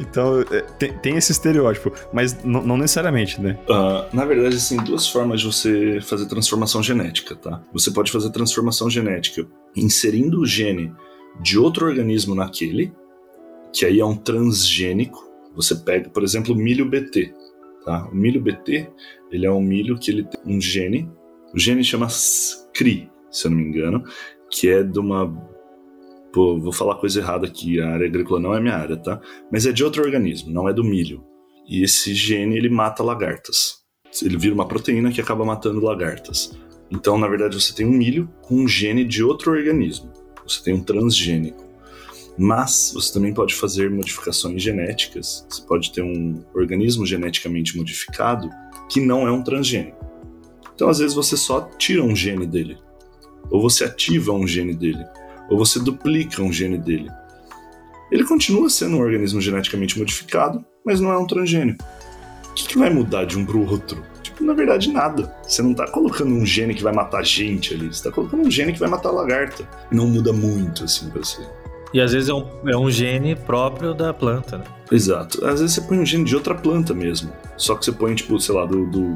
então, 0.00 0.40
é, 0.50 0.60
tem, 0.78 0.92
tem, 0.98 1.16
esse 1.16 1.32
estereótipo, 1.32 1.92
mas 2.12 2.36
não 2.44 2.76
necessariamente, 2.76 3.40
né? 3.40 3.58
Uh, 3.68 4.14
na 4.14 4.24
verdade, 4.24 4.56
assim, 4.56 4.76
duas 4.76 5.08
formas 5.08 5.40
de 5.40 5.46
você 5.46 6.00
fazer 6.00 6.26
transformação 6.26 6.82
genética, 6.82 7.34
tá? 7.34 7.55
Você 7.72 7.90
pode 7.90 8.10
fazer 8.10 8.30
transformação 8.30 8.88
genética 8.88 9.46
inserindo 9.74 10.40
o 10.40 10.46
gene 10.46 10.92
de 11.40 11.58
outro 11.58 11.86
organismo 11.86 12.34
naquele, 12.34 12.92
que 13.72 13.84
aí 13.84 14.00
é 14.00 14.04
um 14.04 14.16
transgênico. 14.16 15.24
Você 15.54 15.74
pega, 15.74 16.08
por 16.08 16.22
exemplo, 16.22 16.54
o 16.54 16.58
milho 16.58 16.88
BT. 16.88 17.34
Tá? 17.84 18.08
O 18.10 18.14
milho 18.14 18.40
BT, 18.40 18.90
ele 19.30 19.46
é 19.46 19.50
um 19.50 19.60
milho 19.60 19.98
que 19.98 20.10
ele 20.10 20.24
tem 20.24 20.40
um 20.56 20.60
gene, 20.60 21.08
o 21.54 21.58
gene 21.58 21.84
chama 21.84 22.08
CRI, 22.74 23.10
se 23.30 23.46
eu 23.46 23.50
não 23.50 23.58
me 23.58 23.64
engano, 23.64 24.02
que 24.50 24.68
é 24.68 24.82
de 24.82 24.98
uma 24.98 25.26
Pô, 26.32 26.60
vou 26.60 26.70
falar 26.70 26.96
coisa 26.96 27.18
errada 27.18 27.46
aqui, 27.46 27.80
a 27.80 27.88
área 27.94 28.06
agrícola 28.06 28.38
não 28.38 28.54
é 28.54 28.60
minha 28.60 28.74
área, 28.74 28.94
tá? 28.94 29.18
Mas 29.50 29.64
é 29.64 29.72
de 29.72 29.82
outro 29.82 30.02
organismo, 30.02 30.52
não 30.52 30.68
é 30.68 30.72
do 30.74 30.84
milho. 30.84 31.24
E 31.66 31.82
esse 31.82 32.14
gene 32.14 32.58
ele 32.58 32.68
mata 32.68 33.02
lagartas. 33.02 33.78
Ele 34.22 34.36
vira 34.36 34.54
uma 34.54 34.68
proteína 34.68 35.10
que 35.10 35.18
acaba 35.18 35.46
matando 35.46 35.80
lagartas. 35.80 36.52
Então, 36.90 37.18
na 37.18 37.28
verdade, 37.28 37.60
você 37.60 37.74
tem 37.74 37.86
um 37.86 37.92
milho 37.92 38.28
com 38.42 38.56
um 38.56 38.68
gene 38.68 39.04
de 39.04 39.22
outro 39.22 39.52
organismo. 39.52 40.12
Você 40.46 40.62
tem 40.62 40.74
um 40.74 40.82
transgênico. 40.82 41.64
Mas 42.38 42.92
você 42.94 43.12
também 43.12 43.32
pode 43.32 43.54
fazer 43.54 43.90
modificações 43.90 44.62
genéticas. 44.62 45.46
Você 45.48 45.62
pode 45.62 45.92
ter 45.92 46.02
um 46.02 46.44
organismo 46.54 47.06
geneticamente 47.06 47.76
modificado 47.76 48.48
que 48.90 49.00
não 49.00 49.26
é 49.26 49.32
um 49.32 49.42
transgênico. 49.42 50.04
Então, 50.74 50.88
às 50.88 50.98
vezes, 50.98 51.14
você 51.14 51.36
só 51.36 51.62
tira 51.78 52.02
um 52.02 52.14
gene 52.14 52.46
dele. 52.46 52.78
Ou 53.50 53.60
você 53.60 53.84
ativa 53.84 54.32
um 54.32 54.46
gene 54.46 54.74
dele 54.74 55.04
ou 55.48 55.58
você 55.58 55.78
duplica 55.78 56.42
um 56.42 56.52
gene 56.52 56.78
dele. 56.78 57.10
Ele 58.10 58.24
continua 58.24 58.70
sendo 58.70 58.96
um 58.96 59.00
organismo 59.00 59.40
geneticamente 59.40 59.98
modificado, 59.98 60.64
mas 60.84 61.00
não 61.00 61.12
é 61.12 61.18
um 61.18 61.26
transgênico. 61.26 61.84
O 62.50 62.54
que, 62.54 62.68
que 62.68 62.78
vai 62.78 62.90
mudar 62.90 63.24
de 63.24 63.36
um 63.36 63.44
para 63.44 63.56
o 63.56 63.68
outro? 63.68 64.02
Tipo, 64.36 64.44
na 64.44 64.52
verdade, 64.52 64.92
nada. 64.92 65.34
Você 65.42 65.62
não 65.62 65.70
está 65.70 65.86
colocando 65.86 66.30
um 66.30 66.44
gene 66.44 66.74
que 66.74 66.82
vai 66.82 66.92
matar 66.92 67.24
gente 67.24 67.72
ali, 67.72 67.86
você 67.86 67.92
está 67.92 68.10
colocando 68.10 68.46
um 68.46 68.50
gene 68.50 68.70
que 68.70 68.78
vai 68.78 68.88
matar 68.88 69.08
a 69.08 69.12
lagarta. 69.12 69.66
Não 69.90 70.06
muda 70.06 70.30
muito, 70.30 70.84
assim, 70.84 71.08
pra 71.08 71.20
você. 71.20 71.40
E 71.94 72.00
às 72.02 72.12
vezes 72.12 72.28
é 72.28 72.34
um, 72.34 72.46
é 72.66 72.76
um 72.76 72.90
gene 72.90 73.34
próprio 73.34 73.94
da 73.94 74.12
planta, 74.12 74.58
né? 74.58 74.64
Exato. 74.92 75.42
Às 75.46 75.60
vezes 75.60 75.74
você 75.74 75.80
põe 75.80 75.98
um 75.98 76.04
gene 76.04 76.24
de 76.24 76.36
outra 76.36 76.54
planta 76.54 76.92
mesmo. 76.92 77.32
Só 77.56 77.74
que 77.76 77.86
você 77.86 77.92
põe, 77.92 78.14
tipo, 78.14 78.38
sei 78.38 78.54
lá, 78.54 78.66
do, 78.66 78.84
do 78.90 79.14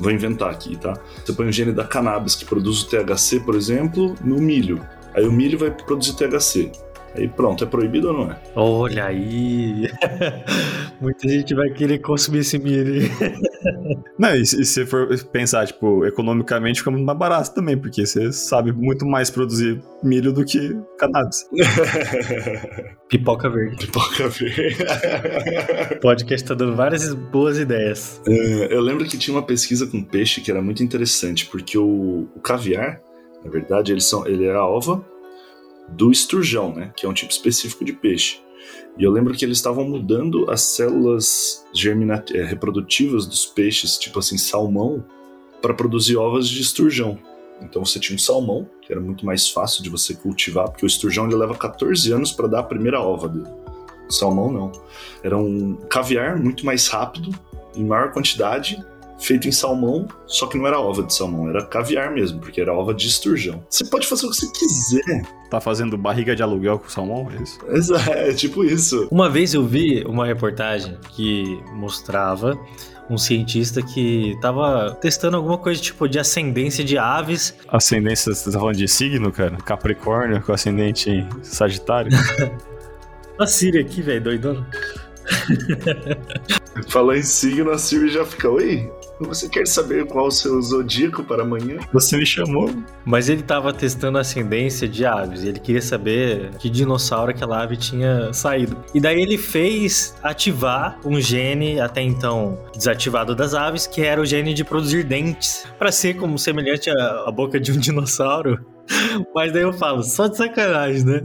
Vou 0.00 0.10
inventar 0.10 0.50
aqui, 0.50 0.76
tá? 0.76 0.94
Você 1.24 1.32
põe 1.32 1.46
o 1.46 1.52
gene 1.52 1.72
da 1.72 1.84
cannabis 1.84 2.34
que 2.34 2.44
produz 2.44 2.82
o 2.82 2.88
THC, 2.88 3.40
por 3.40 3.54
exemplo, 3.54 4.16
no 4.22 4.36
milho. 4.40 4.84
Aí 5.14 5.26
o 5.26 5.32
milho 5.32 5.58
vai 5.58 5.70
produzir 5.70 6.14
THC. 6.16 6.72
Aí 7.16 7.28
pronto, 7.28 7.64
é 7.64 7.66
proibido 7.66 8.08
ou 8.08 8.14
não 8.14 8.30
é? 8.30 8.38
Olha 8.54 9.06
aí! 9.06 9.88
Muita 11.00 11.28
gente 11.28 11.54
vai 11.54 11.70
querer 11.70 11.98
consumir 11.98 12.38
esse 12.38 12.58
milho. 12.58 13.10
não, 14.18 14.34
e 14.34 14.44
se 14.46 14.64
você 14.64 14.86
for 14.86 15.08
pensar, 15.26 15.66
tipo, 15.66 16.04
economicamente 16.06 16.80
fica 16.80 16.90
muito 16.90 17.04
mais 17.04 17.18
barato 17.18 17.54
também, 17.54 17.76
porque 17.76 18.06
você 18.06 18.32
sabe 18.32 18.72
muito 18.72 19.06
mais 19.06 19.30
produzir 19.30 19.82
milho 20.02 20.32
do 20.32 20.44
que 20.44 20.76
cannabis. 20.98 21.44
Pipoca 23.08 23.48
verde. 23.48 23.86
Pipoca 23.86 24.28
verde. 24.28 24.76
o 25.96 26.00
podcast 26.00 26.46
tá 26.46 26.54
dando 26.54 26.76
várias 26.76 27.12
boas 27.12 27.58
ideias. 27.58 28.20
É, 28.26 28.74
eu 28.74 28.80
lembro 28.80 29.04
que 29.04 29.18
tinha 29.18 29.36
uma 29.36 29.42
pesquisa 29.42 29.86
com 29.86 30.02
peixe 30.02 30.40
que 30.40 30.50
era 30.50 30.62
muito 30.62 30.82
interessante, 30.82 31.46
porque 31.46 31.78
o, 31.78 32.28
o 32.34 32.40
caviar, 32.40 33.00
na 33.44 33.50
verdade, 33.50 33.92
eles 33.92 34.04
são, 34.04 34.26
ele 34.26 34.46
é 34.46 34.54
a 34.54 34.64
ova 34.64 35.04
do 35.88 36.10
esturjão, 36.10 36.74
né, 36.74 36.92
que 36.96 37.06
é 37.06 37.08
um 37.08 37.14
tipo 37.14 37.30
específico 37.32 37.84
de 37.84 37.92
peixe. 37.92 38.40
E 38.98 39.04
eu 39.04 39.10
lembro 39.12 39.34
que 39.34 39.44
eles 39.44 39.58
estavam 39.58 39.84
mudando 39.88 40.50
as 40.50 40.62
células 40.62 41.64
germinat- 41.74 42.34
eh, 42.34 42.44
reprodutivas 42.44 43.26
dos 43.26 43.46
peixes, 43.46 43.96
tipo 43.98 44.18
assim, 44.18 44.38
salmão, 44.38 45.04
para 45.60 45.74
produzir 45.74 46.16
ovas 46.16 46.48
de 46.48 46.60
esturjão. 46.62 47.18
Então 47.62 47.84
você 47.84 47.98
tinha 47.98 48.16
um 48.16 48.18
salmão, 48.18 48.68
que 48.82 48.92
era 48.92 49.00
muito 49.00 49.24
mais 49.24 49.48
fácil 49.48 49.82
de 49.82 49.88
você 49.90 50.14
cultivar, 50.14 50.68
porque 50.70 50.84
o 50.84 50.86
esturjão 50.86 51.26
ele 51.26 51.36
leva 51.36 51.54
14 51.54 52.12
anos 52.12 52.32
para 52.32 52.46
dar 52.48 52.60
a 52.60 52.64
primeira 52.64 53.00
ova 53.00 53.28
dele. 53.28 53.48
O 54.08 54.12
salmão 54.12 54.52
não. 54.52 54.72
Era 55.22 55.36
um 55.36 55.76
caviar 55.88 56.38
muito 56.38 56.64
mais 56.64 56.88
rápido, 56.88 57.30
em 57.74 57.84
maior 57.84 58.12
quantidade, 58.12 58.82
feito 59.18 59.48
em 59.48 59.52
salmão, 59.52 60.06
só 60.26 60.46
que 60.46 60.58
não 60.58 60.66
era 60.66 60.78
ova 60.78 61.02
de 61.02 61.14
salmão, 61.14 61.48
era 61.48 61.64
caviar 61.64 62.12
mesmo, 62.12 62.40
porque 62.40 62.60
era 62.60 62.72
ova 62.72 62.94
de 62.94 63.06
esturjão. 63.06 63.64
Você 63.68 63.84
pode 63.84 64.06
fazer 64.06 64.26
o 64.26 64.30
que 64.30 64.36
você 64.36 64.46
quiser. 64.52 65.22
Tá 65.50 65.60
fazendo 65.60 65.96
barriga 65.96 66.34
de 66.34 66.42
aluguel 66.42 66.78
com 66.78 66.88
salmão, 66.88 67.30
é 67.30 67.42
isso? 67.42 67.58
Exato, 67.68 68.10
é 68.10 68.32
tipo 68.32 68.64
isso. 68.64 69.08
Uma 69.10 69.28
vez 69.28 69.54
eu 69.54 69.64
vi 69.64 70.04
uma 70.04 70.26
reportagem 70.26 70.98
que 71.14 71.60
mostrava 71.72 72.58
um 73.08 73.16
cientista 73.16 73.80
que 73.82 74.32
estava 74.32 74.96
testando 75.00 75.36
alguma 75.36 75.58
coisa 75.58 75.80
tipo 75.80 76.08
de 76.08 76.18
ascendência 76.18 76.84
de 76.84 76.98
aves. 76.98 77.54
Ascendência, 77.68 78.34
você 78.34 78.50
tá 78.50 78.58
falando 78.58 78.76
de 78.76 78.88
signo, 78.88 79.30
cara? 79.30 79.56
Capricórnio 79.58 80.42
com 80.42 80.52
ascendente 80.52 81.10
em 81.10 81.28
Sagitário? 81.42 82.10
a 83.38 83.46
Síria 83.46 83.80
aqui, 83.80 84.02
velho, 84.02 84.22
doidona. 84.22 84.66
Falou 86.88 87.14
em 87.14 87.22
signo, 87.22 87.70
a 87.70 87.78
Siri 87.78 88.08
já 88.08 88.24
fica, 88.24 88.50
oi, 88.50 88.90
você 89.24 89.48
quer 89.48 89.66
saber 89.66 90.06
qual 90.06 90.26
o 90.26 90.30
seu 90.30 90.60
zodíaco 90.60 91.24
para 91.24 91.42
amanhã? 91.42 91.78
Você 91.92 92.16
me 92.16 92.26
chamou. 92.26 92.70
Mas 93.04 93.28
ele 93.28 93.40
estava 93.40 93.72
testando 93.72 94.18
a 94.18 94.20
ascendência 94.20 94.86
de 94.86 95.06
aves. 95.06 95.44
Ele 95.44 95.58
queria 95.58 95.80
saber 95.80 96.50
que 96.58 96.68
dinossauro 96.68 97.30
aquela 97.30 97.62
ave 97.62 97.76
tinha 97.76 98.32
saído. 98.32 98.76
E 98.94 99.00
daí 99.00 99.20
ele 99.20 99.38
fez 99.38 100.14
ativar 100.22 100.98
um 101.04 101.20
gene 101.20 101.80
até 101.80 102.02
então 102.02 102.58
desativado 102.74 103.34
das 103.34 103.54
aves, 103.54 103.86
que 103.86 104.02
era 104.02 104.20
o 104.20 104.26
gene 104.26 104.52
de 104.52 104.64
produzir 104.64 105.04
dentes, 105.04 105.66
para 105.78 105.90
ser 105.90 106.16
como 106.16 106.38
semelhante 106.38 106.90
à, 106.90 107.30
boca 107.30 107.58
de 107.58 107.72
um 107.72 107.78
dinossauro. 107.80 108.64
Mas 109.34 109.52
daí 109.52 109.62
eu 109.62 109.72
falo, 109.72 110.02
só 110.02 110.26
de 110.26 110.36
sacanagem, 110.36 111.04
né? 111.04 111.22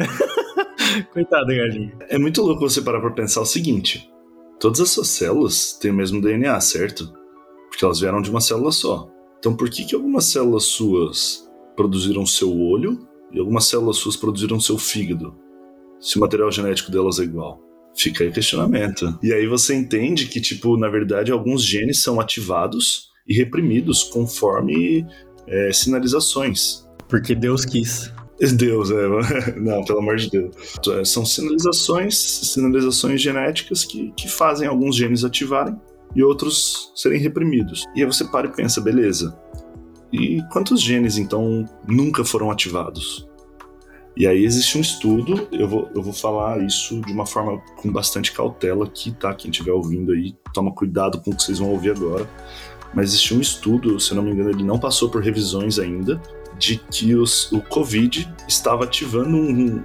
Coitado, 1.13 1.47
galinha. 1.47 1.93
É 2.09 2.17
muito 2.17 2.41
louco 2.41 2.67
você 2.67 2.81
parar 2.81 2.99
pra 2.99 3.11
pensar 3.11 3.41
o 3.41 3.45
seguinte: 3.45 4.09
todas 4.59 4.79
as 4.81 4.89
suas 4.89 5.07
células 5.07 5.73
têm 5.73 5.91
o 5.91 5.93
mesmo 5.93 6.21
DNA, 6.21 6.59
certo? 6.59 7.20
Porque 7.81 7.85
elas 7.85 7.99
vieram 7.99 8.21
de 8.21 8.29
uma 8.29 8.39
célula 8.39 8.71
só. 8.71 9.09
Então 9.39 9.55
por 9.55 9.67
que, 9.67 9.83
que 9.83 9.95
algumas 9.95 10.25
células 10.25 10.65
suas 10.65 11.49
produziram 11.75 12.27
seu 12.27 12.55
olho 12.55 13.07
e 13.33 13.39
algumas 13.39 13.65
células 13.65 13.97
suas 13.97 14.15
produziram 14.15 14.59
seu 14.59 14.77
fígado? 14.77 15.33
Se 15.99 16.17
o 16.17 16.21
material 16.21 16.51
genético 16.51 16.91
delas 16.91 17.19
é 17.19 17.23
igual. 17.23 17.59
Fica 17.95 18.23
aí 18.23 18.29
o 18.29 18.33
questionamento. 18.33 19.17
E 19.23 19.33
aí 19.33 19.47
você 19.47 19.73
entende 19.73 20.27
que, 20.27 20.39
tipo, 20.39 20.77
na 20.77 20.89
verdade, 20.89 21.31
alguns 21.31 21.63
genes 21.63 22.03
são 22.03 22.19
ativados 22.19 23.09
e 23.27 23.35
reprimidos 23.35 24.03
conforme 24.03 25.03
é, 25.47 25.73
sinalizações. 25.73 26.87
Porque 27.09 27.33
Deus 27.33 27.65
quis. 27.65 28.13
Deus, 28.57 28.91
é. 28.91 29.57
Não, 29.59 29.83
pelo 29.83 29.99
amor 29.99 30.17
de 30.17 30.29
Deus. 30.29 30.53
São 31.03 31.25
sinalizações, 31.25 32.15
sinalizações 32.15 33.19
genéticas 33.19 33.83
que, 33.83 34.11
que 34.11 34.29
fazem 34.29 34.67
alguns 34.67 34.95
genes 34.95 35.23
ativarem 35.23 35.75
e 36.15 36.23
outros 36.23 36.91
serem 36.95 37.19
reprimidos. 37.19 37.85
E 37.95 38.01
aí 38.01 38.05
você 38.05 38.25
para 38.25 38.47
e 38.47 38.51
pensa, 38.51 38.81
beleza. 38.81 39.37
E 40.11 40.41
quantos 40.51 40.81
genes 40.81 41.17
então 41.17 41.65
nunca 41.87 42.25
foram 42.25 42.51
ativados? 42.51 43.27
E 44.15 44.27
aí 44.27 44.43
existe 44.43 44.77
um 44.77 44.81
estudo, 44.81 45.47
eu 45.53 45.67
vou, 45.67 45.89
eu 45.95 46.01
vou 46.01 46.11
falar 46.11 46.61
isso 46.61 46.99
de 47.01 47.13
uma 47.13 47.25
forma 47.25 47.61
com 47.77 47.89
bastante 47.91 48.33
cautela 48.33 48.85
aqui, 48.85 49.11
tá? 49.11 49.33
Quem 49.33 49.49
estiver 49.49 49.71
ouvindo 49.71 50.11
aí, 50.11 50.35
toma 50.53 50.71
cuidado 50.73 51.21
com 51.21 51.31
o 51.31 51.35
que 51.35 51.41
vocês 51.41 51.59
vão 51.59 51.69
ouvir 51.69 51.91
agora. 51.91 52.29
Mas 52.93 53.11
existe 53.11 53.33
um 53.33 53.39
estudo, 53.39 53.97
se 54.01 54.13
não 54.13 54.21
me 54.21 54.31
engano, 54.31 54.49
ele 54.49 54.63
não 54.63 54.77
passou 54.77 55.09
por 55.09 55.23
revisões 55.23 55.79
ainda, 55.79 56.21
de 56.59 56.75
que 56.77 57.15
os, 57.15 57.49
o 57.53 57.61
Covid 57.61 58.29
estava 58.49 58.83
ativando 58.83 59.37
um, 59.37 59.81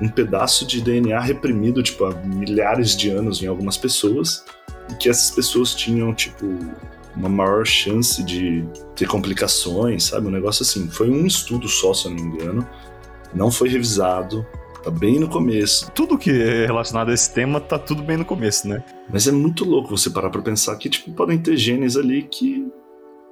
um 0.00 0.08
pedaço 0.08 0.66
de 0.66 0.80
DNA 0.80 1.20
reprimido, 1.20 1.82
tipo, 1.82 2.06
há 2.06 2.14
milhares 2.14 2.96
de 2.96 3.10
anos 3.10 3.42
em 3.42 3.46
algumas 3.46 3.76
pessoas, 3.76 4.42
e 4.90 4.94
que 4.94 5.08
essas 5.08 5.30
pessoas 5.30 5.74
tinham, 5.74 6.14
tipo, 6.14 6.46
uma 7.16 7.28
maior 7.28 7.66
chance 7.66 8.22
de 8.22 8.64
ter 8.94 9.08
complicações, 9.08 10.04
sabe? 10.04 10.26
Um 10.26 10.30
negócio 10.30 10.62
assim. 10.62 10.88
Foi 10.88 11.10
um 11.10 11.26
estudo 11.26 11.68
só, 11.68 11.94
se 11.94 12.06
eu 12.06 12.12
não 12.12 12.22
me 12.22 12.36
engano. 12.36 12.68
Não 13.34 13.50
foi 13.50 13.68
revisado. 13.68 14.46
Tá 14.82 14.90
bem 14.90 15.18
no 15.18 15.28
começo. 15.28 15.90
Tudo 15.92 16.16
que 16.16 16.30
é 16.30 16.66
relacionado 16.66 17.10
a 17.10 17.14
esse 17.14 17.32
tema 17.32 17.60
tá 17.60 17.78
tudo 17.78 18.02
bem 18.02 18.16
no 18.16 18.24
começo, 18.24 18.68
né? 18.68 18.84
Mas 19.10 19.26
é 19.26 19.32
muito 19.32 19.64
louco 19.64 19.96
você 19.96 20.08
parar 20.08 20.30
pra 20.30 20.40
pensar 20.42 20.76
que, 20.76 20.88
tipo, 20.88 21.10
podem 21.12 21.38
ter 21.38 21.56
genes 21.56 21.96
ali 21.96 22.22
que 22.22 22.66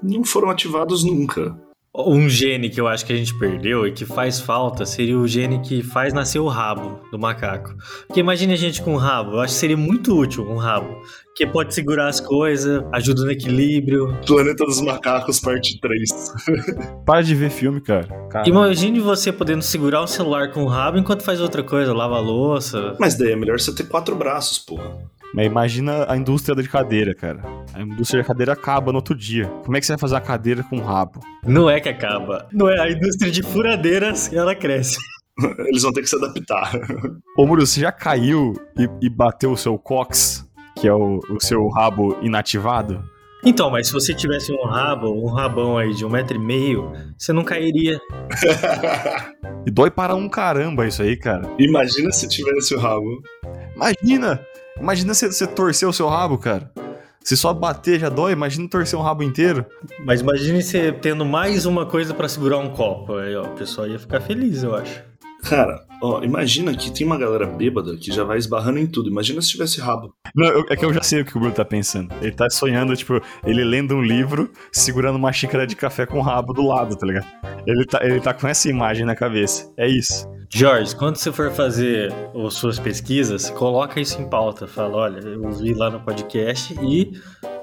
não 0.02 0.24
foram 0.24 0.50
ativados 0.50 1.04
nunca. 1.04 1.56
Um 1.96 2.28
gene 2.28 2.68
que 2.68 2.80
eu 2.80 2.88
acho 2.88 3.06
que 3.06 3.12
a 3.12 3.16
gente 3.16 3.32
perdeu 3.38 3.86
e 3.86 3.92
que 3.92 4.04
faz 4.04 4.40
falta 4.40 4.84
seria 4.84 5.16
o 5.16 5.28
gene 5.28 5.60
que 5.60 5.80
faz 5.80 6.12
nascer 6.12 6.40
o 6.40 6.48
rabo 6.48 7.00
do 7.12 7.16
macaco. 7.16 7.72
Porque 8.08 8.18
imagine 8.18 8.52
a 8.52 8.56
gente 8.56 8.82
com 8.82 8.94
um 8.94 8.96
rabo, 8.96 9.34
eu 9.34 9.40
acho 9.40 9.54
que 9.54 9.60
seria 9.60 9.76
muito 9.76 10.12
útil 10.18 10.44
um 10.50 10.56
rabo. 10.56 11.00
Que 11.36 11.46
pode 11.46 11.72
segurar 11.72 12.08
as 12.08 12.20
coisas, 12.20 12.82
ajuda 12.92 13.24
no 13.24 13.30
equilíbrio. 13.30 14.16
Planeta 14.26 14.64
dos 14.64 14.80
Macacos, 14.80 15.38
parte 15.38 15.80
3. 15.80 16.32
Para 17.06 17.22
de 17.22 17.34
ver 17.34 17.50
filme, 17.50 17.80
cara. 17.80 18.06
Caramba. 18.28 18.48
Imagine 18.48 18.98
você 18.98 19.32
podendo 19.32 19.62
segurar 19.62 20.00
o 20.00 20.06
celular 20.06 20.50
com 20.50 20.64
o 20.64 20.68
rabo 20.68 20.98
enquanto 20.98 21.22
faz 21.22 21.40
outra 21.40 21.62
coisa, 21.62 21.92
lava 21.92 22.16
a 22.16 22.20
louça. 22.20 22.96
Mas 22.98 23.16
daí 23.16 23.32
é 23.32 23.36
melhor 23.36 23.58
você 23.58 23.72
ter 23.72 23.84
quatro 23.84 24.16
braços, 24.16 24.58
porra. 24.58 24.96
Mas 25.34 25.46
imagina 25.46 26.06
a 26.08 26.16
indústria 26.16 26.54
de 26.62 26.68
cadeira, 26.68 27.12
cara. 27.12 27.42
A 27.74 27.82
indústria 27.82 28.22
de 28.22 28.28
cadeira 28.28 28.52
acaba 28.52 28.92
no 28.92 28.98
outro 28.98 29.16
dia. 29.16 29.48
Como 29.64 29.76
é 29.76 29.80
que 29.80 29.86
você 29.86 29.92
vai 29.92 29.98
fazer 29.98 30.14
a 30.14 30.20
cadeira 30.20 30.62
com 30.62 30.78
rabo? 30.78 31.18
Não 31.44 31.68
é 31.68 31.80
que 31.80 31.88
acaba. 31.88 32.46
Não 32.52 32.68
é 32.68 32.80
a 32.80 32.88
indústria 32.88 33.32
de 33.32 33.42
furadeiras, 33.42 34.32
ela 34.32 34.54
cresce. 34.54 34.96
Eles 35.66 35.82
vão 35.82 35.92
ter 35.92 36.02
que 36.02 36.08
se 36.08 36.14
adaptar. 36.14 36.70
Ô, 37.36 37.44
Muro, 37.44 37.66
você 37.66 37.80
já 37.80 37.90
caiu 37.90 38.54
e, 38.78 38.88
e 39.06 39.10
bateu 39.10 39.50
o 39.50 39.56
seu 39.56 39.76
cox, 39.76 40.48
que 40.76 40.86
é 40.86 40.94
o, 40.94 41.18
o 41.28 41.40
seu 41.40 41.66
rabo 41.66 42.16
inativado? 42.22 43.02
Então, 43.44 43.70
mas 43.72 43.88
se 43.88 43.92
você 43.92 44.14
tivesse 44.14 44.52
um 44.52 44.64
rabo, 44.64 45.08
um 45.08 45.26
rabão 45.34 45.76
aí 45.76 45.92
de 45.92 46.04
um 46.04 46.08
metro 46.08 46.36
e 46.36 46.40
meio, 46.40 46.92
você 47.18 47.32
não 47.32 47.42
cairia. 47.42 48.00
E 49.66 49.70
dói 49.70 49.90
para 49.90 50.14
um 50.14 50.28
caramba 50.28 50.86
isso 50.86 51.02
aí, 51.02 51.16
cara. 51.16 51.50
Imagina 51.58 52.12
se 52.12 52.28
tivesse 52.28 52.74
o 52.74 52.78
rabo. 52.78 53.22
Imagina! 53.74 54.38
Imagina 54.80 55.14
você, 55.14 55.28
você 55.28 55.46
torcer 55.46 55.88
o 55.88 55.92
seu 55.92 56.08
rabo, 56.08 56.38
cara. 56.38 56.70
Se 57.22 57.36
só 57.36 57.54
bater 57.54 57.98
já 57.98 58.08
dói, 58.08 58.32
imagina 58.32 58.68
torcer 58.68 58.98
um 58.98 59.02
rabo 59.02 59.22
inteiro. 59.22 59.64
Mas 60.04 60.20
imagine 60.20 60.62
você 60.62 60.92
tendo 60.92 61.24
mais 61.24 61.64
uma 61.64 61.86
coisa 61.86 62.12
pra 62.12 62.28
segurar 62.28 62.58
um 62.58 62.70
copo. 62.70 63.16
Aí, 63.16 63.34
ó, 63.34 63.44
o 63.44 63.54
pessoal 63.54 63.88
ia 63.88 63.98
ficar 63.98 64.20
feliz, 64.20 64.62
eu 64.62 64.74
acho. 64.74 65.02
Cara, 65.48 65.84
ó, 66.04 66.22
imagina 66.22 66.74
que 66.76 66.90
tem 66.92 67.06
uma 67.06 67.18
galera 67.18 67.46
bêbada 67.46 67.96
que 67.96 68.12
já 68.12 68.24
vai 68.24 68.38
esbarrando 68.38 68.78
em 68.78 68.86
tudo. 68.86 69.08
Imagina 69.08 69.40
se 69.42 69.48
tivesse 69.48 69.80
rabo. 69.80 70.14
Não, 70.34 70.46
eu- 70.48 70.66
é 70.68 70.76
que 70.76 70.84
eu 70.84 70.92
já 70.92 71.02
sei 71.02 71.22
o 71.22 71.24
que 71.24 71.36
o 71.36 71.40
Bruno 71.40 71.54
tá 71.54 71.64
pensando. 71.64 72.12
Ele 72.20 72.32
tá 72.32 72.48
sonhando, 72.50 72.94
tipo, 72.96 73.20
ele 73.44 73.64
lendo 73.64 73.94
um 73.94 74.02
livro, 74.02 74.50
segurando 74.72 75.16
uma 75.16 75.32
xícara 75.32 75.66
de 75.66 75.74
café 75.76 76.06
com 76.06 76.20
rabo 76.20 76.52
do 76.52 76.62
lado, 76.66 76.96
tá 76.96 77.06
ligado? 77.06 77.26
Ele 77.66 77.84
tá, 77.86 78.00
ele 78.02 78.20
tá 78.20 78.34
com 78.34 78.46
essa 78.46 78.68
imagem 78.68 79.06
na 79.06 79.14
cabeça. 79.16 79.72
É 79.76 79.88
isso. 79.88 80.28
Jorge, 80.52 80.94
quando 80.94 81.16
você 81.16 81.32
for 81.32 81.50
fazer 81.50 82.12
as 82.46 82.54
suas 82.54 82.78
pesquisas, 82.78 83.50
coloca 83.50 84.00
isso 84.00 84.20
em 84.20 84.28
pauta. 84.28 84.68
Fala, 84.68 84.96
olha, 84.96 85.18
eu 85.18 85.50
vi 85.50 85.74
lá 85.74 85.90
no 85.90 85.98
podcast 86.00 86.74
e 86.82 87.10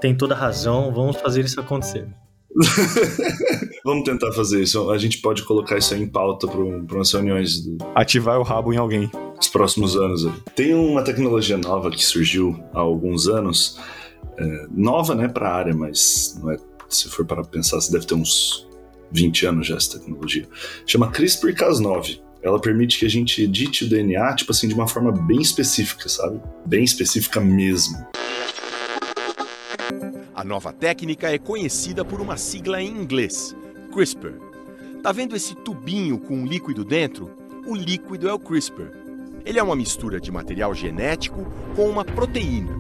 tem 0.02 0.14
toda 0.16 0.36
razão, 0.36 0.92
vamos 0.94 1.16
fazer 1.18 1.46
isso 1.46 1.60
acontecer. 1.60 2.08
Vamos 3.84 4.04
tentar 4.04 4.32
fazer 4.32 4.62
isso. 4.62 4.90
A 4.92 4.98
gente 4.98 5.20
pode 5.20 5.44
colocar 5.44 5.78
isso 5.78 5.94
aí 5.94 6.02
em 6.02 6.08
pauta 6.08 6.48
para 6.48 6.60
umas 6.62 7.12
reuniões 7.12 7.62
do- 7.62 7.78
Ativar 7.96 8.40
o 8.40 8.44
rabo 8.44 8.74
em 8.74 8.78
alguém. 8.78 9.10
dos 9.38 9.48
próximos 9.48 9.96
anos. 9.96 10.28
Tem 10.56 10.74
uma 10.74 11.02
tecnologia 11.02 11.58
nova 11.58 11.90
que 11.90 12.04
surgiu 12.06 12.60
há 12.74 12.80
alguns 12.80 13.28
anos, 13.28 13.80
é, 14.38 14.66
nova 14.72 15.16
né, 15.16 15.28
para 15.28 15.50
a 15.50 15.56
área, 15.56 15.74
mas 15.76 16.38
não 16.42 16.52
é, 16.52 16.58
se 16.88 17.10
for 17.10 17.26
para 17.26 17.44
pensar, 17.44 17.80
deve 17.92 18.06
ter 18.06 18.14
uns 18.14 18.68
20 19.12 19.46
anos 19.48 19.68
já 19.68 19.76
essa 19.78 19.98
tecnologia. 20.00 20.48
Chama 20.86 21.12
CRISPR-Cas9. 21.12 22.20
Ela 22.44 22.60
permite 22.60 22.98
que 23.00 23.06
a 23.06 23.10
gente 23.10 23.44
edite 23.44 23.86
o 23.86 23.90
DNA, 23.90 24.34
tipo 24.36 24.52
assim, 24.52 24.68
de 24.68 24.74
uma 24.74 24.88
forma 24.88 25.12
bem 25.12 25.40
específica, 25.42 26.10
sabe? 26.10 26.40
Bem 26.66 26.84
específica 26.84 27.40
mesmo. 27.40 27.98
A 30.42 30.44
nova 30.44 30.74
técnica 30.74 31.32
é 31.32 31.38
conhecida 31.38 32.04
por 32.04 32.20
uma 32.20 32.36
sigla 32.36 32.82
em 32.82 32.88
inglês, 32.88 33.56
CRISPR. 33.94 34.34
Tá 35.04 35.12
vendo 35.12 35.36
esse 35.36 35.54
tubinho 35.54 36.18
com 36.18 36.34
um 36.34 36.48
líquido 36.48 36.84
dentro? 36.84 37.30
O 37.68 37.76
líquido 37.76 38.28
é 38.28 38.34
o 38.34 38.40
CRISPR. 38.40 38.92
Ele 39.46 39.60
é 39.60 39.62
uma 39.62 39.76
mistura 39.76 40.20
de 40.20 40.32
material 40.32 40.74
genético 40.74 41.46
com 41.76 41.88
uma 41.88 42.04
proteína. 42.04 42.76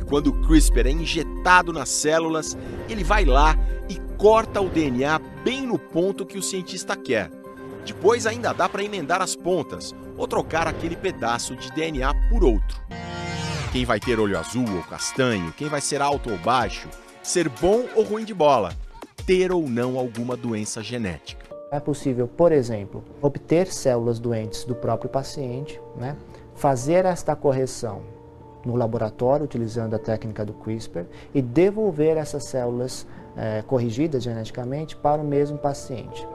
E 0.00 0.02
quando 0.02 0.30
o 0.30 0.40
CRISPR 0.48 0.88
é 0.88 0.90
injetado 0.90 1.72
nas 1.72 1.90
células, 1.90 2.58
ele 2.88 3.04
vai 3.04 3.24
lá 3.24 3.56
e 3.88 3.94
corta 4.16 4.60
o 4.60 4.68
DNA 4.68 5.20
bem 5.44 5.64
no 5.64 5.78
ponto 5.78 6.26
que 6.26 6.38
o 6.38 6.42
cientista 6.42 6.96
quer. 6.96 7.30
Depois 7.86 8.26
ainda 8.26 8.52
dá 8.52 8.68
para 8.68 8.82
emendar 8.82 9.22
as 9.22 9.36
pontas 9.36 9.94
ou 10.18 10.26
trocar 10.26 10.66
aquele 10.66 10.96
pedaço 10.96 11.54
de 11.54 11.70
DNA 11.70 12.12
por 12.28 12.42
outro. 12.42 12.80
Quem 13.72 13.84
vai 13.84 14.00
ter 14.00 14.18
olho 14.18 14.36
azul 14.36 14.64
ou 14.76 14.82
castanho, 14.82 15.52
quem 15.52 15.68
vai 15.68 15.80
ser 15.80 16.02
alto 16.02 16.28
ou 16.28 16.36
baixo, 16.38 16.88
ser 17.22 17.48
bom 17.48 17.84
ou 17.94 18.02
ruim 18.02 18.24
de 18.24 18.34
bola, 18.34 18.72
ter 19.24 19.52
ou 19.52 19.68
não 19.68 19.96
alguma 19.96 20.36
doença 20.36 20.82
genética. 20.82 21.46
É 21.70 21.78
possível, 21.78 22.26
por 22.26 22.50
exemplo, 22.50 23.04
obter 23.22 23.68
células 23.68 24.18
doentes 24.18 24.64
do 24.64 24.74
próprio 24.74 25.08
paciente, 25.08 25.80
né? 25.96 26.16
fazer 26.56 27.04
esta 27.04 27.36
correção 27.36 28.02
no 28.66 28.74
laboratório 28.74 29.44
utilizando 29.44 29.94
a 29.94 30.00
técnica 30.00 30.44
do 30.44 30.52
CRISPR 30.52 31.06
e 31.32 31.40
devolver 31.40 32.16
essas 32.16 32.46
células 32.46 33.06
eh, 33.36 33.62
corrigidas 33.68 34.24
geneticamente 34.24 34.96
para 34.96 35.22
o 35.22 35.24
mesmo 35.24 35.56
paciente. 35.56 36.26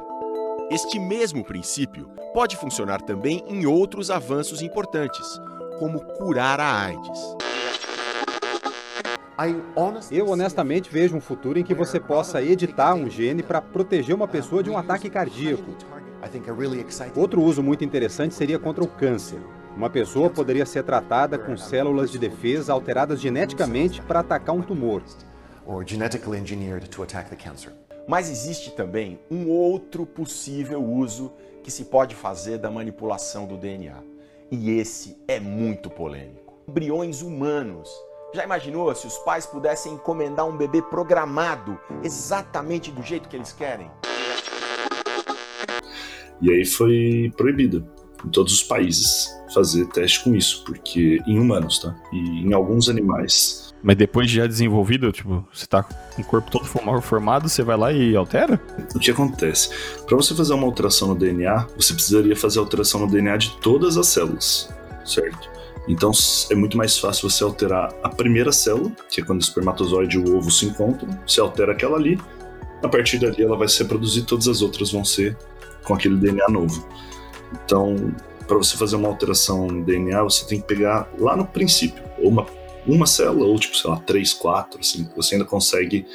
Este 0.72 0.98
mesmo 0.98 1.44
princípio 1.44 2.10
pode 2.34 2.56
funcionar 2.56 3.02
também 3.02 3.44
em 3.46 3.66
outros 3.66 4.10
avanços 4.10 4.62
importantes, 4.62 5.38
como 5.80 6.00
curar 6.00 6.60
a 6.60 6.86
AIDS. 6.86 7.36
Eu 10.12 10.30
honestamente 10.30 10.90
vejo 10.90 11.16
um 11.16 11.22
futuro 11.22 11.60
em 11.60 11.64
que 11.64 11.74
você 11.74 12.00
possa 12.00 12.42
editar 12.42 12.94
um 12.94 13.10
gene 13.10 13.44
para 13.44 13.62
proteger 13.62 14.16
uma 14.16 14.28
pessoa 14.28 14.64
de 14.64 14.70
um 14.70 14.78
ataque 14.78 15.10
cardíaco. 15.10 15.76
Outro 17.16 17.42
uso 17.42 17.62
muito 17.62 17.84
interessante 17.84 18.34
seria 18.34 18.58
contra 18.58 18.84
o 18.84 18.88
câncer. 18.88 19.40
Uma 19.76 19.90
pessoa 19.90 20.30
poderia 20.30 20.66
ser 20.66 20.84
tratada 20.84 21.38
com 21.38 21.58
células 21.58 22.10
de 22.10 22.18
defesa 22.18 22.72
alteradas 22.72 23.20
geneticamente 23.20 24.02
para 24.02 24.22
atacar 24.22 24.56
um 24.56 24.62
tumor. 24.62 25.04
Mas 28.08 28.30
existe 28.30 28.72
também 28.72 29.20
um 29.30 29.50
outro 29.50 30.06
possível 30.06 30.82
uso 30.82 31.34
que 31.62 31.72
se 31.72 31.86
pode 31.86 32.16
fazer 32.16 32.58
da 32.58 32.72
manipulação 32.72 33.46
do 33.46 33.58
DNA. 33.58 34.15
E 34.52 34.78
esse 34.78 35.18
é 35.28 35.40
muito 35.40 35.90
polêmico. 35.90 36.54
Embriões 36.68 37.22
humanos. 37.22 37.90
Já 38.34 38.44
imaginou 38.44 38.94
se 38.94 39.08
os 39.08 39.18
pais 39.20 39.46
pudessem 39.46 39.94
encomendar 39.94 40.48
um 40.48 40.56
bebê 40.56 40.82
programado 40.82 41.80
exatamente 42.04 42.92
do 42.92 43.02
jeito 43.02 43.28
que 43.28 43.36
eles 43.36 43.52
querem? 43.52 43.90
E 46.42 46.52
aí 46.52 46.66
foi 46.66 47.34
proibido 47.36 47.88
em 48.24 48.30
todos 48.30 48.54
os 48.54 48.64
países 48.64 49.30
fazer 49.54 49.88
teste 49.88 50.24
com 50.24 50.36
isso, 50.36 50.64
porque 50.66 51.22
em 51.26 51.40
humanos, 51.40 51.80
tá? 51.80 51.96
E 52.12 52.46
em 52.46 52.54
alguns 52.54 52.90
animais. 52.90 53.74
Mas 53.86 53.96
depois 53.98 54.28
de 54.28 54.38
já 54.38 54.48
desenvolvido, 54.48 55.12
tipo, 55.12 55.48
você 55.54 55.68
tá 55.68 55.84
com 55.84 56.20
o 56.20 56.26
corpo 56.26 56.50
todo 56.50 56.66
forma- 56.66 57.00
formado, 57.04 57.48
você 57.48 57.62
vai 57.62 57.78
lá 57.78 57.94
e 57.94 58.16
altera? 58.16 58.60
O 58.96 58.98
que 58.98 59.12
acontece? 59.12 59.70
Para 60.08 60.18
você 60.18 60.34
fazer 60.34 60.56
uma 60.56 60.66
alteração 60.66 61.10
no 61.10 61.16
DNA, 61.16 61.68
você 61.78 61.94
precisaria 61.94 62.36
fazer 62.36 62.58
alteração 62.58 63.02
no 63.02 63.08
DNA 63.08 63.38
de 63.38 63.56
todas 63.58 63.96
as 63.96 64.08
células, 64.08 64.74
certo? 65.06 65.52
Então 65.88 66.10
é 66.50 66.56
muito 66.56 66.76
mais 66.76 66.98
fácil 66.98 67.30
você 67.30 67.44
alterar 67.44 67.94
a 68.02 68.10
primeira 68.10 68.52
célula, 68.52 68.92
que 69.08 69.22
é 69.22 69.24
quando 69.24 69.40
o 69.40 69.44
espermatozoide 69.44 70.18
e 70.18 70.20
o 70.20 70.36
ovo 70.36 70.50
se 70.50 70.66
encontram, 70.66 71.08
você 71.28 71.40
altera 71.40 71.74
aquela 71.74 71.96
ali, 71.96 72.20
a 72.84 72.88
partir 72.90 73.20
dali 73.20 73.44
ela 73.44 73.56
vai 73.56 73.68
se 73.68 73.84
reproduzir, 73.84 74.26
todas 74.26 74.48
as 74.48 74.64
outras 74.64 74.92
vão 74.92 75.06
ser 75.06 75.38
com 75.84 75.94
aquele 75.94 76.16
DNA 76.16 76.48
novo. 76.50 76.90
Então, 77.64 78.12
para 78.48 78.58
você 78.58 78.76
fazer 78.78 78.96
uma 78.96 79.10
alteração 79.10 79.68
no 79.68 79.84
DNA, 79.84 80.24
você 80.24 80.44
tem 80.48 80.60
que 80.60 80.66
pegar 80.66 81.08
lá 81.20 81.38
no 81.38 81.46
princípio, 81.46 82.04
ou 82.18 82.30
uma, 82.30 82.48
uma 82.88 83.06
célula, 83.06 83.46
ou 83.46 83.58
tipo, 83.58 83.76
sei 83.76 83.90
lá, 83.90 83.98
três, 83.98 84.34
quatro, 84.34 84.80
assim, 84.80 85.08
você 85.16 85.36
ainda 85.36 85.46
consegue 85.46 86.06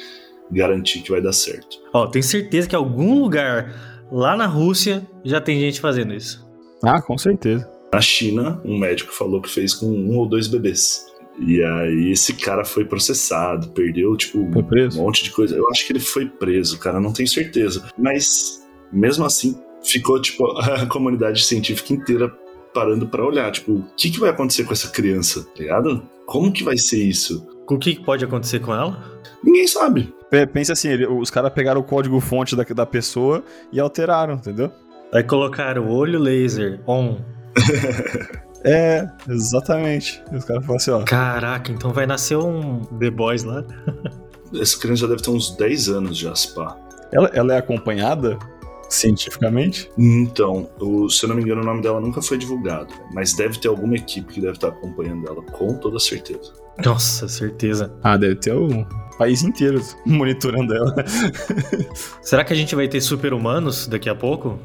garantir 0.51 1.01
que 1.01 1.11
vai 1.11 1.21
dar 1.21 1.33
certo. 1.33 1.77
Ó, 1.93 2.07
tenho 2.07 2.23
certeza 2.23 2.67
que 2.67 2.75
em 2.75 2.79
algum 2.79 3.19
lugar 3.19 4.05
lá 4.11 4.35
na 4.35 4.45
Rússia 4.45 5.07
já 5.23 5.39
tem 5.39 5.59
gente 5.59 5.79
fazendo 5.79 6.13
isso. 6.13 6.45
Ah, 6.83 7.01
com 7.01 7.17
certeza. 7.17 7.69
Na 7.93 8.01
China, 8.01 8.61
um 8.65 8.77
médico 8.77 9.13
falou 9.13 9.41
que 9.41 9.49
fez 9.49 9.73
com 9.73 9.87
um 9.87 10.17
ou 10.17 10.27
dois 10.27 10.47
bebês. 10.47 11.05
E 11.39 11.63
aí 11.63 12.11
esse 12.11 12.33
cara 12.33 12.63
foi 12.65 12.85
processado, 12.85 13.69
perdeu, 13.69 14.15
tipo, 14.15 14.39
um 14.39 14.95
monte 14.95 15.23
de 15.23 15.31
coisa. 15.31 15.55
Eu 15.55 15.67
acho 15.69 15.85
que 15.85 15.93
ele 15.93 15.99
foi 15.99 16.25
preso, 16.25 16.77
cara, 16.79 16.99
não 16.99 17.13
tenho 17.13 17.27
certeza. 17.27 17.83
Mas, 17.97 18.61
mesmo 18.91 19.25
assim, 19.25 19.59
ficou, 19.83 20.21
tipo, 20.21 20.45
a 20.59 20.85
comunidade 20.85 21.43
científica 21.43 21.93
inteira 21.93 22.31
parando 22.73 23.07
pra 23.07 23.23
olhar, 23.25 23.51
tipo, 23.51 23.73
o 23.73 23.85
que, 23.97 24.09
que 24.11 24.19
vai 24.19 24.29
acontecer 24.29 24.63
com 24.63 24.73
essa 24.73 24.89
criança, 24.89 25.43
tá 25.43 25.51
ligado? 25.59 26.03
Como 26.25 26.51
que 26.51 26.63
vai 26.63 26.77
ser 26.77 27.03
isso? 27.03 27.47
O 27.69 27.77
que 27.77 27.99
pode 28.03 28.23
acontecer 28.25 28.59
com 28.59 28.73
ela? 28.73 29.01
Ninguém 29.43 29.67
sabe. 29.67 30.13
Pe- 30.29 30.45
Pensa 30.47 30.73
assim, 30.73 30.89
ele- 30.89 31.07
os 31.07 31.29
caras 31.29 31.51
pegaram 31.53 31.81
o 31.81 31.83
código-fonte 31.83 32.55
da, 32.55 32.63
da 32.63 32.85
pessoa 32.85 33.43
e 33.71 33.79
alteraram, 33.79 34.35
entendeu? 34.35 34.71
Aí 35.13 35.23
colocaram 35.23 35.85
o 35.87 35.91
olho 35.93 36.19
laser 36.19 36.79
on. 36.87 37.17
É, 38.63 39.07
exatamente. 39.27 40.21
E 40.31 40.35
os 40.35 40.45
caras 40.45 40.63
falaram 40.63 40.75
assim, 40.75 40.91
ó. 40.91 41.03
Caraca, 41.03 41.71
então 41.71 41.91
vai 41.91 42.05
nascer 42.05 42.37
um 42.37 42.81
The 42.99 43.09
Boys 43.09 43.43
lá. 43.43 43.63
Essa 44.53 44.77
criança 44.79 45.01
já 45.01 45.07
deve 45.07 45.21
ter 45.23 45.31
uns 45.31 45.55
10 45.55 45.89
anos 45.89 46.15
já, 46.17 46.35
se 46.35 46.53
pá. 46.53 46.77
Ela, 47.11 47.31
ela 47.33 47.53
é 47.55 47.57
acompanhada 47.57 48.37
cientificamente? 48.91 49.89
Então, 49.97 50.69
o, 50.79 51.09
se 51.09 51.23
eu 51.23 51.29
não 51.29 51.35
me 51.35 51.41
engano, 51.41 51.61
o 51.61 51.65
nome 51.65 51.81
dela 51.81 51.99
nunca 51.99 52.21
foi 52.21 52.37
divulgado, 52.37 52.93
mas 53.13 53.33
deve 53.33 53.57
ter 53.57 53.69
alguma 53.69 53.95
equipe 53.95 54.33
que 54.33 54.41
deve 54.41 54.53
estar 54.53 54.67
acompanhando 54.67 55.27
ela, 55.27 55.41
com 55.41 55.73
toda 55.75 55.97
certeza. 55.97 56.53
Nossa, 56.83 57.27
certeza. 57.27 57.93
Ah, 58.03 58.17
deve 58.17 58.35
ter 58.35 58.53
o 58.53 58.85
país 59.17 59.43
inteiro 59.43 59.81
monitorando 60.05 60.75
ela. 60.75 60.93
Será 62.21 62.43
que 62.43 62.53
a 62.53 62.55
gente 62.55 62.75
vai 62.75 62.87
ter 62.87 63.01
super-humanos 63.01 63.87
daqui 63.87 64.09
a 64.09 64.15
pouco? 64.15 64.59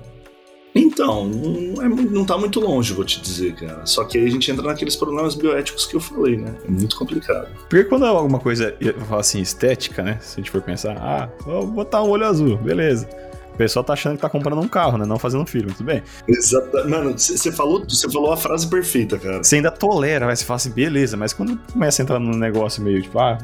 Então, 0.74 1.26
não, 1.26 1.82
é, 1.82 1.88
não 1.88 2.24
tá 2.24 2.36
muito 2.36 2.60
longe, 2.60 2.92
vou 2.92 3.04
te 3.04 3.20
dizer, 3.20 3.54
cara. 3.54 3.86
Só 3.86 4.04
que 4.04 4.18
aí 4.18 4.26
a 4.26 4.30
gente 4.30 4.50
entra 4.50 4.62
naqueles 4.62 4.94
problemas 4.94 5.34
bioéticos 5.34 5.86
que 5.86 5.96
eu 5.96 6.00
falei, 6.00 6.36
né? 6.36 6.54
É 6.66 6.70
muito 6.70 6.98
complicado. 6.98 7.48
Porque 7.68 7.84
quando 7.84 8.04
é 8.04 8.08
alguma 8.08 8.38
coisa, 8.38 8.76
eu 8.78 8.92
falo 9.00 9.20
assim, 9.20 9.40
estética, 9.40 10.02
né? 10.02 10.18
Se 10.20 10.34
a 10.34 10.36
gente 10.36 10.50
for 10.50 10.60
pensar, 10.60 10.98
ah, 10.98 11.30
vou 11.40 11.66
botar 11.66 12.02
um 12.02 12.10
olho 12.10 12.26
azul, 12.26 12.58
beleza. 12.58 13.08
O 13.56 13.58
pessoal 13.58 13.82
tá 13.82 13.94
achando 13.94 14.16
que 14.16 14.20
tá 14.20 14.28
comprando 14.28 14.60
um 14.60 14.68
carro, 14.68 14.98
né? 14.98 15.06
Não 15.06 15.18
fazendo 15.18 15.40
um 15.40 15.46
filme, 15.46 15.72
tudo 15.72 15.86
bem. 15.86 16.02
Exato. 16.28 16.86
Mano, 16.86 17.18
você 17.18 17.50
falou, 17.50 17.82
você 17.88 18.06
falou 18.10 18.30
a 18.30 18.36
frase 18.36 18.68
perfeita, 18.68 19.18
cara. 19.18 19.42
Você 19.42 19.56
ainda 19.56 19.70
tolera, 19.70 20.26
vai 20.26 20.36
se 20.36 20.44
fala 20.44 20.56
assim, 20.56 20.70
beleza, 20.70 21.16
mas 21.16 21.32
quando 21.32 21.58
começa 21.72 22.02
a 22.02 22.04
entrar 22.04 22.18
num 22.18 22.36
negócio 22.36 22.82
meio 22.82 23.00
tipo, 23.00 23.18
ah, 23.18 23.38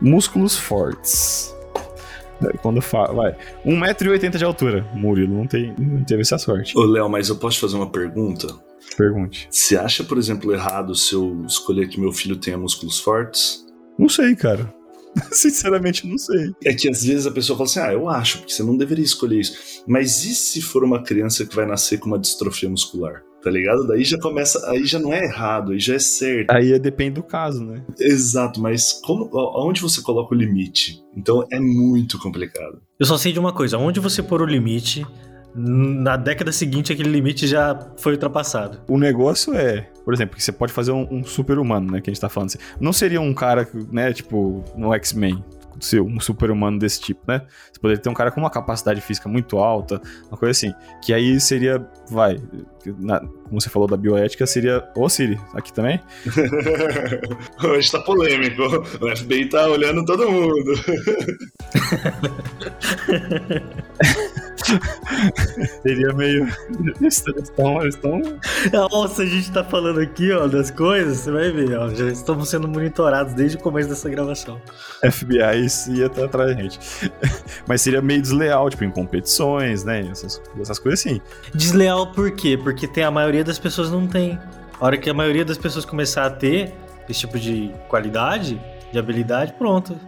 músculos 0.00 0.56
fortes. 0.56 1.52
Quando 2.62 2.80
fala, 2.80 3.12
vai, 3.12 3.36
1,80m 3.66 4.38
de 4.38 4.44
altura. 4.44 4.86
Murilo 4.94 5.34
não, 5.34 5.46
tem, 5.48 5.74
não 5.76 6.04
teve 6.04 6.22
essa 6.22 6.38
sorte. 6.38 6.78
Ô, 6.78 6.84
Léo, 6.84 7.08
mas 7.08 7.28
eu 7.28 7.34
posso 7.34 7.56
te 7.56 7.62
fazer 7.62 7.74
uma 7.74 7.90
pergunta? 7.90 8.46
Pergunte. 8.96 9.48
Você 9.50 9.76
acha, 9.76 10.04
por 10.04 10.18
exemplo, 10.18 10.52
errado 10.52 10.94
se 10.94 11.14
eu 11.14 11.44
escolher 11.48 11.88
que 11.88 12.00
meu 12.00 12.12
filho 12.12 12.36
tenha 12.36 12.56
músculos 12.56 13.00
fortes? 13.00 13.66
Não 13.98 14.08
sei, 14.08 14.36
cara. 14.36 14.72
Sinceramente, 15.32 16.06
não 16.06 16.18
sei. 16.18 16.52
É 16.64 16.74
que 16.74 16.88
às 16.88 17.04
vezes 17.04 17.26
a 17.26 17.30
pessoa 17.30 17.56
fala 17.56 17.68
assim: 17.68 17.80
ah, 17.80 17.92
eu 17.92 18.08
acho, 18.08 18.38
porque 18.38 18.52
você 18.52 18.62
não 18.62 18.76
deveria 18.76 19.04
escolher 19.04 19.40
isso. 19.40 19.82
Mas 19.86 20.24
e 20.24 20.34
se 20.34 20.60
for 20.60 20.84
uma 20.84 21.02
criança 21.02 21.44
que 21.46 21.54
vai 21.54 21.66
nascer 21.66 21.98
com 21.98 22.06
uma 22.06 22.18
distrofia 22.18 22.68
muscular? 22.68 23.22
Tá 23.42 23.50
ligado? 23.50 23.86
Daí 23.86 24.02
já 24.02 24.18
começa. 24.18 24.68
Aí 24.70 24.84
já 24.84 24.98
não 24.98 25.12
é 25.12 25.24
errado, 25.24 25.72
aí 25.72 25.78
já 25.78 25.94
é 25.94 25.98
certo. 25.98 26.50
Aí 26.50 26.72
é, 26.72 26.78
depende 26.78 27.14
do 27.14 27.22
caso, 27.22 27.64
né? 27.64 27.84
Exato, 27.98 28.60
mas 28.60 29.00
como, 29.04 29.30
aonde 29.38 29.80
você 29.80 30.02
coloca 30.02 30.34
o 30.34 30.38
limite? 30.38 31.00
Então 31.16 31.46
é 31.50 31.60
muito 31.60 32.18
complicado. 32.18 32.82
Eu 32.98 33.06
só 33.06 33.16
sei 33.16 33.32
de 33.32 33.38
uma 33.38 33.52
coisa: 33.52 33.78
onde 33.78 34.00
você 34.00 34.22
pôr 34.22 34.42
o 34.42 34.46
limite, 34.46 35.06
na 35.54 36.16
década 36.16 36.52
seguinte 36.52 36.92
aquele 36.92 37.10
limite 37.10 37.46
já 37.46 37.78
foi 37.96 38.12
ultrapassado. 38.12 38.80
O 38.88 38.98
negócio 38.98 39.54
é, 39.54 39.88
por 40.04 40.14
exemplo, 40.14 40.36
que 40.36 40.42
você 40.42 40.52
pode 40.52 40.72
fazer 40.72 40.92
um, 40.92 41.06
um 41.10 41.24
super-humano, 41.24 41.92
né, 41.92 42.00
que 42.00 42.10
a 42.10 42.12
gente 42.12 42.20
tá 42.20 42.28
falando 42.28 42.48
assim. 42.48 42.58
Não 42.80 42.92
seria 42.92 43.20
um 43.20 43.34
cara, 43.34 43.68
né, 43.90 44.12
tipo, 44.12 44.64
no 44.76 44.92
X-Men, 44.94 45.42
ser 45.80 46.00
um 46.00 46.18
super-humano 46.20 46.78
desse 46.78 47.00
tipo, 47.00 47.20
né? 47.26 47.42
Você 47.72 47.80
poderia 47.80 48.02
ter 48.02 48.08
um 48.08 48.14
cara 48.14 48.30
com 48.30 48.40
uma 48.40 48.50
capacidade 48.50 49.00
física 49.00 49.28
muito 49.28 49.58
alta, 49.58 50.00
uma 50.28 50.36
coisa 50.36 50.50
assim. 50.50 50.74
Que 51.04 51.12
aí 51.12 51.38
seria, 51.40 51.86
vai, 52.10 52.40
na, 52.98 53.20
como 53.20 53.60
você 53.60 53.68
falou 53.68 53.88
da 53.88 53.96
bioética, 53.96 54.46
seria. 54.46 54.88
Ô, 54.94 55.08
Siri, 55.08 55.38
aqui 55.54 55.72
também? 55.72 56.00
Hoje 57.64 57.90
tá 57.90 58.00
polêmico. 58.00 58.62
O 58.62 59.16
FBI 59.16 59.48
tá 59.48 59.66
olhando 59.68 60.04
todo 60.04 60.30
mundo. 60.30 60.74
Seria 65.82 66.12
meio. 66.12 66.46
Eles 67.00 67.24
estão, 67.24 67.80
eles 67.80 67.94
estão. 67.94 68.20
Nossa, 68.72 69.22
a 69.22 69.26
gente 69.26 69.50
tá 69.50 69.64
falando 69.64 70.00
aqui, 70.00 70.30
ó, 70.32 70.46
das 70.46 70.70
coisas, 70.70 71.18
você 71.18 71.30
vai 71.30 71.50
ver, 71.50 71.78
ó. 71.78 71.88
Já 71.88 72.06
estamos 72.06 72.48
sendo 72.48 72.68
monitorados 72.68 73.32
desde 73.34 73.56
o 73.56 73.60
começo 73.60 73.88
dessa 73.88 74.08
gravação. 74.10 74.60
FBI 75.10 75.66
ia 75.90 76.06
estar 76.06 76.24
atrás 76.24 76.54
da 76.54 76.62
gente. 76.62 76.78
Mas 77.66 77.82
seria 77.82 78.02
meio 78.02 78.20
desleal, 78.20 78.68
tipo, 78.68 78.84
em 78.84 78.90
competições, 78.90 79.84
né? 79.84 80.06
Essas, 80.10 80.42
essas 80.60 80.78
coisas 80.78 81.00
assim. 81.00 81.20
Desleal 81.54 82.12
por 82.12 82.30
quê? 82.32 82.58
Porque 82.62 82.77
tem 82.86 83.04
a 83.04 83.10
maioria 83.10 83.42
das 83.42 83.58
pessoas 83.58 83.90
não 83.90 84.06
tem. 84.06 84.38
A 84.80 84.84
hora 84.84 84.96
que 84.96 85.10
a 85.10 85.14
maioria 85.14 85.44
das 85.44 85.58
pessoas 85.58 85.84
começar 85.84 86.26
a 86.26 86.30
ter 86.30 86.72
esse 87.08 87.20
tipo 87.20 87.38
de 87.38 87.72
qualidade, 87.88 88.60
de 88.92 88.98
habilidade, 88.98 89.54
pronto. 89.54 89.98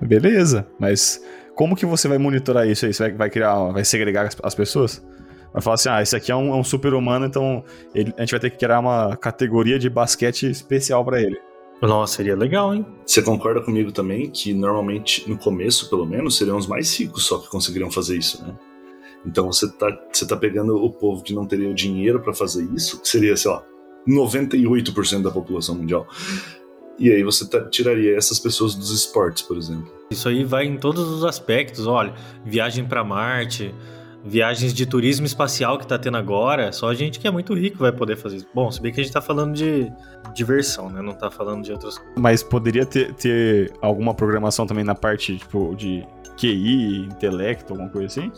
Beleza, 0.00 0.66
mas 0.78 1.22
como 1.54 1.74
que 1.74 1.86
você 1.86 2.06
vai 2.06 2.18
monitorar 2.18 2.66
isso 2.68 2.86
aí? 2.86 2.92
Você 2.92 3.02
vai, 3.02 3.12
vai 3.12 3.30
criar, 3.30 3.72
vai 3.72 3.84
segregar 3.84 4.26
as, 4.26 4.36
as, 4.42 4.54
pessoas? 4.54 5.04
Vai 5.52 5.62
falar 5.62 5.74
assim, 5.74 5.88
ah, 5.88 6.02
esse 6.02 6.14
aqui 6.14 6.30
é 6.30 6.36
um, 6.36 6.54
é 6.54 6.56
um 6.56 6.64
super-humano, 6.64 7.26
então 7.26 7.64
ele, 7.94 8.12
a 8.16 8.20
gente 8.20 8.30
vai 8.30 8.40
ter 8.40 8.50
que 8.50 8.58
criar 8.58 8.78
uma 8.78 9.16
categoria 9.16 9.78
de 9.78 9.88
basquete 9.88 10.50
especial 10.50 11.04
para 11.04 11.20
ele. 11.20 11.38
Nossa, 11.80 12.16
seria 12.16 12.34
legal, 12.34 12.74
hein? 12.74 12.86
Você 13.04 13.22
concorda 13.22 13.60
comigo 13.60 13.92
também 13.92 14.30
que 14.30 14.54
normalmente, 14.54 15.28
no 15.28 15.36
começo, 15.36 15.90
pelo 15.90 16.06
menos, 16.06 16.36
seriam 16.36 16.56
os 16.56 16.66
mais 16.66 16.98
ricos 16.98 17.24
só 17.24 17.38
que 17.38 17.48
conseguiriam 17.48 17.90
fazer 17.90 18.16
isso, 18.16 18.42
né? 18.42 18.54
Então 19.24 19.52
você 19.52 19.70
tá, 19.70 19.86
você 20.12 20.26
tá 20.26 20.36
pegando 20.36 20.76
o 20.76 20.90
povo 20.90 21.22
que 21.22 21.34
não 21.34 21.46
teria 21.46 21.68
o 21.68 21.74
dinheiro 21.74 22.20
para 22.20 22.32
fazer 22.32 22.68
isso, 22.74 23.00
que 23.00 23.08
seria, 23.08 23.36
sei 23.36 23.50
lá, 23.50 23.62
98% 24.08 25.22
da 25.22 25.30
população 25.30 25.74
mundial. 25.74 26.06
E 26.98 27.10
aí 27.10 27.22
você 27.22 27.48
tá, 27.48 27.60
tiraria 27.68 28.16
essas 28.16 28.38
pessoas 28.38 28.74
dos 28.74 28.90
esportes, 28.90 29.42
por 29.42 29.56
exemplo. 29.56 29.92
Isso 30.10 30.28
aí 30.28 30.44
vai 30.44 30.64
em 30.64 30.76
todos 30.78 31.08
os 31.08 31.24
aspectos, 31.24 31.86
olha, 31.86 32.14
viagem 32.44 32.84
para 32.86 33.04
Marte, 33.04 33.74
viagens 34.24 34.72
de 34.72 34.86
turismo 34.86 35.26
espacial 35.26 35.78
que 35.78 35.86
tá 35.86 35.98
tendo 35.98 36.16
agora, 36.16 36.72
só 36.72 36.88
a 36.88 36.94
gente 36.94 37.20
que 37.20 37.26
é 37.28 37.30
muito 37.30 37.54
rico 37.54 37.78
vai 37.78 37.92
poder 37.92 38.16
fazer 38.16 38.36
isso. 38.36 38.48
Bom, 38.54 38.70
se 38.70 38.80
bem 38.80 38.92
que 38.92 39.00
a 39.00 39.02
gente 39.02 39.12
tá 39.12 39.20
falando 39.20 39.54
de 39.54 39.92
diversão, 40.34 40.90
né? 40.90 41.02
Não 41.02 41.12
tá 41.12 41.30
falando 41.30 41.64
de 41.64 41.72
outras 41.72 41.98
coisas. 41.98 42.14
Mas 42.16 42.42
poderia 42.42 42.86
ter, 42.86 43.12
ter 43.14 43.72
alguma 43.80 44.14
programação 44.14 44.66
também 44.66 44.84
na 44.84 44.94
parte, 44.94 45.36
tipo, 45.36 45.74
de 45.76 46.06
QI, 46.36 47.06
intelecto, 47.06 47.72
alguma 47.72 47.88
coisa 47.88 48.06
assim? 48.06 48.32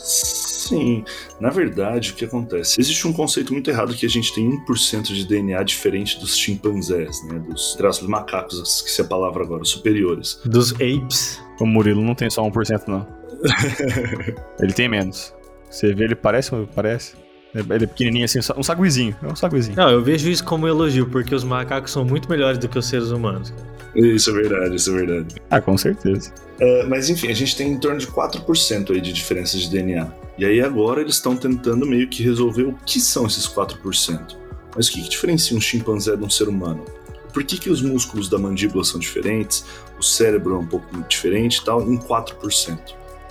Sim. 0.68 1.04
Na 1.40 1.50
verdade, 1.50 2.12
o 2.12 2.14
que 2.14 2.24
acontece? 2.24 2.80
Existe 2.80 3.06
um 3.06 3.12
conceito 3.12 3.52
muito 3.52 3.70
errado 3.70 3.94
que 3.94 4.06
a 4.06 4.08
gente 4.08 4.34
tem 4.34 4.50
1% 4.64 5.02
de 5.02 5.26
DNA 5.26 5.62
diferente 5.62 6.18
dos 6.20 6.36
chimpanzés, 6.36 7.22
né? 7.24 7.38
Dos 7.38 7.74
traços 7.74 8.06
macacos, 8.08 8.60
esqueci 8.60 9.00
a 9.00 9.04
palavra 9.04 9.42
agora, 9.44 9.64
superiores. 9.64 10.40
Dos 10.44 10.72
apes. 10.74 11.40
O 11.60 11.66
Murilo 11.66 12.02
não 12.02 12.14
tem 12.14 12.30
só 12.30 12.42
1%, 12.42 12.88
não. 12.88 13.06
ele 14.60 14.72
tem 14.72 14.88
menos. 14.88 15.34
Você 15.70 15.94
vê, 15.94 16.04
ele 16.04 16.14
parece, 16.14 16.50
parece. 16.74 17.14
Ele 17.54 17.84
é 17.84 17.86
pequenininho 17.86 18.24
assim, 18.24 18.40
um 18.56 18.62
saguizinho. 18.62 19.16
É 19.22 19.26
um 19.26 19.36
saguizinho. 19.36 19.76
Não, 19.76 19.90
eu 19.90 20.02
vejo 20.02 20.28
isso 20.28 20.44
como 20.44 20.66
um 20.66 20.68
elogio, 20.68 21.08
porque 21.08 21.34
os 21.34 21.44
macacos 21.44 21.92
são 21.92 22.04
muito 22.04 22.28
melhores 22.28 22.58
do 22.58 22.68
que 22.68 22.78
os 22.78 22.86
seres 22.86 23.10
humanos. 23.10 23.52
Isso 23.94 24.30
é 24.30 24.32
verdade, 24.34 24.76
isso 24.76 24.90
é 24.90 24.94
verdade. 24.94 25.34
Ah, 25.50 25.60
com 25.60 25.76
certeza. 25.76 26.32
Uh, 26.60 26.88
mas 26.88 27.08
enfim, 27.08 27.28
a 27.28 27.34
gente 27.34 27.56
tem 27.56 27.72
em 27.72 27.78
torno 27.78 27.98
de 27.98 28.06
4% 28.06 28.90
aí 28.90 29.00
de 29.00 29.12
diferença 29.12 29.56
de 29.56 29.70
DNA. 29.70 30.12
E 30.36 30.44
aí 30.44 30.60
agora 30.60 31.00
eles 31.00 31.14
estão 31.14 31.36
tentando 31.36 31.86
meio 31.86 32.08
que 32.08 32.22
resolver 32.22 32.64
o 32.64 32.74
que 32.84 33.00
são 33.00 33.26
esses 33.26 33.48
4%. 33.48 34.36
Mas 34.76 34.88
o 34.88 34.92
que, 34.92 35.02
que 35.02 35.08
diferencia 35.08 35.56
um 35.56 35.60
chimpanzé 35.60 36.16
de 36.16 36.24
um 36.24 36.30
ser 36.30 36.48
humano? 36.48 36.84
Por 37.32 37.44
que, 37.44 37.58
que 37.58 37.70
os 37.70 37.82
músculos 37.82 38.28
da 38.28 38.38
mandíbula 38.38 38.84
são 38.84 39.00
diferentes, 39.00 39.64
o 39.98 40.02
cérebro 40.02 40.54
é 40.54 40.58
um 40.58 40.66
pouco 40.66 40.86
diferente 41.08 41.58
e 41.58 41.64
tal, 41.64 41.82
em 41.82 41.98
4%? 41.98 42.78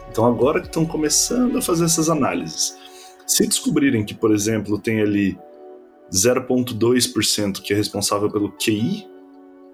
Então 0.10 0.26
agora 0.26 0.60
que 0.60 0.68
estão 0.68 0.86
começando 0.86 1.58
a 1.58 1.62
fazer 1.62 1.86
essas 1.86 2.10
análises. 2.10 2.78
Se 3.28 3.46
descobrirem 3.46 4.06
que, 4.06 4.14
por 4.14 4.34
exemplo, 4.34 4.80
tem 4.80 5.02
ali 5.02 5.38
0,2% 6.12 7.62
que 7.62 7.74
é 7.74 7.76
responsável 7.76 8.32
pelo 8.32 8.52
QI, 8.54 9.06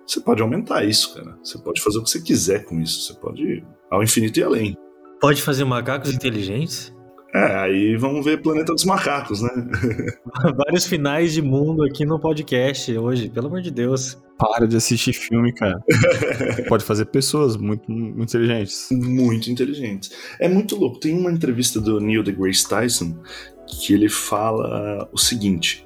você 0.06 0.20
pode 0.20 0.42
aumentar 0.42 0.84
isso, 0.84 1.14
cara. 1.14 1.38
Você 1.44 1.58
pode 1.60 1.82
fazer 1.82 2.00
o 2.00 2.04
que 2.04 2.10
você 2.10 2.22
quiser 2.22 2.66
com 2.66 2.80
isso. 2.82 3.02
Você 3.02 3.14
pode 3.14 3.44
ir 3.44 3.66
ao 3.90 4.04
infinito 4.04 4.40
e 4.40 4.44
além. 4.44 4.78
Pode 5.22 5.42
fazer 5.42 5.64
macacos 5.64 6.14
inteligentes? 6.14 6.94
É, 7.34 7.56
aí 7.56 7.96
vamos 7.96 8.24
ver 8.24 8.42
Planeta 8.42 8.74
dos 8.74 8.86
Macacos, 8.86 9.42
né? 9.42 9.50
Vários 10.56 10.86
finais 10.86 11.34
de 11.34 11.42
mundo 11.42 11.84
aqui 11.84 12.06
no 12.06 12.20
podcast 12.20 12.96
hoje, 12.96 13.28
pelo 13.28 13.48
amor 13.48 13.62
de 13.62 13.72
Deus. 13.72 14.22
Para 14.38 14.68
de 14.68 14.76
assistir 14.78 15.14
filme, 15.14 15.52
cara. 15.52 15.84
Pode 16.70 16.84
fazer 16.84 17.06
pessoas 17.06 17.58
muito, 17.58 17.92
muito 17.92 18.22
inteligentes. 18.22 18.88
Muito 18.92 19.50
inteligentes. 19.50 20.12
É 20.40 20.48
muito 20.48 20.76
louco. 20.76 21.00
Tem 21.00 21.18
uma 21.18 21.32
entrevista 21.32 21.82
do 21.82 22.00
Neil 22.00 22.22
deGrasse 22.22 22.70
Tyson 22.70 23.18
que 23.66 23.94
ele 23.94 24.10
fala 24.10 25.10
o 25.12 25.18
seguinte: 25.18 25.84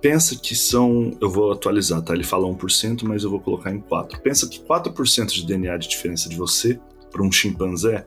Pensa 0.00 0.36
que 0.36 0.54
são. 0.54 1.16
Eu 1.20 1.28
vou 1.28 1.52
atualizar, 1.52 2.00
tá? 2.02 2.14
Ele 2.14 2.24
fala 2.24 2.46
1%, 2.46 3.02
mas 3.02 3.24
eu 3.24 3.30
vou 3.30 3.40
colocar 3.40 3.70
em 3.70 3.80
4%. 3.80 4.20
Pensa 4.20 4.48
que 4.48 4.60
4% 4.60 5.26
de 5.32 5.44
DNA 5.44 5.76
de 5.76 5.88
diferença 5.88 6.28
de 6.28 6.36
você 6.36 6.78
para 7.10 7.22
um 7.22 7.32
chimpanzé 7.32 8.06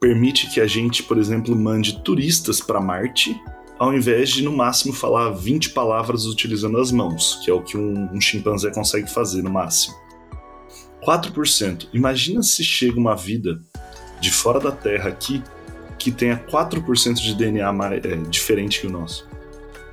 permite 0.00 0.48
que 0.50 0.60
a 0.60 0.66
gente, 0.66 1.02
por 1.02 1.18
exemplo, 1.18 1.54
mande 1.54 2.02
turistas 2.02 2.60
para 2.60 2.80
Marte, 2.80 3.38
ao 3.78 3.92
invés 3.94 4.30
de 4.30 4.42
no 4.42 4.56
máximo 4.56 4.92
falar 4.92 5.30
20 5.30 5.70
palavras 5.70 6.24
utilizando 6.26 6.78
as 6.78 6.90
mãos, 6.90 7.40
que 7.44 7.50
é 7.50 7.54
o 7.54 7.62
que 7.62 7.76
um, 7.76 8.08
um 8.12 8.20
chimpanzé 8.20 8.70
consegue 8.70 9.10
fazer 9.10 9.42
no 9.42 9.50
máximo. 9.50 9.94
4%. 11.04 11.88
Imagina 11.92 12.42
se 12.42 12.64
chega 12.64 12.98
uma 12.98 13.14
vida 13.14 13.60
de 14.20 14.30
fora 14.30 14.58
da 14.58 14.72
Terra 14.72 15.08
aqui 15.08 15.42
que 15.98 16.10
tenha 16.10 16.36
4% 16.36 17.14
de 17.14 17.34
DNA 17.34 17.70
é, 18.02 18.16
diferente 18.28 18.80
que 18.80 18.86
o 18.86 18.90
nosso. 18.90 19.26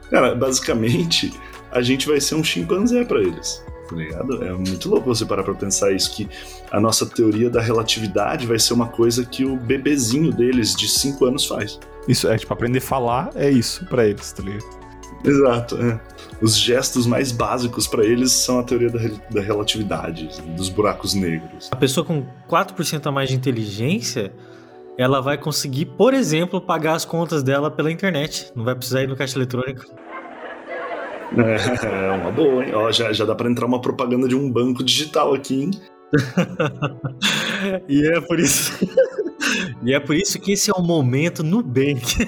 Cara, 0.09 0.35
basicamente, 0.35 1.33
a 1.71 1.81
gente 1.81 2.07
vai 2.07 2.19
ser 2.19 2.35
um 2.35 2.43
chimpanzé 2.43 3.03
para 3.03 3.21
eles. 3.21 3.63
Tá 3.89 3.95
ligado? 3.95 4.43
É 4.43 4.51
muito 4.53 4.89
louco 4.89 5.13
você 5.13 5.25
parar 5.25 5.43
pra 5.43 5.53
pensar 5.53 5.91
isso, 5.91 6.15
que 6.15 6.27
a 6.71 6.79
nossa 6.79 7.05
teoria 7.05 7.49
da 7.49 7.61
relatividade 7.61 8.47
vai 8.47 8.57
ser 8.57 8.73
uma 8.73 8.87
coisa 8.87 9.25
que 9.25 9.45
o 9.45 9.55
bebezinho 9.55 10.31
deles 10.31 10.75
de 10.75 10.87
5 10.87 11.25
anos 11.25 11.45
faz. 11.45 11.79
Isso, 12.07 12.27
é 12.27 12.37
tipo, 12.37 12.53
aprender 12.53 12.79
a 12.79 12.81
falar 12.81 13.29
é 13.35 13.49
isso 13.49 13.85
pra 13.85 14.05
eles, 14.05 14.31
tá 14.31 14.43
ligado? 14.43 14.83
Exato, 15.23 15.77
é. 15.77 15.99
Os 16.41 16.57
gestos 16.57 17.05
mais 17.05 17.31
básicos 17.31 17.87
para 17.87 18.03
eles 18.03 18.31
são 18.31 18.59
a 18.59 18.63
teoria 18.63 18.89
da, 18.89 18.99
da 19.31 19.41
relatividade, 19.41 20.29
dos 20.55 20.67
buracos 20.67 21.13
negros. 21.13 21.69
A 21.71 21.75
pessoa 21.75 22.05
com 22.05 22.25
4% 22.49 23.05
a 23.05 23.11
mais 23.11 23.29
de 23.29 23.35
inteligência, 23.35 24.33
ela 24.97 25.21
vai 25.21 25.37
conseguir, 25.37 25.85
por 25.85 26.13
exemplo, 26.13 26.59
pagar 26.59 26.95
as 26.95 27.05
contas 27.05 27.41
dela 27.41 27.71
pela 27.71 27.91
internet. 27.91 28.51
Não 28.55 28.65
vai 28.65 28.75
precisar 28.75 29.03
ir 29.03 29.07
no 29.07 29.15
caixa 29.15 29.37
eletrônico. 29.37 29.85
É, 31.37 32.11
uma 32.11 32.31
boa, 32.31 32.63
hein? 32.63 32.73
Ó, 32.73 32.91
já, 32.91 33.11
já 33.11 33.25
dá 33.25 33.33
para 33.35 33.49
entrar 33.49 33.65
uma 33.65 33.81
propaganda 33.81 34.27
de 34.27 34.35
um 34.35 34.51
banco 34.51 34.83
digital 34.83 35.33
aqui, 35.33 35.63
hein? 35.63 35.71
e 37.89 38.07
é 38.07 38.21
por 38.21 38.39
isso. 38.39 38.71
e 39.83 39.93
é 39.93 39.99
por 39.99 40.15
isso 40.15 40.39
que 40.39 40.51
esse 40.51 40.69
é 40.69 40.73
o 40.73 40.81
momento 40.81 41.43
Nubank. 41.43 42.27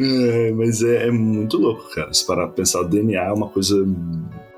É, 0.00 0.52
mas 0.52 0.82
é, 0.82 1.08
é, 1.08 1.10
muito 1.10 1.56
louco, 1.56 1.90
cara. 1.90 2.12
Se 2.12 2.24
parar 2.24 2.46
pra 2.46 2.54
pensar, 2.54 2.82
o 2.82 2.88
DNA 2.88 3.20
é 3.20 3.32
uma 3.32 3.48
coisa 3.48 3.84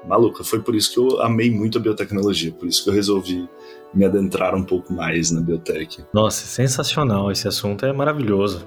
maluca. 0.07 0.45
Foi 0.45 0.61
por 0.61 0.75
isso 0.75 0.93
que 0.93 0.99
eu 0.99 1.23
amei 1.23 1.51
muito 1.51 1.79
a 1.79 1.81
biotecnologia, 1.81 2.53
por 2.53 2.69
isso 2.69 2.85
que 2.85 2.91
eu 2.91 2.95
resolvi 2.95 3.49
me 3.95 4.05
adentrar 4.05 4.55
um 4.55 4.63
pouco 4.63 4.93
mais 4.93 5.31
na 5.31 5.41
biotech. 5.41 6.05
Nossa, 6.13 6.47
sensacional. 6.47 7.31
Esse 7.33 7.49
assunto 7.49 7.87
é 7.87 7.93
maravilhoso. 7.93 8.67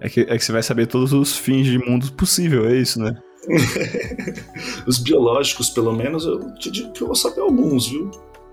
É 0.00 0.08
que, 0.08 0.20
é 0.20 0.38
que 0.38 0.44
você 0.44 0.52
vai 0.52 0.62
saber 0.62 0.86
todos 0.86 1.12
os 1.12 1.36
fins 1.36 1.66
de 1.66 1.78
mundo 1.78 2.12
possível, 2.12 2.66
é 2.66 2.76
isso, 2.76 3.00
né? 3.00 3.14
os 4.86 4.98
biológicos, 4.98 5.70
pelo 5.70 5.92
menos, 5.92 6.24
eu 6.24 6.54
te 6.54 6.70
digo 6.70 6.92
que 6.92 7.02
eu 7.02 7.06
vou 7.06 7.16
saber 7.16 7.40
alguns, 7.40 7.88
viu? 7.88 8.10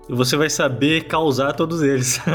E 0.08 0.14
você 0.14 0.36
vai 0.36 0.50
saber 0.50 1.06
causar 1.06 1.52
todos 1.52 1.82
eles. 1.82 2.20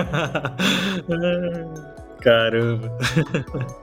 Caramba. 2.22 2.92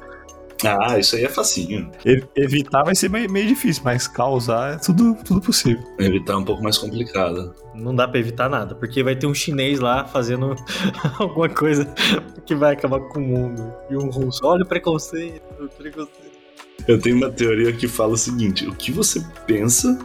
Ah, 0.64 0.98
isso 0.98 1.16
aí 1.16 1.24
é 1.24 1.28
facinho. 1.28 1.90
Evitar 2.36 2.82
vai 2.82 2.94
ser 2.94 3.08
meio, 3.08 3.30
meio, 3.30 3.46
difícil, 3.46 3.82
mas 3.84 4.06
causar 4.06 4.74
é 4.74 4.76
tudo, 4.76 5.16
tudo 5.24 5.40
possível. 5.40 5.82
Evitar 5.98 6.34
é 6.34 6.36
um 6.36 6.44
pouco 6.44 6.62
mais 6.62 6.78
complicado. 6.78 7.54
Não 7.74 7.94
dá 7.94 8.06
pra 8.06 8.20
evitar 8.20 8.48
nada, 8.48 8.74
porque 8.74 9.02
vai 9.02 9.16
ter 9.16 9.26
um 9.26 9.34
chinês 9.34 9.80
lá 9.80 10.04
fazendo 10.04 10.54
alguma 11.18 11.48
coisa 11.48 11.86
que 12.44 12.54
vai 12.54 12.74
acabar 12.74 13.00
com 13.00 13.20
o 13.20 13.22
mundo. 13.22 13.72
E 13.90 13.96
um 13.96 14.10
russo, 14.10 14.40
olha 14.44 14.62
o 14.62 14.66
preconceito, 14.66 15.42
o 15.58 15.68
preconceito. 15.68 16.30
Eu 16.88 17.00
tenho 17.00 17.16
uma 17.16 17.30
teoria 17.30 17.72
que 17.72 17.86
fala 17.86 18.12
o 18.12 18.16
seguinte: 18.16 18.66
o 18.66 18.74
que 18.74 18.90
você 18.90 19.24
pensa, 19.46 19.98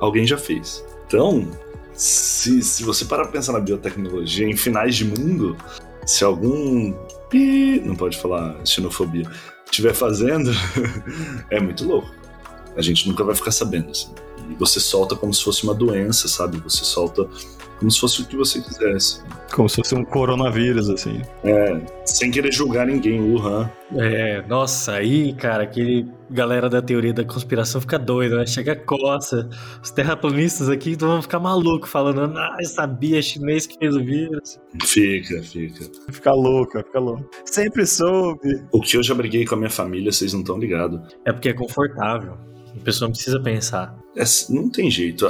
alguém 0.00 0.26
já 0.26 0.36
fez. 0.36 0.84
Então, 1.06 1.48
se, 1.94 2.62
se 2.62 2.84
você 2.84 3.04
parar 3.04 3.24
pra 3.24 3.32
pensar 3.32 3.52
na 3.52 3.60
biotecnologia 3.60 4.46
em 4.46 4.56
finais 4.56 4.96
de 4.96 5.04
mundo, 5.04 5.56
se 6.06 6.24
algum. 6.24 6.94
Não 7.84 7.94
pode 7.94 8.16
falar 8.16 8.56
xenofobia 8.64 9.30
estiver 9.70 9.94
fazendo, 9.94 10.50
é 11.50 11.60
muito 11.60 11.84
louco. 11.86 12.14
A 12.76 12.82
gente 12.82 13.08
nunca 13.08 13.24
vai 13.24 13.34
ficar 13.34 13.50
sabendo. 13.50 13.90
Assim. 13.90 14.12
E 14.50 14.54
você 14.54 14.80
solta 14.80 15.16
como 15.16 15.32
se 15.32 15.42
fosse 15.42 15.64
uma 15.64 15.74
doença, 15.74 16.28
sabe? 16.28 16.58
Você 16.58 16.84
solta 16.84 17.28
como 17.78 17.90
se 17.90 18.00
fosse 18.00 18.22
o 18.22 18.26
que 18.26 18.36
você 18.36 18.60
quisesse. 18.60 19.22
Como 19.52 19.68
se 19.68 19.76
fosse 19.76 19.94
um 19.94 20.04
coronavírus, 20.04 20.90
assim. 20.90 21.22
É, 21.44 21.80
sem 22.04 22.30
querer 22.30 22.52
julgar 22.52 22.86
ninguém, 22.86 23.20
Wuhan. 23.20 23.70
É, 23.96 24.42
nossa, 24.46 24.92
aí, 24.92 25.32
cara, 25.34 25.62
aquele 25.62 26.06
galera 26.30 26.68
da 26.68 26.82
teoria 26.82 27.12
da 27.12 27.24
conspiração 27.24 27.80
fica 27.80 27.98
doido, 27.98 28.36
né? 28.36 28.46
Chega 28.46 28.76
coça. 28.76 29.48
Os 29.82 29.90
terraplanistas 29.90 30.68
aqui 30.68 30.96
vão 30.96 31.22
ficar 31.22 31.40
malucos 31.40 31.90
falando, 31.90 32.36
ah, 32.36 32.56
eu 32.60 32.66
sabia, 32.66 33.22
chinês 33.22 33.66
que 33.66 33.78
fez 33.78 33.96
o 33.96 34.04
vírus. 34.04 34.60
Fica, 34.84 35.42
fica. 35.42 35.84
Fica 36.10 36.32
louco, 36.32 36.78
fica 36.78 36.98
louco. 36.98 37.30
Sempre 37.44 37.86
soube. 37.86 38.62
O 38.72 38.80
que 38.80 38.96
eu 38.96 39.02
já 39.02 39.14
briguei 39.14 39.44
com 39.44 39.54
a 39.54 39.58
minha 39.58 39.70
família, 39.70 40.12
vocês 40.12 40.32
não 40.32 40.40
estão 40.40 40.58
ligados. 40.58 41.00
É 41.24 41.32
porque 41.32 41.48
é 41.48 41.52
confortável. 41.52 42.36
A 42.76 42.84
pessoa 42.84 43.08
não 43.08 43.12
precisa 43.12 43.40
pensar. 43.40 43.96
É, 44.18 44.24
não 44.50 44.68
tem 44.68 44.90
jeito. 44.90 45.26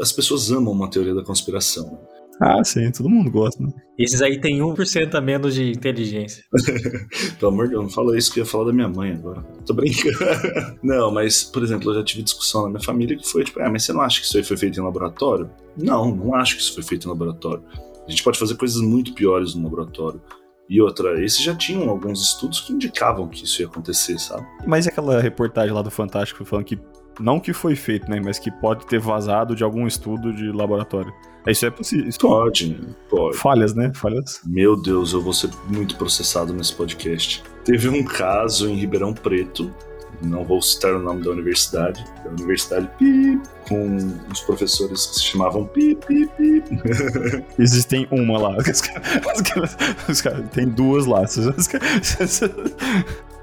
as 0.00 0.12
pessoas 0.12 0.50
amam 0.50 0.72
uma 0.72 0.90
teoria 0.90 1.14
da 1.14 1.22
conspiração. 1.22 1.98
Ah, 2.40 2.64
sim, 2.64 2.90
todo 2.90 3.08
mundo 3.08 3.30
gosta, 3.30 3.62
né? 3.62 3.72
Esses 3.96 4.20
aí 4.20 4.40
tem 4.40 4.58
1% 4.58 5.14
a 5.14 5.20
menos 5.20 5.54
de 5.54 5.70
inteligência. 5.70 6.42
Pelo 7.38 7.52
amor 7.52 7.66
de 7.66 7.70
Deus, 7.72 7.84
não 7.84 7.90
fala 7.90 8.18
isso 8.18 8.32
que 8.32 8.40
eu 8.40 8.44
ia 8.44 8.50
falar 8.50 8.64
da 8.64 8.72
minha 8.72 8.88
mãe 8.88 9.12
agora. 9.12 9.42
Tô 9.64 9.72
brincando. 9.72 10.18
não, 10.82 11.12
mas, 11.12 11.44
por 11.44 11.62
exemplo, 11.62 11.90
eu 11.90 11.94
já 11.94 12.02
tive 12.02 12.24
discussão 12.24 12.64
na 12.64 12.70
minha 12.70 12.80
família 12.80 13.16
que 13.16 13.28
foi 13.28 13.44
tipo, 13.44 13.60
ah, 13.60 13.70
mas 13.70 13.84
você 13.84 13.92
não 13.92 14.00
acha 14.00 14.20
que 14.20 14.26
isso 14.26 14.36
aí 14.36 14.42
foi 14.42 14.56
feito 14.56 14.80
em 14.80 14.82
laboratório? 14.82 15.48
Não, 15.76 16.12
não 16.12 16.34
acho 16.34 16.56
que 16.56 16.62
isso 16.62 16.74
foi 16.74 16.82
feito 16.82 17.06
em 17.06 17.10
laboratório. 17.10 17.62
A 18.04 18.10
gente 18.10 18.24
pode 18.24 18.38
fazer 18.38 18.56
coisas 18.56 18.80
muito 18.80 19.14
piores 19.14 19.54
no 19.54 19.62
laboratório. 19.62 20.20
E 20.68 20.80
outra, 20.80 21.22
esses 21.22 21.42
já 21.42 21.54
tinham 21.54 21.88
alguns 21.88 22.20
estudos 22.22 22.60
que 22.60 22.72
indicavam 22.72 23.28
que 23.28 23.44
isso 23.44 23.60
ia 23.60 23.68
acontecer, 23.68 24.18
sabe? 24.18 24.44
Mas 24.66 24.88
aquela 24.88 25.20
reportagem 25.20 25.72
lá 25.72 25.82
do 25.82 25.90
Fantástico 25.90 26.44
falando 26.44 26.64
que 26.64 26.80
não 27.20 27.40
que 27.40 27.52
foi 27.52 27.74
feito, 27.74 28.10
né, 28.10 28.20
mas 28.22 28.38
que 28.38 28.50
pode 28.50 28.86
ter 28.86 28.98
vazado 28.98 29.54
de 29.54 29.64
algum 29.64 29.86
estudo 29.86 30.32
de 30.32 30.50
laboratório. 30.52 31.12
Isso 31.46 31.66
é 31.66 31.70
possível. 31.70 32.08
Isso 32.08 32.20
pode, 32.20 32.80
pode. 33.10 33.36
Falhas, 33.36 33.74
né? 33.74 33.90
Falhas. 33.94 34.40
Meu 34.46 34.80
Deus, 34.80 35.12
eu 35.12 35.20
vou 35.20 35.32
ser 35.32 35.50
muito 35.68 35.96
processado 35.96 36.52
nesse 36.52 36.72
podcast. 36.72 37.42
Teve 37.64 37.88
um 37.88 38.04
caso 38.04 38.68
em 38.68 38.76
Ribeirão 38.76 39.12
Preto 39.12 39.72
não 40.20 40.44
vou 40.44 40.60
citar 40.62 40.94
o 40.94 41.00
nome 41.00 41.22
da 41.24 41.30
universidade, 41.30 42.04
da 42.24 42.30
universidade 42.30 42.88
Pip, 42.98 43.40
com 43.68 43.96
uns 44.30 44.40
professores 44.40 45.06
que 45.06 45.14
se 45.16 45.24
chamavam 45.24 45.66
Pip, 45.66 46.06
Pip, 46.06 46.32
Pip. 46.36 46.82
Existem 47.58 48.06
uma 48.10 48.38
lá. 48.38 48.56
Os 50.08 50.20
caras, 50.20 50.50
tem 50.50 50.68
duas 50.68 51.06
lá. 51.06 51.22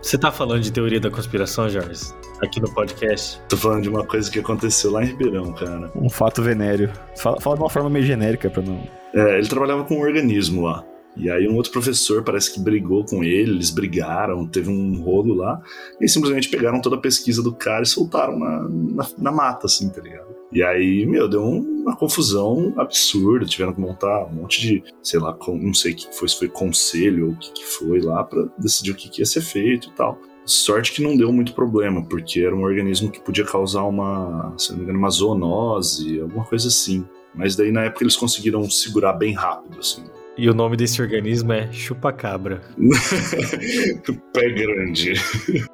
Você 0.01 0.17
tá 0.17 0.31
falando 0.31 0.61
de 0.61 0.71
teoria 0.71 0.99
da 0.99 1.11
conspiração, 1.11 1.69
Jorge? 1.69 2.13
Aqui 2.41 2.61
no 2.61 2.73
podcast? 2.73 3.41
Tô 3.49 3.57
falando 3.57 3.83
de 3.83 3.89
uma 3.89 4.05
coisa 4.05 4.31
que 4.31 4.39
aconteceu 4.39 4.91
lá 4.91 5.03
em 5.03 5.07
Ribeirão, 5.07 5.51
cara. 5.53 5.91
Um 5.93 6.09
fato 6.09 6.41
venéreo. 6.41 6.89
Fala, 7.17 7.39
fala 7.41 7.57
de 7.57 7.61
uma 7.63 7.69
forma 7.69 7.89
meio 7.89 8.05
genérica 8.05 8.49
pra 8.49 8.63
não. 8.63 8.81
É, 9.13 9.37
ele 9.37 9.47
trabalhava 9.47 9.83
com 9.83 9.95
um 9.95 10.01
organismo 10.01 10.63
lá. 10.63 10.85
E 11.17 11.29
aí 11.29 11.47
um 11.47 11.55
outro 11.55 11.71
professor 11.71 12.23
parece 12.23 12.53
que 12.53 12.59
brigou 12.59 13.03
com 13.05 13.23
ele, 13.23 13.51
eles 13.51 13.71
brigaram, 13.71 14.47
teve 14.47 14.69
um 14.69 15.01
rolo 15.01 15.33
lá, 15.33 15.61
e 15.99 16.07
simplesmente 16.07 16.49
pegaram 16.49 16.81
toda 16.81 16.95
a 16.95 16.99
pesquisa 16.99 17.43
do 17.43 17.53
cara 17.53 17.83
e 17.83 17.87
soltaram 17.87 18.37
na, 18.37 18.69
na, 18.69 19.07
na 19.17 19.31
mata, 19.31 19.65
assim, 19.65 19.89
tá 19.89 20.01
ligado? 20.01 20.29
E 20.51 20.63
aí, 20.63 21.05
meu, 21.05 21.27
deu 21.27 21.43
uma 21.43 21.95
confusão 21.95 22.73
absurda, 22.75 23.45
tiveram 23.45 23.73
que 23.73 23.79
montar 23.79 24.25
um 24.25 24.33
monte 24.33 24.61
de, 24.61 24.83
sei 25.03 25.19
lá, 25.19 25.37
não 25.47 25.73
sei 25.73 25.93
o 25.93 25.95
que 25.95 26.15
foi, 26.15 26.27
se 26.27 26.39
foi 26.39 26.47
conselho 26.47 27.27
ou 27.27 27.31
o 27.33 27.37
que, 27.37 27.51
que 27.51 27.65
foi 27.65 28.01
lá 28.01 28.23
para 28.23 28.47
decidir 28.57 28.91
o 28.91 28.95
que, 28.95 29.09
que 29.09 29.21
ia 29.21 29.25
ser 29.25 29.41
feito 29.41 29.89
e 29.89 29.91
tal. 29.91 30.19
Sorte 30.45 30.91
que 30.91 31.03
não 31.03 31.15
deu 31.15 31.31
muito 31.31 31.53
problema, 31.53 32.03
porque 32.03 32.39
era 32.39 32.55
um 32.55 32.63
organismo 32.63 33.11
que 33.11 33.21
podia 33.21 33.45
causar 33.45 33.83
uma, 33.83 34.55
se 34.57 34.71
não 34.71 34.77
me 34.79 34.83
engano, 34.85 34.97
uma 34.97 35.09
zoonose, 35.11 36.19
alguma 36.19 36.43
coisa 36.43 36.67
assim. 36.67 37.05
Mas 37.35 37.55
daí 37.55 37.71
na 37.71 37.83
época 37.83 38.03
eles 38.03 38.15
conseguiram 38.15 38.67
segurar 38.67 39.13
bem 39.13 39.33
rápido, 39.33 39.77
assim. 39.77 40.03
E 40.39 40.49
o 40.49 40.53
nome 40.53 40.77
desse 40.77 41.01
organismo 41.01 41.51
é 41.51 41.69
chupacabra. 41.69 42.61
Pé 44.33 44.49
grande. 44.49 45.15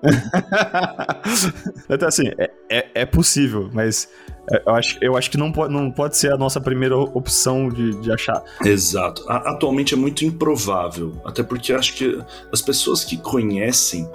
então, 1.87 2.07
assim, 2.07 2.23
é, 2.35 2.49
é, 2.67 2.89
é 2.95 3.05
possível, 3.05 3.69
mas 3.71 4.09
é, 4.51 4.63
eu 4.65 4.73
acho, 4.73 4.97
eu 5.01 5.15
acho 5.15 5.29
que 5.29 5.37
não 5.37 5.51
pode, 5.51 5.71
não 5.71 5.91
pode 5.91 6.17
ser 6.17 6.33
a 6.33 6.37
nossa 6.37 6.59
primeira 6.59 6.97
opção 6.97 7.69
de, 7.69 7.91
de 8.01 8.11
achar. 8.11 8.41
Exato. 8.65 9.23
Atualmente 9.29 9.93
é 9.93 9.97
muito 9.97 10.25
improvável. 10.25 11.13
Até 11.23 11.43
porque 11.43 11.71
acho 11.71 11.93
que 11.93 12.19
as 12.51 12.59
pessoas 12.59 13.03
que 13.03 13.17
conhecem 13.17 14.09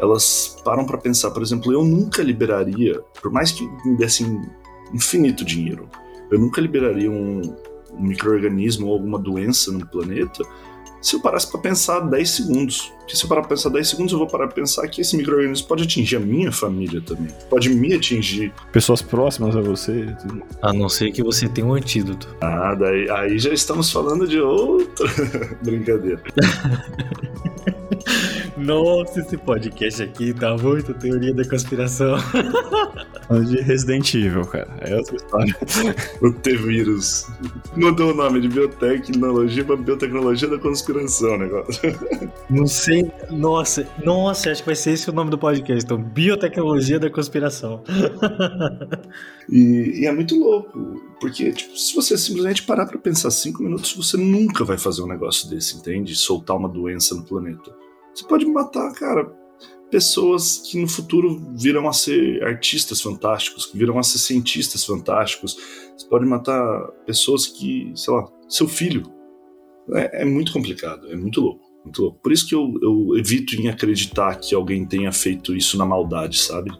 elas 0.00 0.56
param 0.64 0.84
para 0.84 0.98
pensar, 0.98 1.30
por 1.30 1.42
exemplo, 1.42 1.72
eu 1.72 1.84
nunca 1.84 2.24
liberaria, 2.24 3.00
por 3.20 3.30
mais 3.30 3.52
que 3.52 3.64
me 3.86 3.96
dessem 3.96 4.50
infinito 4.92 5.44
dinheiro, 5.44 5.88
eu 6.28 6.40
nunca 6.40 6.60
liberaria 6.60 7.08
um, 7.08 7.40
um 7.92 8.02
microorganismo 8.02 8.86
ou 8.86 8.94
alguma 8.94 9.18
doença 9.18 9.70
no 9.72 9.86
planeta 9.86 10.42
se 11.02 11.16
eu 11.16 11.20
parasse 11.20 11.50
para 11.50 11.60
pensar 11.60 11.98
10 12.00 12.30
segundos. 12.30 12.92
Porque 13.00 13.16
se 13.16 13.24
eu 13.24 13.28
parar 13.28 13.40
para 13.40 13.50
pensar 13.50 13.70
10 13.70 13.88
segundos, 13.88 14.12
eu 14.12 14.18
vou 14.18 14.28
parar 14.28 14.46
para 14.46 14.54
pensar 14.54 14.86
que 14.86 15.00
esse 15.00 15.16
microorganismo 15.16 15.66
pode 15.66 15.82
atingir 15.82 16.14
a 16.14 16.20
minha 16.20 16.52
família 16.52 17.00
também. 17.00 17.26
Pode 17.50 17.68
me 17.70 17.92
atingir. 17.92 18.52
Pessoas 18.70 19.02
próximas 19.02 19.56
a 19.56 19.60
você. 19.60 20.06
A 20.62 20.72
não 20.72 20.88
ser 20.88 21.10
que 21.10 21.20
você 21.20 21.48
tenha 21.48 21.66
um 21.66 21.74
antídoto. 21.74 22.28
Ah, 22.40 22.76
daí, 22.76 23.10
aí 23.10 23.38
já 23.38 23.52
estamos 23.52 23.90
falando 23.90 24.28
de 24.28 24.38
outra 24.38 25.08
brincadeira. 25.60 26.22
Nossa, 28.56 29.20
esse 29.20 29.36
podcast 29.36 30.02
aqui 30.02 30.34
tá 30.34 30.56
muito 30.56 30.92
teoria 30.94 31.34
da 31.34 31.48
conspiração. 31.48 32.16
De 33.48 33.62
Resident 33.62 34.14
Evil, 34.14 34.44
cara. 34.44 34.68
É 34.80 34.94
outra 34.94 35.16
história. 35.16 35.56
o 36.20 36.32
T-Vírus. 36.32 37.26
Mudou 37.76 38.10
o 38.10 38.14
nome 38.14 38.40
de 38.40 38.48
biotecnologia 38.48 39.64
pra 39.64 39.76
biotecnologia 39.76 40.48
da 40.48 40.58
conspiração, 40.58 41.38
negócio. 41.38 41.80
Não 42.50 42.66
sei. 42.66 43.10
Nossa, 43.30 43.86
nossa, 44.04 44.50
acho 44.50 44.62
que 44.62 44.66
vai 44.66 44.76
ser 44.76 44.92
esse 44.92 45.08
o 45.08 45.12
nome 45.14 45.30
do 45.30 45.38
podcast. 45.38 45.82
Então, 45.82 45.96
biotecnologia 45.96 46.98
da 46.98 47.08
conspiração. 47.08 47.82
e, 49.48 50.02
e, 50.02 50.06
é 50.06 50.12
muito 50.12 50.38
louco. 50.38 51.00
Porque, 51.18 51.52
tipo, 51.52 51.76
se 51.76 51.94
você 51.94 52.18
simplesmente 52.18 52.64
parar 52.64 52.86
pra 52.86 52.98
pensar 52.98 53.30
cinco 53.30 53.62
minutos, 53.62 53.94
você 53.94 54.16
nunca 54.18 54.64
vai 54.64 54.76
fazer 54.76 55.02
um 55.02 55.06
negócio 55.06 55.48
desse, 55.48 55.76
entende? 55.76 56.14
Soltar 56.14 56.56
uma 56.56 56.68
doença 56.68 57.14
no 57.14 57.22
planeta. 57.22 57.81
Você 58.14 58.26
pode 58.26 58.44
matar, 58.46 58.92
cara, 58.92 59.32
pessoas 59.90 60.58
que 60.58 60.80
no 60.80 60.88
futuro 60.88 61.38
virão 61.54 61.86
a 61.86 61.92
ser 61.92 62.42
artistas 62.42 63.00
fantásticos, 63.00 63.66
que 63.66 63.76
virão 63.76 63.98
a 63.98 64.02
ser 64.02 64.18
cientistas 64.18 64.84
fantásticos. 64.84 65.56
Você 65.96 66.08
pode 66.08 66.24
matar 66.24 66.88
pessoas 67.06 67.46
que, 67.46 67.92
sei 67.94 68.14
lá, 68.14 68.26
seu 68.48 68.66
filho. 68.66 69.02
É, 69.94 70.22
é 70.22 70.24
muito 70.24 70.52
complicado, 70.52 71.08
é 71.10 71.16
muito 71.16 71.40
louco, 71.40 71.64
muito 71.84 72.02
louco. 72.02 72.18
Por 72.22 72.32
isso 72.32 72.48
que 72.48 72.54
eu, 72.54 72.72
eu 72.80 73.18
evito 73.18 73.54
em 73.54 73.68
acreditar 73.68 74.36
que 74.36 74.54
alguém 74.54 74.86
tenha 74.86 75.12
feito 75.12 75.54
isso 75.54 75.76
na 75.76 75.84
maldade, 75.84 76.38
sabe? 76.38 76.70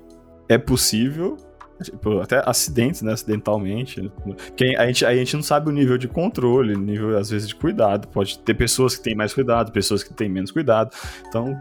É 0.49 0.57
possível, 0.57 1.37
Tipo, 1.83 2.21
até 2.21 2.43
acidentes, 2.45 3.03
né? 3.03 3.13
Acidentalmente. 3.13 4.11
Quem, 4.57 4.77
a, 4.77 4.87
gente, 4.87 5.05
a 5.05 5.15
gente 5.15 5.35
não 5.35 5.43
sabe 5.43 5.69
o 5.69 5.73
nível 5.73 5.99
de 5.99 6.09
controle, 6.09 6.77
nível, 6.77 7.17
às 7.19 7.31
vezes, 7.31 7.49
de 7.49 7.55
cuidado. 7.55 8.09
Pode 8.09 8.39
ter 8.39 8.55
pessoas 8.55 8.97
que 8.97 9.03
têm 9.03 9.15
mais 9.15 9.35
cuidado, 9.35 9.73
pessoas 9.73 10.03
que 10.03 10.13
têm 10.13 10.29
menos 10.29 10.51
cuidado. 10.51 10.95
Então, 11.29 11.57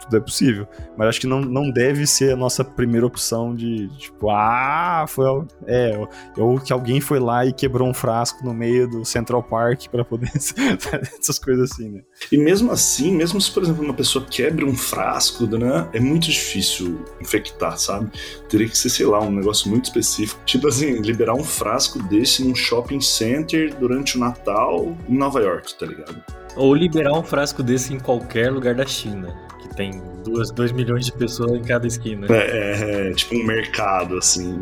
tudo 0.00 0.16
é 0.16 0.20
possível. 0.20 0.66
Mas 0.96 1.08
acho 1.08 1.20
que 1.20 1.26
não, 1.26 1.40
não 1.40 1.70
deve 1.70 2.06
ser 2.06 2.32
a 2.32 2.36
nossa 2.36 2.64
primeira 2.64 3.06
opção 3.06 3.54
de, 3.54 3.88
tipo, 3.96 4.30
ah, 4.30 5.04
foi. 5.08 5.24
É, 5.66 5.98
ou 6.36 6.60
que 6.60 6.72
alguém 6.72 7.00
foi 7.00 7.18
lá 7.18 7.44
e 7.44 7.52
quebrou 7.52 7.88
um 7.88 7.94
frasco 7.94 8.44
no 8.44 8.54
meio 8.54 8.88
do 8.88 9.04
Central 9.04 9.42
Park 9.42 9.88
para 9.88 10.04
poder. 10.04 10.30
essas 11.18 11.38
coisas 11.38 11.70
assim, 11.72 11.90
né? 11.90 12.02
E 12.30 12.36
mesmo 12.36 12.70
assim, 12.70 13.12
mesmo 13.12 13.40
se, 13.40 13.50
por 13.50 13.62
exemplo, 13.62 13.84
uma 13.84 13.94
pessoa 13.94 14.24
quebre 14.24 14.64
um 14.64 14.76
frasco, 14.76 15.46
né? 15.46 15.88
É 15.92 16.00
muito 16.00 16.24
difícil 16.24 17.04
infectar, 17.20 17.78
sabe? 17.78 18.10
Teria 18.48 18.68
que 18.68 18.76
ser, 18.76 18.90
sei 18.90 19.06
lá, 19.06 19.20
um 19.20 19.30
negócio 19.30 19.68
muito 19.70 19.86
específico. 19.86 20.40
Tipo 20.44 20.68
assim, 20.68 21.00
liberar 21.00 21.34
um 21.34 21.44
frasco 21.44 22.02
desse 22.02 22.44
num 22.44 22.54
shopping 22.54 23.00
center 23.00 23.74
durante 23.78 24.16
o 24.16 24.20
Natal 24.20 24.96
em 25.08 25.16
Nova 25.16 25.40
York, 25.40 25.78
tá 25.78 25.86
ligado? 25.86 26.22
Ou 26.56 26.74
liberar 26.74 27.12
um 27.12 27.22
frasco 27.22 27.62
desse 27.62 27.92
em 27.92 27.98
qualquer 27.98 28.50
lugar 28.52 28.74
da 28.74 28.86
China 28.86 29.34
tem 29.74 29.90
2 30.24 30.72
milhões 30.72 31.06
de 31.06 31.12
pessoas 31.12 31.52
em 31.52 31.62
cada 31.62 31.86
esquina. 31.86 32.26
É, 32.30 32.36
é, 32.36 33.10
é 33.10 33.14
tipo 33.14 33.34
um 33.34 33.44
mercado, 33.44 34.16
assim. 34.16 34.60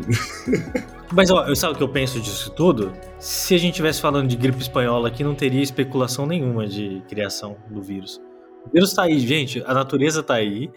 Mas 1.11 1.29
ó, 1.29 1.45
eu 1.45 1.55
sabe 1.55 1.73
o 1.73 1.77
que 1.77 1.83
eu 1.83 1.89
penso 1.89 2.19
disso 2.19 2.49
tudo? 2.51 2.91
Se 3.19 3.53
a 3.53 3.57
gente 3.57 3.73
estivesse 3.73 4.01
falando 4.01 4.27
de 4.27 4.35
gripe 4.35 4.59
espanhola 4.59 5.07
aqui, 5.07 5.23
não 5.23 5.35
teria 5.35 5.61
especulação 5.61 6.25
nenhuma 6.25 6.67
de 6.67 7.03
criação 7.07 7.55
do 7.69 7.81
vírus. 7.81 8.19
O 8.65 8.71
vírus 8.73 8.93
tá 8.93 9.03
aí, 9.03 9.19
gente, 9.19 9.61
a 9.65 9.73
natureza 9.73 10.23
tá 10.23 10.35
aí, 10.35 10.71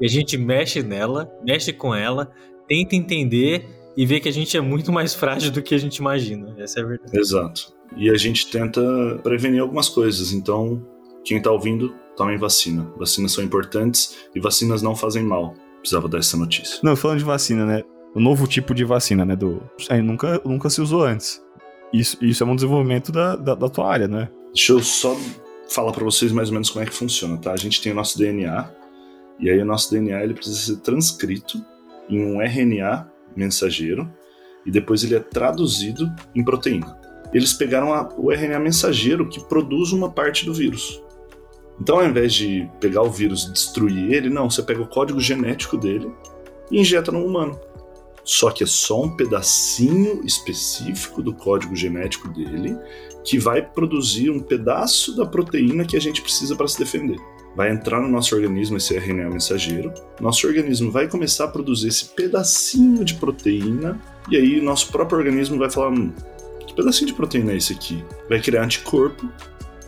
e 0.00 0.06
a 0.06 0.08
gente 0.08 0.38
mexe 0.38 0.82
nela, 0.82 1.30
mexe 1.44 1.72
com 1.72 1.94
ela, 1.94 2.30
tenta 2.66 2.96
entender 2.96 3.68
e 3.96 4.06
vê 4.06 4.18
que 4.18 4.28
a 4.28 4.32
gente 4.32 4.56
é 4.56 4.60
muito 4.60 4.90
mais 4.90 5.14
frágil 5.14 5.50
do 5.50 5.60
que 5.60 5.74
a 5.74 5.78
gente 5.78 5.96
imagina. 5.96 6.54
Essa 6.58 6.80
é 6.80 6.82
a 6.82 6.86
verdade. 6.86 7.18
Exato. 7.18 7.74
E 7.96 8.08
a 8.08 8.16
gente 8.16 8.50
tenta 8.50 8.80
prevenir 9.22 9.60
algumas 9.60 9.88
coisas. 9.88 10.32
Então, 10.32 10.82
quem 11.24 11.40
tá 11.40 11.50
ouvindo, 11.50 11.94
tomem 12.16 12.36
vacina. 12.36 12.90
Vacinas 12.96 13.32
são 13.32 13.42
importantes 13.42 14.16
e 14.34 14.40
vacinas 14.40 14.82
não 14.82 14.94
fazem 14.94 15.22
mal. 15.22 15.54
Precisava 15.80 16.08
dar 16.08 16.18
essa 16.18 16.36
notícia. 16.36 16.78
Não, 16.82 16.94
falando 16.94 17.18
de 17.18 17.24
vacina, 17.24 17.66
né? 17.66 17.82
O 18.14 18.20
novo 18.20 18.46
tipo 18.46 18.74
de 18.74 18.84
vacina, 18.84 19.24
né? 19.24 19.34
Do... 19.34 19.62
Aí 19.88 20.02
nunca, 20.02 20.40
nunca 20.44 20.70
se 20.70 20.80
usou 20.80 21.04
antes. 21.04 21.42
Isso, 21.92 22.16
isso 22.24 22.42
é 22.42 22.46
um 22.46 22.54
desenvolvimento 22.54 23.10
da, 23.10 23.36
da, 23.36 23.54
da 23.54 23.68
tua 23.68 23.90
área, 23.90 24.08
né? 24.08 24.28
Deixa 24.54 24.72
eu 24.72 24.80
só 24.80 25.16
falar 25.68 25.92
para 25.92 26.04
vocês 26.04 26.32
mais 26.32 26.48
ou 26.48 26.54
menos 26.54 26.70
como 26.70 26.84
é 26.84 26.86
que 26.86 26.94
funciona, 26.94 27.36
tá? 27.36 27.52
A 27.52 27.56
gente 27.56 27.82
tem 27.82 27.92
o 27.92 27.94
nosso 27.94 28.18
DNA, 28.18 28.70
e 29.40 29.50
aí 29.50 29.58
o 29.60 29.64
nosso 29.64 29.90
DNA 29.90 30.22
ele 30.22 30.34
precisa 30.34 30.58
ser 30.58 30.76
transcrito 30.80 31.62
em 32.08 32.24
um 32.24 32.40
RNA 32.40 33.10
mensageiro, 33.36 34.10
e 34.64 34.70
depois 34.70 35.02
ele 35.02 35.14
é 35.14 35.20
traduzido 35.20 36.10
em 36.34 36.44
proteína. 36.44 36.96
Eles 37.32 37.52
pegaram 37.52 37.92
a, 37.92 38.08
o 38.16 38.30
RNA 38.30 38.58
mensageiro 38.58 39.28
que 39.28 39.42
produz 39.44 39.92
uma 39.92 40.10
parte 40.10 40.44
do 40.44 40.52
vírus. 40.52 41.02
Então, 41.80 41.98
ao 41.98 42.06
invés 42.06 42.32
de 42.34 42.68
pegar 42.80 43.02
o 43.02 43.10
vírus 43.10 43.44
e 43.44 43.52
destruir 43.52 44.12
ele, 44.12 44.28
não, 44.28 44.48
você 44.48 44.62
pega 44.62 44.82
o 44.82 44.86
código 44.86 45.20
genético 45.20 45.76
dele 45.76 46.10
e 46.70 46.80
injeta 46.80 47.10
no 47.10 47.24
humano. 47.24 47.58
Só 48.24 48.50
que 48.50 48.62
é 48.62 48.66
só 48.66 49.02
um 49.02 49.16
pedacinho 49.16 50.24
específico 50.24 51.22
do 51.22 51.34
código 51.34 51.74
genético 51.74 52.28
dele 52.28 52.76
que 53.24 53.38
vai 53.38 53.62
produzir 53.62 54.30
um 54.30 54.40
pedaço 54.40 55.16
da 55.16 55.26
proteína 55.26 55.84
que 55.84 55.96
a 55.96 56.00
gente 56.00 56.22
precisa 56.22 56.54
para 56.56 56.68
se 56.68 56.78
defender. 56.78 57.18
Vai 57.54 57.70
entrar 57.70 58.00
no 58.00 58.08
nosso 58.08 58.34
organismo 58.34 58.76
esse 58.78 58.96
RNA 58.96 59.30
mensageiro, 59.30 59.92
nosso 60.20 60.46
organismo 60.46 60.90
vai 60.90 61.06
começar 61.08 61.44
a 61.44 61.48
produzir 61.48 61.88
esse 61.88 62.06
pedacinho 62.06 63.04
de 63.04 63.14
proteína, 63.14 64.00
e 64.30 64.36
aí 64.36 64.60
nosso 64.60 64.90
próprio 64.90 65.18
organismo 65.18 65.58
vai 65.58 65.70
falar: 65.70 65.90
hum, 65.90 66.12
que 66.66 66.74
pedacinho 66.74 67.08
de 67.08 67.14
proteína 67.14 67.52
é 67.52 67.56
esse 67.56 67.72
aqui? 67.72 68.02
Vai 68.28 68.40
criar 68.40 68.64
anticorpo 68.64 69.28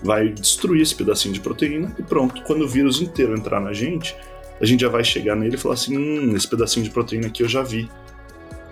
vai 0.05 0.29
destruir 0.29 0.83
esse 0.83 0.95
pedacinho 0.95 1.33
de 1.33 1.41
proteína 1.41 1.95
e 1.99 2.03
pronto. 2.03 2.43
Quando 2.43 2.63
o 2.63 2.69
vírus 2.69 3.01
inteiro 3.01 3.35
entrar 3.35 3.61
na 3.61 3.73
gente, 3.73 4.15
a 4.61 4.67
gente 4.67 4.83
já 4.83 4.89
vai 4.89 5.03
chegar 5.03 5.35
nele 5.35 5.57
e 5.57 5.59
falar 5.59 5.75
assim: 5.75 5.97
hum, 5.97 6.37
esse 6.37 6.47
pedacinho 6.47 6.85
de 6.85 6.91
proteína 6.91 7.27
aqui 7.27 7.43
eu 7.43 7.49
já 7.49 7.63
vi. 7.63 7.91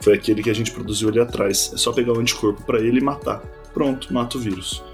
Foi 0.01 0.15
aquele 0.15 0.43
que 0.43 0.51
a 0.51 0.55
gente 0.55 0.71
produziu 0.71 1.09
ali 1.09 1.21
atrás. 1.21 1.73
É 1.73 1.77
só 1.77 1.93
pegar 1.93 2.13
o 2.13 2.21
anticorpo 2.21 2.63
para 2.65 2.81
ele 2.81 2.99
e 2.99 3.03
matar. 3.03 3.41
Pronto, 3.73 4.13
mata 4.13 4.37
o 4.37 4.41
vírus. 4.41 4.85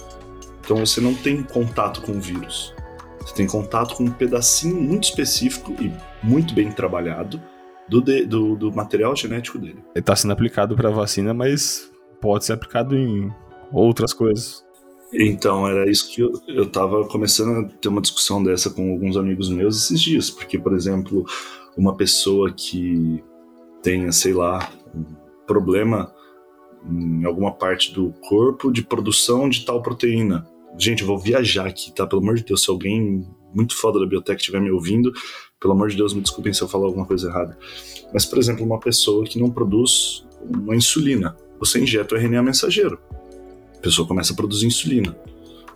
Então 0.61 0.77
você 0.77 1.01
não 1.01 1.15
tem 1.15 1.43
contato 1.43 2.03
com 2.03 2.13
o 2.13 2.21
vírus. 2.21 2.75
Você 3.21 3.35
tem 3.35 3.47
contato 3.47 3.97
com 3.97 4.05
um 4.05 4.11
pedacinho 4.11 4.81
muito 4.81 5.05
específico 5.05 5.75
e 5.81 5.93
muito 6.23 6.55
bem 6.55 6.71
trabalhado 6.71 7.41
do, 7.89 8.03
de, 8.03 8.27
do, 8.27 8.55
do 8.55 8.71
material 8.71 9.17
genético 9.17 9.59
dele. 9.59 9.79
Ele 9.95 10.01
está 10.01 10.15
sendo 10.15 10.33
aplicado 10.33 10.77
para 10.77 10.91
vacina, 10.91 11.33
mas 11.33 11.91
pode 12.21 12.45
ser 12.45 12.53
aplicado 12.53 12.95
em 12.95 13.33
outras 13.73 14.13
coisas. 14.13 14.68
Então, 15.13 15.67
era 15.67 15.91
isso 15.91 16.11
que 16.11 16.21
eu, 16.21 16.33
eu 16.47 16.67
tava 16.67 17.07
começando 17.07 17.67
a 17.67 17.69
ter 17.79 17.89
uma 17.89 18.01
discussão 18.01 18.43
dessa 18.43 18.69
com 18.69 18.93
alguns 18.93 19.17
amigos 19.17 19.49
meus 19.49 19.85
esses 19.85 20.01
dias, 20.01 20.31
porque, 20.31 20.59
por 20.59 20.75
exemplo, 20.75 21.25
uma 21.77 21.97
pessoa 21.97 22.53
que 22.53 23.23
tenha, 23.83 24.13
sei 24.13 24.35
lá, 24.35 24.71
um 24.95 25.05
problema 25.47 26.13
em 26.87 27.25
alguma 27.25 27.53
parte 27.53 27.93
do 27.93 28.13
corpo 28.29 28.71
de 28.71 28.83
produção 28.83 29.49
de 29.49 29.65
tal 29.65 29.83
proteína. 29.83 30.47
Gente, 30.77 31.01
eu 31.01 31.07
vou 31.07 31.19
viajar 31.19 31.67
aqui, 31.67 31.91
tá? 31.91 32.07
Pelo 32.07 32.21
amor 32.21 32.35
de 32.35 32.45
Deus, 32.45 32.63
se 32.63 32.71
alguém 32.71 33.27
muito 33.55 33.75
foda 33.75 33.99
da 33.99 34.07
biotech 34.07 34.39
estiver 34.39 34.61
me 34.61 34.71
ouvindo, 34.71 35.11
pelo 35.59 35.73
amor 35.73 35.89
de 35.89 35.97
Deus, 35.97 36.13
me 36.13 36.21
desculpem 36.21 36.53
se 36.53 36.61
eu 36.61 36.69
falar 36.69 36.87
alguma 36.87 37.07
coisa 37.07 37.29
errada. 37.29 37.59
Mas, 38.13 38.27
por 38.27 38.39
exemplo, 38.39 38.65
uma 38.65 38.79
pessoa 38.79 39.25
que 39.25 39.41
não 39.41 39.51
produz 39.51 40.27
uma 40.43 40.77
insulina, 40.77 41.35
você 41.59 41.81
injeta 41.81 42.15
o 42.15 42.19
RNA 42.19 42.43
mensageiro 42.43 42.99
a 43.79 43.81
pessoa 43.81 44.07
começa 44.07 44.33
a 44.33 44.37
produzir 44.37 44.67
insulina. 44.67 45.17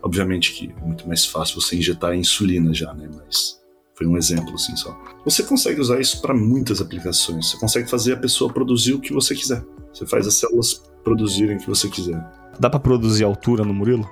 Obviamente 0.03 0.53
que 0.53 0.75
é 0.77 0.85
muito 0.85 1.07
mais 1.07 1.25
fácil 1.25 1.61
você 1.61 1.77
injetar 1.77 2.15
insulina 2.15 2.75
já, 2.75 2.93
né? 2.93 3.09
Mas 3.15 3.61
foi 3.95 4.07
um 4.07 4.17
exemplo 4.17 4.55
assim 4.55 4.75
só. 4.75 4.99
Você 5.25 5.45
consegue 5.45 5.81
usar 5.81 6.01
isso 6.01 6.21
para 6.21 6.35
muitas 6.35 6.81
aplicações. 6.81 7.51
Você 7.51 7.57
consegue 7.59 7.89
fazer 7.89 8.15
a 8.15 8.17
pessoa 8.17 8.53
produzir 8.53 8.95
o 8.95 9.01
que 9.01 9.13
você 9.13 9.35
quiser. 9.35 9.65
Você 9.93 10.05
faz 10.07 10.27
as 10.27 10.35
células 10.35 10.83
produzirem 11.05 11.57
o 11.57 11.61
que 11.61 11.69
você 11.69 11.89
quiser. 11.89 12.21
Dá 12.59 12.69
para 12.69 12.81
produzir 12.81 13.25
altura 13.25 13.65
no 13.65 13.73
Murilo? 13.73 14.09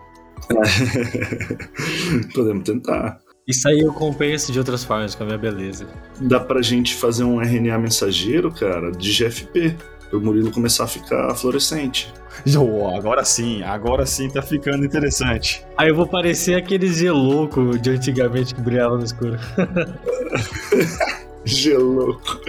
Podemos 2.33 2.65
tentar. 2.65 3.21
Isso 3.47 3.69
aí 3.69 3.81
eu 3.81 3.93
compenso 3.93 4.53
de 4.53 4.59
outras 4.59 4.85
formas 4.85 5.17
com 5.17 5.25
a 5.25 5.27
minha 5.27 5.39
beleza. 5.39 5.89
Dá 6.21 6.39
pra 6.39 6.63
gente 6.63 6.95
fazer 6.95 7.25
um 7.25 7.41
RNA 7.41 7.79
mensageiro, 7.79 8.53
cara, 8.53 8.93
de 8.93 9.13
GFP 9.13 9.77
o 10.13 10.21
Murilo 10.21 10.51
começar 10.51 10.85
a 10.85 10.89
ficar 10.89 11.35
fluorescente. 11.35 12.13
Oh, 12.57 12.89
agora 12.97 13.23
sim, 13.23 13.63
agora 13.63 14.07
sim 14.07 14.31
tá 14.31 14.41
ficando 14.41 14.83
interessante. 14.83 15.63
Aí 15.77 15.89
eu 15.89 15.95
vou 15.95 16.07
parecer 16.07 16.55
aquele 16.55 16.91
gelouco 16.91 17.77
de 17.79 17.91
antigamente 17.91 18.55
que 18.55 18.61
brilhava 18.63 18.97
no 18.97 19.05
escuro. 19.05 19.37
Gelouco. 21.45 22.41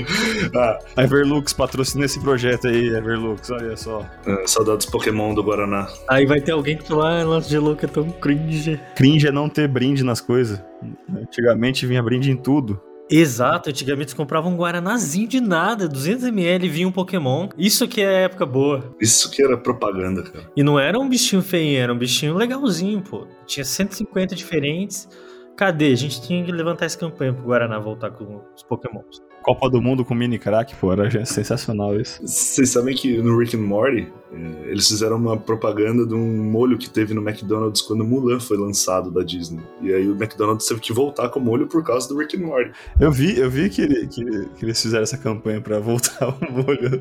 Ah. 0.56 0.80
Everlux 0.98 1.54
patrocina 1.54 2.06
esse 2.06 2.20
projeto 2.20 2.68
aí, 2.68 2.90
Everlux, 2.90 3.50
olha 3.50 3.78
só. 3.78 4.06
É, 4.26 4.46
saudades 4.46 4.86
Pokémon 4.86 5.34
do 5.34 5.44
Guaraná. 5.44 5.88
Aí 6.08 6.26
vai 6.26 6.42
ter 6.42 6.52
alguém 6.52 6.78
que 6.78 6.88
falar, 6.88 7.22
ah, 7.22 7.26
nosso 7.26 7.50
Gelouco 7.50 7.86
é 7.86 7.88
tão 7.88 8.10
cringe. 8.10 8.80
Cringe 8.96 9.28
é 9.28 9.32
não 9.32 9.48
ter 9.48 9.68
brinde 9.68 10.04
nas 10.04 10.20
coisas. 10.20 10.62
Antigamente 11.10 11.86
vinha 11.86 12.04
brinde 12.04 12.32
em 12.32 12.36
tudo. 12.36 12.82
Exato, 13.12 13.70
antigamente 13.70 14.16
comprava 14.16 14.48
um 14.48 14.56
Guaranazinho 14.56 15.28
de 15.28 15.42
nada, 15.42 15.90
200ml 15.90 16.70
vinha 16.70 16.88
um 16.88 16.92
Pokémon. 16.92 17.50
Isso 17.58 17.86
que 17.88 18.02
é 18.02 18.24
época 18.24 18.46
boa. 18.46 18.96
Isso 19.02 19.30
que 19.30 19.44
era 19.44 19.58
propaganda, 19.58 20.24
cara. 20.24 20.50
E 20.56 20.64
não 20.64 20.80
era 20.80 20.98
um 20.98 21.10
bichinho 21.10 21.42
feio, 21.42 21.78
era 21.78 21.94
um 21.94 21.98
bichinho 21.98 22.36
legalzinho, 22.36 23.02
pô. 23.02 23.28
Tinha 23.46 23.66
150 23.66 24.34
diferentes. 24.34 25.10
Cadê? 25.58 25.92
A 25.92 25.96
gente 25.96 26.22
tinha 26.22 26.44
que 26.44 26.52
levantar 26.52 26.86
essa 26.86 26.98
campanha 26.98 27.34
pro 27.34 27.44
Guaraná 27.44 27.78
voltar 27.78 28.12
com 28.12 28.42
os 28.56 28.64
Pokémons. 28.64 29.22
Copa 29.42 29.70
do 29.70 29.82
Mundo 29.82 30.06
com 30.06 30.14
mini 30.14 30.38
crack, 30.38 30.76
pô, 30.76 30.92
era 30.92 31.26
sensacional 31.26 32.00
isso. 32.00 32.22
Vocês 32.22 32.70
sabem 32.70 32.96
que 32.96 33.18
no 33.18 33.38
Rick 33.38 33.56
and 33.56 33.62
Morty, 33.62 34.08
é, 34.32 34.70
eles 34.70 34.88
fizeram 34.88 35.18
uma 35.18 35.36
propaganda 35.36 36.06
de 36.06 36.14
um 36.14 36.44
molho 36.44 36.78
que 36.78 36.90
teve 36.90 37.14
no 37.14 37.22
McDonald's 37.22 37.82
quando 37.82 38.04
Mulan 38.04 38.40
foi 38.40 38.58
lançado 38.58 39.10
da 39.10 39.24
Disney. 39.24 39.62
E 39.82 39.94
aí 39.94 40.08
o 40.08 40.16
McDonald's 40.16 40.68
teve 40.68 40.80
que 40.80 40.94
voltar 40.94 41.30
com 41.30 41.40
o 41.40 41.44
molho 41.44 41.68
por 41.68 41.84
causa 41.84 42.08
do 42.08 42.18
Rick 42.18 42.38
and 42.38 42.46
Morty. 42.46 42.72
Eu 43.00 43.12
vi, 43.12 43.38
eu 43.38 43.50
vi 43.50 43.70
que, 43.70 44.08
que, 44.08 44.24
que 44.24 44.66
eles 44.66 44.82
fizeram 44.82 45.04
essa 45.04 45.18
campanha 45.18 45.60
para 45.60 45.80
voltar 45.80 46.30
o 46.30 46.52
molho. 46.52 47.00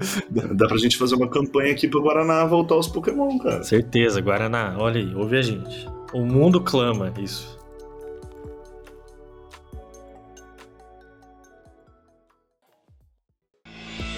Dá 0.54 0.66
pra 0.66 0.78
gente 0.78 0.96
fazer 0.96 1.14
uma 1.14 1.28
campanha 1.28 1.72
aqui 1.72 1.86
pro 1.86 2.02
Guaraná 2.02 2.44
voltar 2.46 2.74
aos 2.74 2.88
Pokémon, 2.88 3.38
cara. 3.38 3.62
Certeza, 3.62 4.20
Guaraná, 4.20 4.76
olha 4.78 5.00
aí, 5.00 5.14
ouve 5.14 5.36
a 5.36 5.42
gente. 5.42 5.86
O 6.12 6.24
mundo 6.24 6.60
clama 6.60 7.12
isso. 7.18 7.59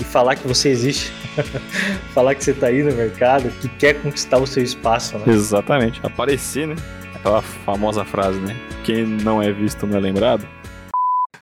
e 0.00 0.04
falar 0.04 0.36
que 0.36 0.48
você 0.48 0.70
existe, 0.70 1.12
falar 2.14 2.34
que 2.34 2.42
você 2.42 2.52
está 2.52 2.68
aí 2.68 2.82
no 2.82 2.92
mercado, 2.92 3.50
que 3.60 3.68
quer 3.68 3.94
conquistar 4.02 4.38
o 4.38 4.46
seu 4.46 4.62
espaço, 4.62 5.18
né? 5.18 5.24
Exatamente, 5.28 6.00
aparecer, 6.02 6.66
né? 6.66 6.76
Aquela 7.14 7.42
famosa 7.42 8.04
frase, 8.04 8.40
né? 8.40 8.56
Quem 8.84 9.04
não 9.04 9.42
é 9.42 9.52
visto 9.52 9.86
não 9.86 9.98
é 9.98 10.00
lembrado. 10.00 10.48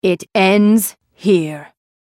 It 0.03 0.27
ends 0.33 0.95
here. 1.15 1.74